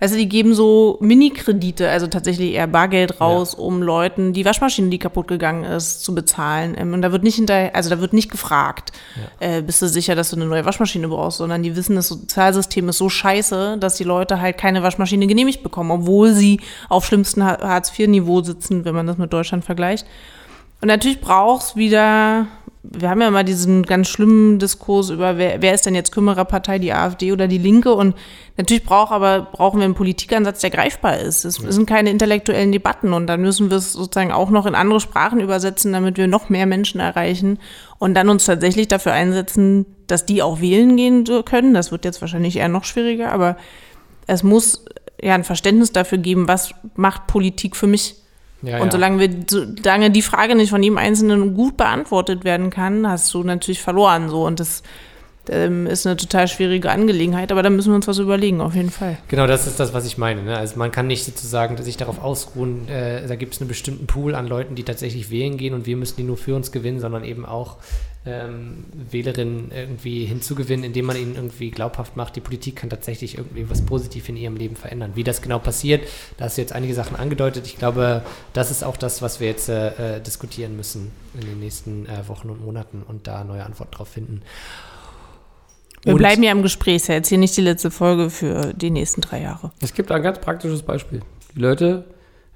also 0.03 0.17
die 0.17 0.29
geben 0.29 0.53
so 0.53 0.99
Mini-Kredite, 1.01 1.89
also 1.89 2.09
tatsächlich 2.09 2.55
eher 2.55 2.67
Bargeld 2.67 3.21
raus, 3.21 3.55
um 3.55 3.83
Leuten 3.83 4.33
die 4.33 4.45
Waschmaschine, 4.45 4.91
die 4.91 4.99
kaputt 4.99 5.29
gegangen 5.29 5.63
ist, 5.63 6.03
zu 6.03 6.13
bezahlen. 6.13 6.75
Ähm, 6.77 6.93
Und 6.93 7.03
da 7.03 7.13
wird 7.13 7.23
nicht 7.23 7.37
hinterher, 7.37 7.77
also 7.77 7.89
da 7.89 8.01
wird 8.01 8.13
nicht 8.13 8.29
gefragt, 8.29 8.91
äh, 9.39 9.63
bist 9.63 9.81
du 9.81 9.87
sicher, 9.87 10.17
dass 10.17 10.31
du 10.31 10.37
eine 10.37 10.47
neue 10.47 10.65
Waschmaschine 10.65 11.07
brauchst, 11.07 11.39
sondern 11.39 11.63
die 11.63 11.77
wissen, 11.77 11.95
das 11.95 12.09
Sozialsystem 12.09 12.89
ist 12.89 12.99
so 12.99 13.09
scheiße, 13.09 13.77
dass 13.79 13.95
die 13.95 14.03
Leute 14.03 14.41
halt 14.41 14.59
keine 14.59 14.83
Waschmaschine 14.83 15.29
genehmigt 15.29 15.63
bekommen, 15.63 15.93
obwohl 15.93 16.33
sie 16.33 16.59
auf 16.89 17.07
schlimmstem 17.07 17.45
Hartz-IV-Niveau 17.45 18.43
sitzen, 18.43 18.85
wenn 18.85 18.97
man 18.97 19.07
das 19.07 19.19
mit 19.19 19.33
Deutschland 19.33 19.65
vergleicht. 19.65 20.05
Und 20.81 20.89
natürlich 20.89 21.21
brauchst 21.21 21.77
wieder 21.77 22.49
wir 22.85 23.09
haben 23.09 23.21
ja 23.21 23.31
mal 23.31 23.45
diesen 23.45 23.85
ganz 23.85 24.09
schlimmen 24.09 24.59
Diskurs 24.59 25.11
über, 25.11 25.39
wer, 25.39 25.63
wer 25.63 25.73
ist 25.73 25.87
denn 25.87 25.95
jetzt 25.95 26.11
Kümmererpartei, 26.11 26.81
die 26.81 26.93
AfD 26.93 27.31
oder 27.33 27.47
die 27.47 27.59
Linke? 27.59 27.95
Und 27.95 28.17
natürlich 28.57 28.83
braucht 28.83 29.13
aber, 29.13 29.49
brauchen 29.53 29.79
wir 29.79 29.85
einen 29.85 29.95
Politikansatz, 29.95 30.61
der 30.61 30.71
greifbar 30.71 31.19
ist. 31.19 31.45
Es 31.45 31.57
sind 31.57 31.87
keine 31.87 32.11
intellektuellen 32.11 32.73
Debatten 32.73 33.13
und 33.13 33.29
dann 33.29 33.41
müssen 33.41 33.71
wir 33.71 33.77
es 33.77 33.93
sozusagen 33.93 34.33
auch 34.33 34.51
noch 34.51 34.67
in 34.67 34.75
andere 34.75 34.99
Sprachen 34.99 35.39
übersetzen, 35.39 35.93
damit 35.93 36.17
wir 36.17 36.27
noch 36.27 36.49
mehr 36.49 36.67
Menschen 36.67 37.01
erreichen 37.01 37.61
und 37.99 38.15
dann 38.15 38.29
uns 38.29 38.47
tatsächlich 38.47 38.89
dafür 38.89 39.13
einsetzen, 39.13 39.87
dass 40.09 40.27
die 40.27 40.43
auch 40.43 40.61
wählen 40.61 40.97
gehen 40.97 41.25
können. 41.45 41.75
Das 41.75 41.93
wird 41.93 42.05
jetzt 42.05 42.21
wahrscheinlich 42.21 42.57
eher 42.57 42.69
noch 42.69 42.85
schwieriger, 42.85 43.31
aber 43.31 43.57
es 44.27 44.43
muss 44.43 44.85
ja 45.23 45.35
ein 45.35 45.45
Verständnis 45.45 45.93
dafür 45.93 46.19
geben, 46.19 46.49
was 46.49 46.75
macht 46.97 47.29
Politik 47.29 47.77
für 47.77 47.87
mich? 47.87 48.17
Ja, 48.63 48.81
und 48.81 48.93
solange, 48.93 49.19
wir, 49.19 49.31
solange 49.49 50.11
die 50.11 50.23
Frage 50.23 50.55
nicht 50.55 50.71
von 50.71 50.83
jedem 50.83 50.99
Einzelnen 50.99 51.55
gut 51.55 51.77
beantwortet 51.77 52.45
werden 52.45 52.71
kann, 52.71 53.09
hast 53.09 53.33
du 53.35 53.43
natürlich 53.43 53.83
verloren. 53.83 54.29
So. 54.29 54.47
Und 54.47 54.61
das 54.61 54.83
ähm, 55.49 55.87
ist 55.87 56.07
eine 56.07 56.17
total 56.17 56.47
schwierige 56.49 56.91
Angelegenheit, 56.91 57.51
aber 57.51 57.63
da 57.63 57.71
müssen 57.71 57.91
wir 57.91 57.97
uns 57.97 58.07
was 58.07 58.19
überlegen, 58.19 58.61
auf 58.61 58.75
jeden 58.75 58.91
Fall. 58.91 59.19
Genau, 59.29 59.47
das 59.47 59.67
ist 59.67 59.81
das, 59.81 59.93
was 59.93 60.07
ich 60.07 60.19
meine. 60.19 60.43
Ne? 60.43 60.57
Also 60.57 60.77
man 60.77 60.93
kann 60.93 61.07
nicht 61.07 61.25
sozusagen 61.25 61.77
sich 61.83 61.97
darauf 61.97 62.23
ausruhen, 62.23 62.89
äh, 62.89 63.27
da 63.27 63.37
gibt 63.37 63.55
es 63.55 63.61
einen 63.61 63.69
bestimmten 63.69 64.07
Pool 64.07 64.35
an 64.35 64.47
Leuten, 64.47 64.75
die 64.75 64.85
tatsächlich 64.85 65.31
wählen 65.31 65.57
gehen 65.57 65.75
und 65.75 65.87
wir 65.87 65.97
müssen 65.97 66.17
die 66.17 66.23
nur 66.23 66.37
für 66.37 66.55
uns 66.55 66.71
gewinnen, 66.71 67.01
sondern 67.01 67.25
eben 67.25 67.45
auch 67.45 67.79
ähm, 68.25 68.85
Wählerinnen 68.93 69.73
irgendwie 69.73 70.25
hinzugewinnen, 70.25 70.85
indem 70.85 71.07
man 71.07 71.17
ihnen 71.17 71.35
irgendwie 71.35 71.71
glaubhaft 71.71 72.17
macht, 72.17 72.37
die 72.37 72.41
Politik 72.41 72.77
kann 72.77 72.91
tatsächlich 72.91 73.37
irgendwie 73.37 73.69
was 73.69 73.83
positiv 73.83 74.29
in 74.29 74.37
ihrem 74.37 74.57
Leben 74.57 74.77
verändern. 74.77 75.13
Wie 75.15 75.25
das 75.25 75.43
genau 75.43 75.59
passiert, 75.59 76.07
da 76.37 76.45
hast 76.45 76.57
du 76.57 76.63
jetzt 76.63 76.73
einige 76.73 76.95
Sachen 76.95 77.17
angedeutet. 77.17 77.67
Ich 77.67 77.79
glaube, 77.79 78.23
das 78.53 78.71
ist 78.71 78.85
auch 78.85 78.97
das, 78.97 79.23
was 79.23 79.41
wir 79.41 79.49
jetzt 79.49 79.69
äh, 79.69 80.17
äh 80.17 80.21
diskutieren 80.21 80.77
müssen 80.77 81.11
in 81.35 81.41
den 81.41 81.59
nächsten 81.59 82.07
äh, 82.07 82.29
Wochen 82.29 82.49
und 82.51 82.65
Monaten 82.65 83.03
und 83.07 83.27
da 83.27 83.43
neue 83.43 83.65
Antworten 83.65 83.93
drauf 83.93 84.09
finden. 84.09 84.43
Wir 86.03 86.15
und 86.15 86.19
bleiben 86.19 86.43
ja 86.43 86.51
im 86.51 86.63
Gespräch, 86.63 86.97
ist 86.97 87.09
ja 87.09 87.15
jetzt 87.15 87.29
hier 87.29 87.39
nicht 87.39 87.57
die 87.57 87.61
letzte 87.61 87.91
Folge 87.91 88.29
für 88.29 88.75
die 88.75 88.91
nächsten 88.91 89.21
drei 89.21 89.43
Jahre. 89.43 89.71
Es 89.81 89.95
gibt 89.95 90.11
ein 90.11 90.23
ganz 90.23 90.41
praktisches 90.41 90.83
Beispiel. 90.83 91.21
Die 91.55 91.61
Leute 91.61 92.05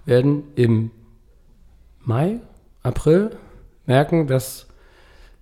werden 0.04 0.44
im 0.56 0.90
Mai, 2.04 2.40
April 2.82 3.30
merken, 3.86 4.26
dass 4.26 4.66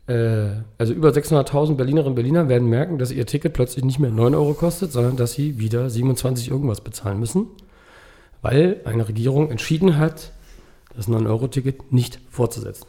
äh, 0.07 0.49
also 0.77 0.93
über 0.93 1.11
600.000 1.11 1.77
Berlinerinnen 1.77 2.11
und 2.11 2.15
Berliner 2.15 2.49
werden 2.49 2.69
merken, 2.69 2.99
dass 2.99 3.11
ihr 3.11 3.25
Ticket 3.27 3.55
plötzlich 3.55 3.85
nicht 3.85 3.99
mehr 3.99 4.11
9 4.11 4.35
Euro 4.35 4.55
kostet, 4.55 4.93
sondern 4.93 5.17
dass 5.17 5.33
sie 5.33 5.59
wieder 5.59 5.89
27 5.89 6.51
irgendwas 6.51 6.83
bezahlen 6.83 7.19
müssen, 7.19 7.47
weil 8.43 8.81
eine 8.85 9.09
Regierung 9.09 9.51
entschieden 9.51 9.97
hat, 9.97 10.33
das 10.97 11.09
9-Euro-Ticket 11.09 11.93
nicht 11.93 12.21
fortzusetzen. 12.31 12.87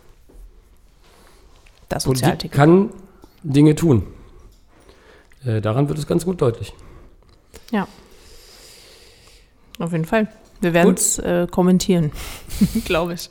Das 1.89 2.03
Sozialticket. 2.03 2.51
kann 2.51 2.89
Dinge 3.43 3.75
tun. 3.75 4.03
Äh, 5.45 5.61
daran 5.61 5.87
wird 5.87 5.99
es 5.99 6.07
ganz 6.07 6.25
gut 6.25 6.41
deutlich. 6.41 6.73
Ja. 7.71 7.87
Auf 9.79 9.91
jeden 9.91 10.05
Fall. 10.05 10.27
Wir 10.61 10.73
werden 10.73 10.93
es 10.93 11.19
äh, 11.19 11.47
kommentieren, 11.49 12.11
glaube 12.85 13.13
ich. 13.13 13.29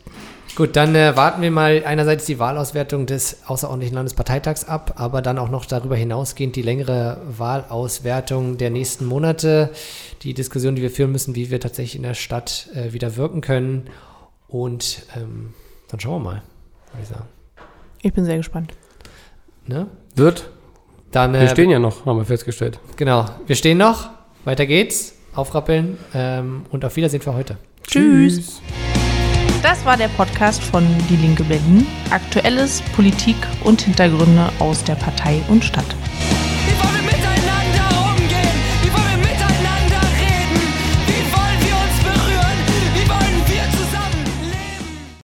Gut, 0.57 0.77
dann 0.77 0.95
äh, 0.95 1.17
warten 1.17 1.43
wir 1.43 1.51
mal 1.51 1.83
einerseits 1.85 2.27
die 2.27 2.39
Wahlauswertung 2.39 3.07
des 3.07 3.39
außerordentlichen 3.47 3.97
Landesparteitags 3.97 4.65
ab, 4.65 4.95
aber 4.97 5.21
dann 5.21 5.39
auch 5.39 5.49
noch 5.49 5.67
darüber 5.67 5.97
hinausgehend 5.97 6.55
die 6.55 6.63
längere 6.63 7.21
Wahlauswertung 7.27 8.57
der 8.57 8.71
nächsten 8.71 9.05
Monate, 9.05 9.71
die 10.23 10.33
Diskussion, 10.33 10.77
die 10.77 10.83
wir 10.83 10.93
führen 10.93 11.11
müssen, 11.11 11.35
wie 11.35 11.51
wir 11.51 11.59
tatsächlich 11.59 11.97
in 11.97 12.05
der 12.05 12.15
Stadt 12.15 12.69
äh, 12.75 12.93
wieder 12.93 13.17
wirken 13.17 13.41
können. 13.41 13.91
Und 14.47 15.03
ähm, 15.17 15.55
dann 15.89 15.99
schauen 15.99 16.23
wir 16.23 16.31
mal, 16.31 16.43
würde 16.93 17.03
ich 17.03 17.09
sagen. 17.09 17.27
Ich 18.03 18.13
bin 18.13 18.25
sehr 18.25 18.37
gespannt. 18.37 18.75
Ne? 19.67 19.89
Wird. 20.15 20.51
Dann, 21.15 21.35
äh, 21.35 21.43
wir 21.43 21.49
stehen 21.49 21.71
ja 21.71 21.79
noch, 21.79 22.05
haben 22.07 22.19
wir 22.19 22.25
festgestellt. 22.25 22.81
Genau, 22.97 23.27
wir 23.47 23.55
stehen 23.55 23.79
noch. 23.79 24.11
Weiter 24.45 24.67
geht's. 24.67 25.15
Aufrappeln 25.35 25.99
ähm, 26.15 26.67
und 26.71 26.85
auf 26.85 26.97
Wiedersehen 26.97 27.21
für 27.21 27.35
heute. 27.35 27.57
Tschüss. 27.87 28.37
Tschüss. 28.37 28.63
Das 29.63 29.85
war 29.85 29.97
der 29.97 30.09
Podcast 30.09 30.63
von 30.63 30.85
Die 31.09 31.17
Linke 31.17 31.45
Berlin. 31.45 31.87
Aktuelles, 32.11 32.83
Politik 32.95 33.37
und 33.63 33.81
Hintergründe 33.81 34.51
aus 34.59 34.85
der 34.85 34.95
Partei 34.97 35.41
und 35.49 35.65
Stadt. 35.65 35.87